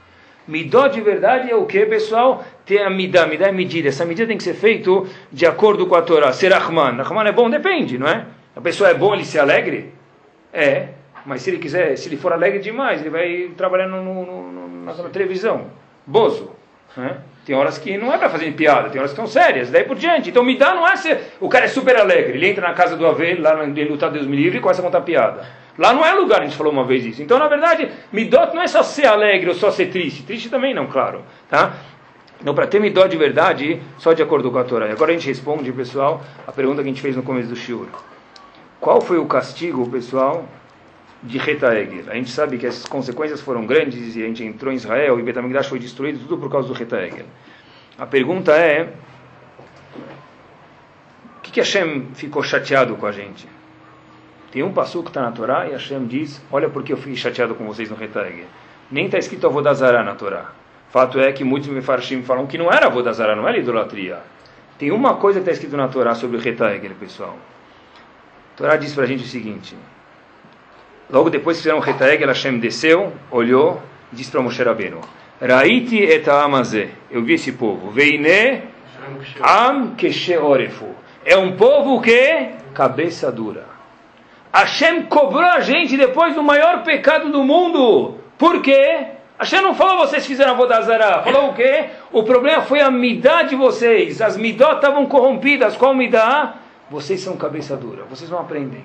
Midó 0.46 0.88
de 0.88 1.00
verdade 1.00 1.50
é 1.50 1.56
o 1.56 1.64
que, 1.64 1.86
pessoal? 1.86 2.44
Ter 2.66 2.82
a 2.82 2.90
midá, 2.90 3.26
midá 3.26 3.46
é 3.46 3.52
medida. 3.52 3.88
Essa 3.88 4.04
medida 4.04 4.28
tem 4.28 4.36
que 4.36 4.42
ser 4.44 4.54
feita 4.54 4.90
de 5.32 5.46
acordo 5.46 5.86
com 5.86 5.94
a 5.94 6.02
Torá. 6.02 6.32
Ser 6.32 6.52
Rahman. 6.52 7.02
Rahman 7.02 7.26
é 7.26 7.32
bom? 7.32 7.48
Depende, 7.48 7.96
não 7.96 8.06
é? 8.06 8.26
A 8.54 8.60
pessoa 8.60 8.90
é 8.90 8.94
bom, 8.94 9.14
ele 9.14 9.24
se 9.24 9.38
alegre? 9.38 9.94
É. 10.52 10.88
Mas 11.24 11.40
se 11.40 11.50
ele 11.50 11.58
quiser, 11.58 11.96
se 11.96 12.08
ele 12.08 12.18
for 12.18 12.32
alegre 12.32 12.58
demais, 12.58 13.00
ele 13.00 13.08
vai 13.08 13.50
trabalhar 13.56 13.88
no, 13.88 14.04
no, 14.04 14.52
no, 14.52 14.84
na, 14.84 14.92
televisão. 15.08 15.70
Bozo. 16.06 16.50
Né? 16.96 17.16
Tem 17.44 17.54
horas 17.54 17.76
que 17.76 17.98
não 17.98 18.12
é 18.12 18.16
para 18.16 18.30
fazer 18.30 18.50
piada, 18.52 18.88
tem 18.88 18.98
horas 18.98 19.12
que 19.12 19.16
são 19.16 19.26
sérias, 19.26 19.70
daí 19.70 19.84
por 19.84 19.96
diante. 19.96 20.30
Então 20.30 20.42
me 20.42 20.56
dá 20.56 20.74
não 20.74 20.88
é 20.88 20.96
ser. 20.96 21.34
O 21.40 21.48
cara 21.48 21.66
é 21.66 21.68
super 21.68 21.96
alegre, 21.96 22.38
ele 22.38 22.48
entra 22.48 22.66
na 22.66 22.74
casa 22.74 22.96
do 22.96 23.06
Ave, 23.06 23.34
lá 23.34 23.66
no 23.66 23.90
lutar 23.90 24.10
Deus 24.10 24.26
me 24.26 24.36
livre 24.36 24.58
e 24.58 24.60
começa 24.60 24.80
a 24.80 24.84
contar 24.84 25.02
piada. 25.02 25.46
Lá 25.76 25.92
não 25.92 26.06
é 26.06 26.12
lugar, 26.12 26.40
a 26.40 26.44
gente 26.44 26.56
falou 26.56 26.72
uma 26.72 26.84
vez 26.84 27.04
isso. 27.04 27.22
Então, 27.22 27.38
na 27.38 27.48
verdade, 27.48 27.90
midot 28.12 28.54
não 28.54 28.62
é 28.62 28.66
só 28.66 28.82
ser 28.82 29.06
alegre 29.06 29.48
ou 29.48 29.54
só 29.54 29.70
ser 29.70 29.86
triste. 29.86 30.22
Triste 30.22 30.48
também 30.48 30.72
não, 30.72 30.86
claro. 30.86 31.22
Tá? 31.50 31.74
Então, 32.40 32.54
para 32.54 32.66
ter 32.66 32.80
midot 32.80 33.08
de 33.08 33.16
verdade, 33.16 33.82
só 33.98 34.12
de 34.12 34.22
acordo 34.22 34.50
com 34.50 34.58
a 34.58 34.64
Torá. 34.64 34.86
E 34.86 34.92
agora 34.92 35.10
a 35.10 35.14
gente 35.14 35.26
responde, 35.26 35.70
pessoal, 35.72 36.22
a 36.46 36.52
pergunta 36.52 36.80
que 36.80 36.88
a 36.88 36.92
gente 36.92 37.02
fez 37.02 37.16
no 37.16 37.22
começo 37.22 37.48
do 37.48 37.56
shiur. 37.56 37.88
Qual 38.80 39.00
foi 39.00 39.18
o 39.18 39.26
castigo, 39.26 39.88
pessoal, 39.90 40.44
de 41.24 41.38
Retaegel? 41.38 42.04
A 42.08 42.14
gente 42.14 42.30
sabe 42.30 42.58
que 42.58 42.66
as 42.66 42.84
consequências 42.84 43.40
foram 43.40 43.66
grandes 43.66 44.14
e 44.14 44.22
a 44.22 44.26
gente 44.26 44.44
entrou 44.44 44.72
em 44.72 44.76
Israel 44.76 45.18
e 45.18 45.22
Betamigdash 45.22 45.66
foi 45.66 45.78
destruído, 45.78 46.20
tudo 46.20 46.38
por 46.38 46.50
causa 46.50 46.68
do 46.68 46.74
Retaegel. 46.74 47.26
A 47.98 48.06
pergunta 48.06 48.52
é, 48.52 48.92
o 51.38 51.40
que, 51.42 51.50
que 51.50 51.60
Hashem 51.60 52.08
ficou 52.14 52.42
chateado 52.42 52.94
com 52.96 53.06
a 53.06 53.12
gente? 53.12 53.48
Tem 54.50 54.62
um 54.62 54.72
passo 54.72 55.02
que 55.02 55.08
está 55.08 55.22
na 55.22 55.32
Torá 55.32 55.66
e 55.66 55.72
Hashem 55.72 56.06
diz: 56.06 56.40
Olha 56.50 56.68
porque 56.68 56.92
eu 56.92 56.96
fiquei 56.96 57.16
chateado 57.16 57.56
com 57.56 57.66
vocês 57.66 57.90
no 57.90 57.96
Retag. 57.96 58.44
Nem 58.90 59.06
está 59.06 59.18
escrito 59.18 59.46
Avodazara 59.46 60.02
na 60.04 60.14
Torá. 60.14 60.52
Fato 60.90 61.18
é 61.18 61.32
que 61.32 61.42
muitos 61.42 61.68
Mefarshim 61.68 62.22
falam 62.22 62.46
que 62.46 62.56
não 62.56 62.70
era 62.70 62.86
Avodazara, 62.86 63.34
não 63.34 63.48
era 63.48 63.58
idolatria. 63.58 64.20
Tem 64.78 64.92
uma 64.92 65.16
coisa 65.16 65.40
que 65.40 65.42
está 65.42 65.52
escrito 65.52 65.76
na 65.76 65.88
Torá 65.88 66.14
sobre 66.14 66.36
o 66.36 66.40
Retag, 66.40 66.88
pessoal. 66.94 67.36
A 68.54 68.56
Torá 68.56 68.76
diz 68.76 68.94
para 68.94 69.02
a 69.02 69.06
gente 69.06 69.24
o 69.24 69.26
seguinte: 69.26 69.74
Logo 71.10 71.30
depois 71.30 71.58
fizeram 71.58 71.78
o 71.78 71.80
Retag, 71.80 72.24
Hashem 72.24 72.58
desceu, 72.58 73.12
olhou 73.30 73.80
disse 74.14 74.30
para 74.30 74.40
Moshe 74.40 74.62
Rabbeinu: 74.62 75.00
Raiti 75.40 75.98
et 75.98 76.28
amazé. 76.28 76.90
Eu 77.10 77.22
vi 77.22 77.34
esse 77.34 77.52
povo. 77.52 77.90
Veine 77.90 78.62
am 79.42 79.94
kesheorefu. 79.96 80.86
É 81.24 81.36
um 81.36 81.56
povo 81.56 82.00
que 82.00 82.50
cabeça 82.72 83.30
dura. 83.30 83.66
Hashem 84.52 85.02
cobrou 85.02 85.42
a 85.42 85.60
gente 85.60 85.96
depois 85.96 86.34
do 86.34 86.42
maior 86.42 86.84
pecado 86.84 87.30
do 87.30 87.42
mundo. 87.42 88.18
Por 88.38 88.62
quê? 88.62 89.06
Hashem 89.36 89.60
não 89.62 89.74
falou 89.74 90.06
vocês 90.06 90.24
fizeram 90.24 90.52
a 90.52 90.54
Vodazara. 90.54 91.22
Falou 91.22 91.50
o 91.50 91.54
quê? 91.54 91.86
O 92.12 92.22
problema 92.22 92.62
foi 92.62 92.80
a 92.80 92.90
midá 92.90 93.42
de 93.42 93.56
vocês. 93.56 94.22
As 94.22 94.36
midó 94.36 94.74
estavam 94.74 95.06
corrompidas. 95.06 95.76
Qual 95.76 95.92
midá? 95.92 96.54
Vocês 96.88 97.20
são 97.20 97.36
cabeça 97.36 97.76
dura. 97.76 98.04
Vocês 98.04 98.30
não 98.30 98.38
aprendem. 98.38 98.84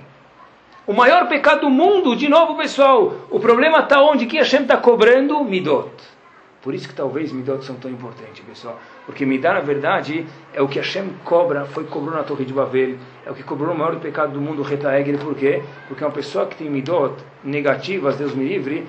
O 0.90 0.94
maior 0.94 1.28
pecado 1.28 1.62
do 1.62 1.70
mundo, 1.70 2.16
de 2.16 2.28
novo 2.28 2.58
pessoal, 2.58 3.14
o 3.30 3.40
problema 3.40 3.78
está 3.78 4.02
onde? 4.02 4.26
Que 4.26 4.38
Hashem 4.38 4.64
está 4.64 4.76
cobrando? 4.76 5.44
Midot. 5.44 5.92
Por 6.64 6.74
isso 6.74 6.88
que 6.88 6.96
talvez 6.96 7.32
Midot 7.32 7.64
são 7.64 7.76
tão 7.76 7.92
importantes, 7.92 8.44
pessoal. 8.44 8.80
Porque 9.06 9.24
Midá, 9.24 9.54
na 9.54 9.60
verdade, 9.60 10.26
é 10.52 10.60
o 10.64 10.68
que 10.68 10.80
Hashem 10.80 11.12
cobra, 11.24 11.66
foi 11.66 11.84
cobrou 11.84 12.16
na 12.16 12.24
Torre 12.24 12.44
de 12.44 12.52
Babel, 12.52 12.96
é 13.24 13.30
o 13.30 13.36
que 13.36 13.44
cobrou 13.44 13.72
o 13.72 13.78
maior 13.78 13.98
pecado 13.98 14.34
do 14.34 14.42
mundo, 14.42 14.64
o 14.64 14.66
Retaegel. 14.66 15.20
Por 15.20 15.36
quê? 15.36 15.62
Porque 15.88 16.04
uma 16.04 16.10
pessoa 16.10 16.48
que 16.48 16.56
tem 16.56 16.68
Midot 16.68 17.14
negativas, 17.44 18.16
Deus 18.16 18.34
me 18.34 18.50
livre, 18.50 18.88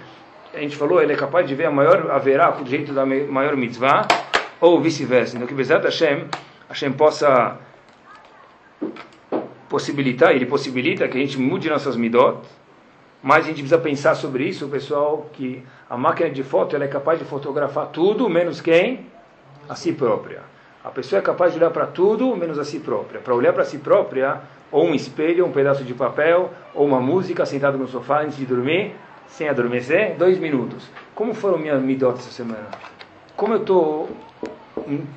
a 0.54 0.58
gente 0.60 0.76
falou, 0.76 1.02
ele 1.02 1.12
é 1.12 1.16
capaz 1.16 1.46
de 1.46 1.54
ver 1.54 1.66
a 1.66 1.70
maior 1.70 2.10
haverá 2.10 2.50
do 2.50 2.66
jeito 2.66 2.94
da 2.94 3.04
maior 3.04 3.54
mitzvah, 3.56 4.08
ou 4.58 4.80
vice-versa. 4.80 5.36
Então, 5.36 5.46
que 5.46 5.52
apesar 5.52 5.82
Hashem, 5.82 6.24
Hashem 6.66 6.92
possa 6.92 7.58
possibilitar, 9.70 10.32
ele 10.32 10.46
possibilita 10.46 11.06
que 11.06 11.16
a 11.16 11.20
gente 11.20 11.38
mude 11.38 11.70
nossas 11.70 11.96
Midot, 11.96 12.40
mas 13.22 13.44
a 13.44 13.48
gente 13.48 13.58
precisa 13.58 13.78
pensar 13.78 14.16
sobre 14.16 14.44
isso, 14.44 14.66
pessoal, 14.68 15.30
que 15.32 15.62
a 15.88 15.96
máquina 15.96 16.28
de 16.28 16.42
foto 16.42 16.74
ela 16.74 16.84
é 16.84 16.88
capaz 16.88 17.20
de 17.20 17.24
fotografar 17.24 17.86
tudo, 17.86 18.28
menos 18.28 18.60
quem? 18.60 19.06
A 19.68 19.76
si 19.76 19.92
própria. 19.92 20.42
A 20.82 20.88
pessoa 20.88 21.20
é 21.20 21.22
capaz 21.22 21.52
de 21.52 21.58
olhar 21.58 21.70
para 21.70 21.86
tudo, 21.86 22.34
menos 22.34 22.58
a 22.58 22.64
si 22.64 22.80
própria. 22.80 23.20
Para 23.20 23.34
olhar 23.34 23.52
para 23.52 23.64
si 23.64 23.78
própria, 23.78 24.40
ou 24.72 24.86
um 24.86 24.94
espelho, 24.94 25.46
um 25.46 25.52
pedaço 25.52 25.84
de 25.84 25.94
papel, 25.94 26.50
ou 26.74 26.86
uma 26.86 27.00
música 27.00 27.46
sentado 27.46 27.78
no 27.78 27.86
sofá 27.86 28.22
antes 28.22 28.38
de 28.38 28.46
dormir, 28.46 28.94
sem 29.28 29.48
adormecer, 29.48 30.16
dois 30.16 30.38
minutos. 30.38 30.88
Como 31.14 31.32
foram 31.32 31.58
minhas 31.58 31.80
midot 31.80 32.18
essa 32.18 32.30
semana? 32.30 32.66
Como 33.36 33.54
eu 33.54 33.60
estou 33.60 34.08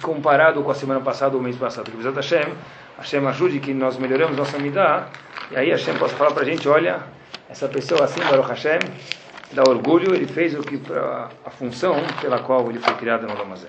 comparado 0.01 0.61
com 0.61 0.69
a 0.69 0.75
semana 0.75 0.99
passada 0.99 1.33
ou 1.33 1.41
o 1.41 1.43
mês 1.43 1.55
passado? 1.55 1.89
Que 1.89 2.03
Hashem, 2.03 2.53
Hashem 2.97 3.25
ajude 3.27 3.59
que 3.59 3.73
nós 3.73 3.97
melhoramos 3.97 4.37
nossa 4.37 4.57
midá, 4.57 5.09
e 5.51 5.57
aí 5.57 5.69
Hashem 5.69 5.97
possa 5.97 6.15
falar 6.15 6.31
para 6.31 6.43
a 6.43 6.45
gente, 6.45 6.67
olha 6.67 7.03
essa 7.49 7.67
pessoa 7.67 8.03
assim, 8.03 8.19
Baruch 8.21 8.49
Hashem, 8.49 8.79
dá 9.51 9.63
orgulho, 9.67 10.13
ele 10.15 10.27
fez 10.27 10.53
o 10.55 10.61
que 10.61 10.81
a, 10.91 11.29
a 11.45 11.49
função 11.49 11.95
pela 12.21 12.39
qual 12.39 12.69
ele 12.69 12.79
foi 12.79 12.93
criado 12.95 13.27
no 13.27 13.37
Lamazé. 13.37 13.67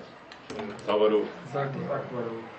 Baruch. 0.87 2.54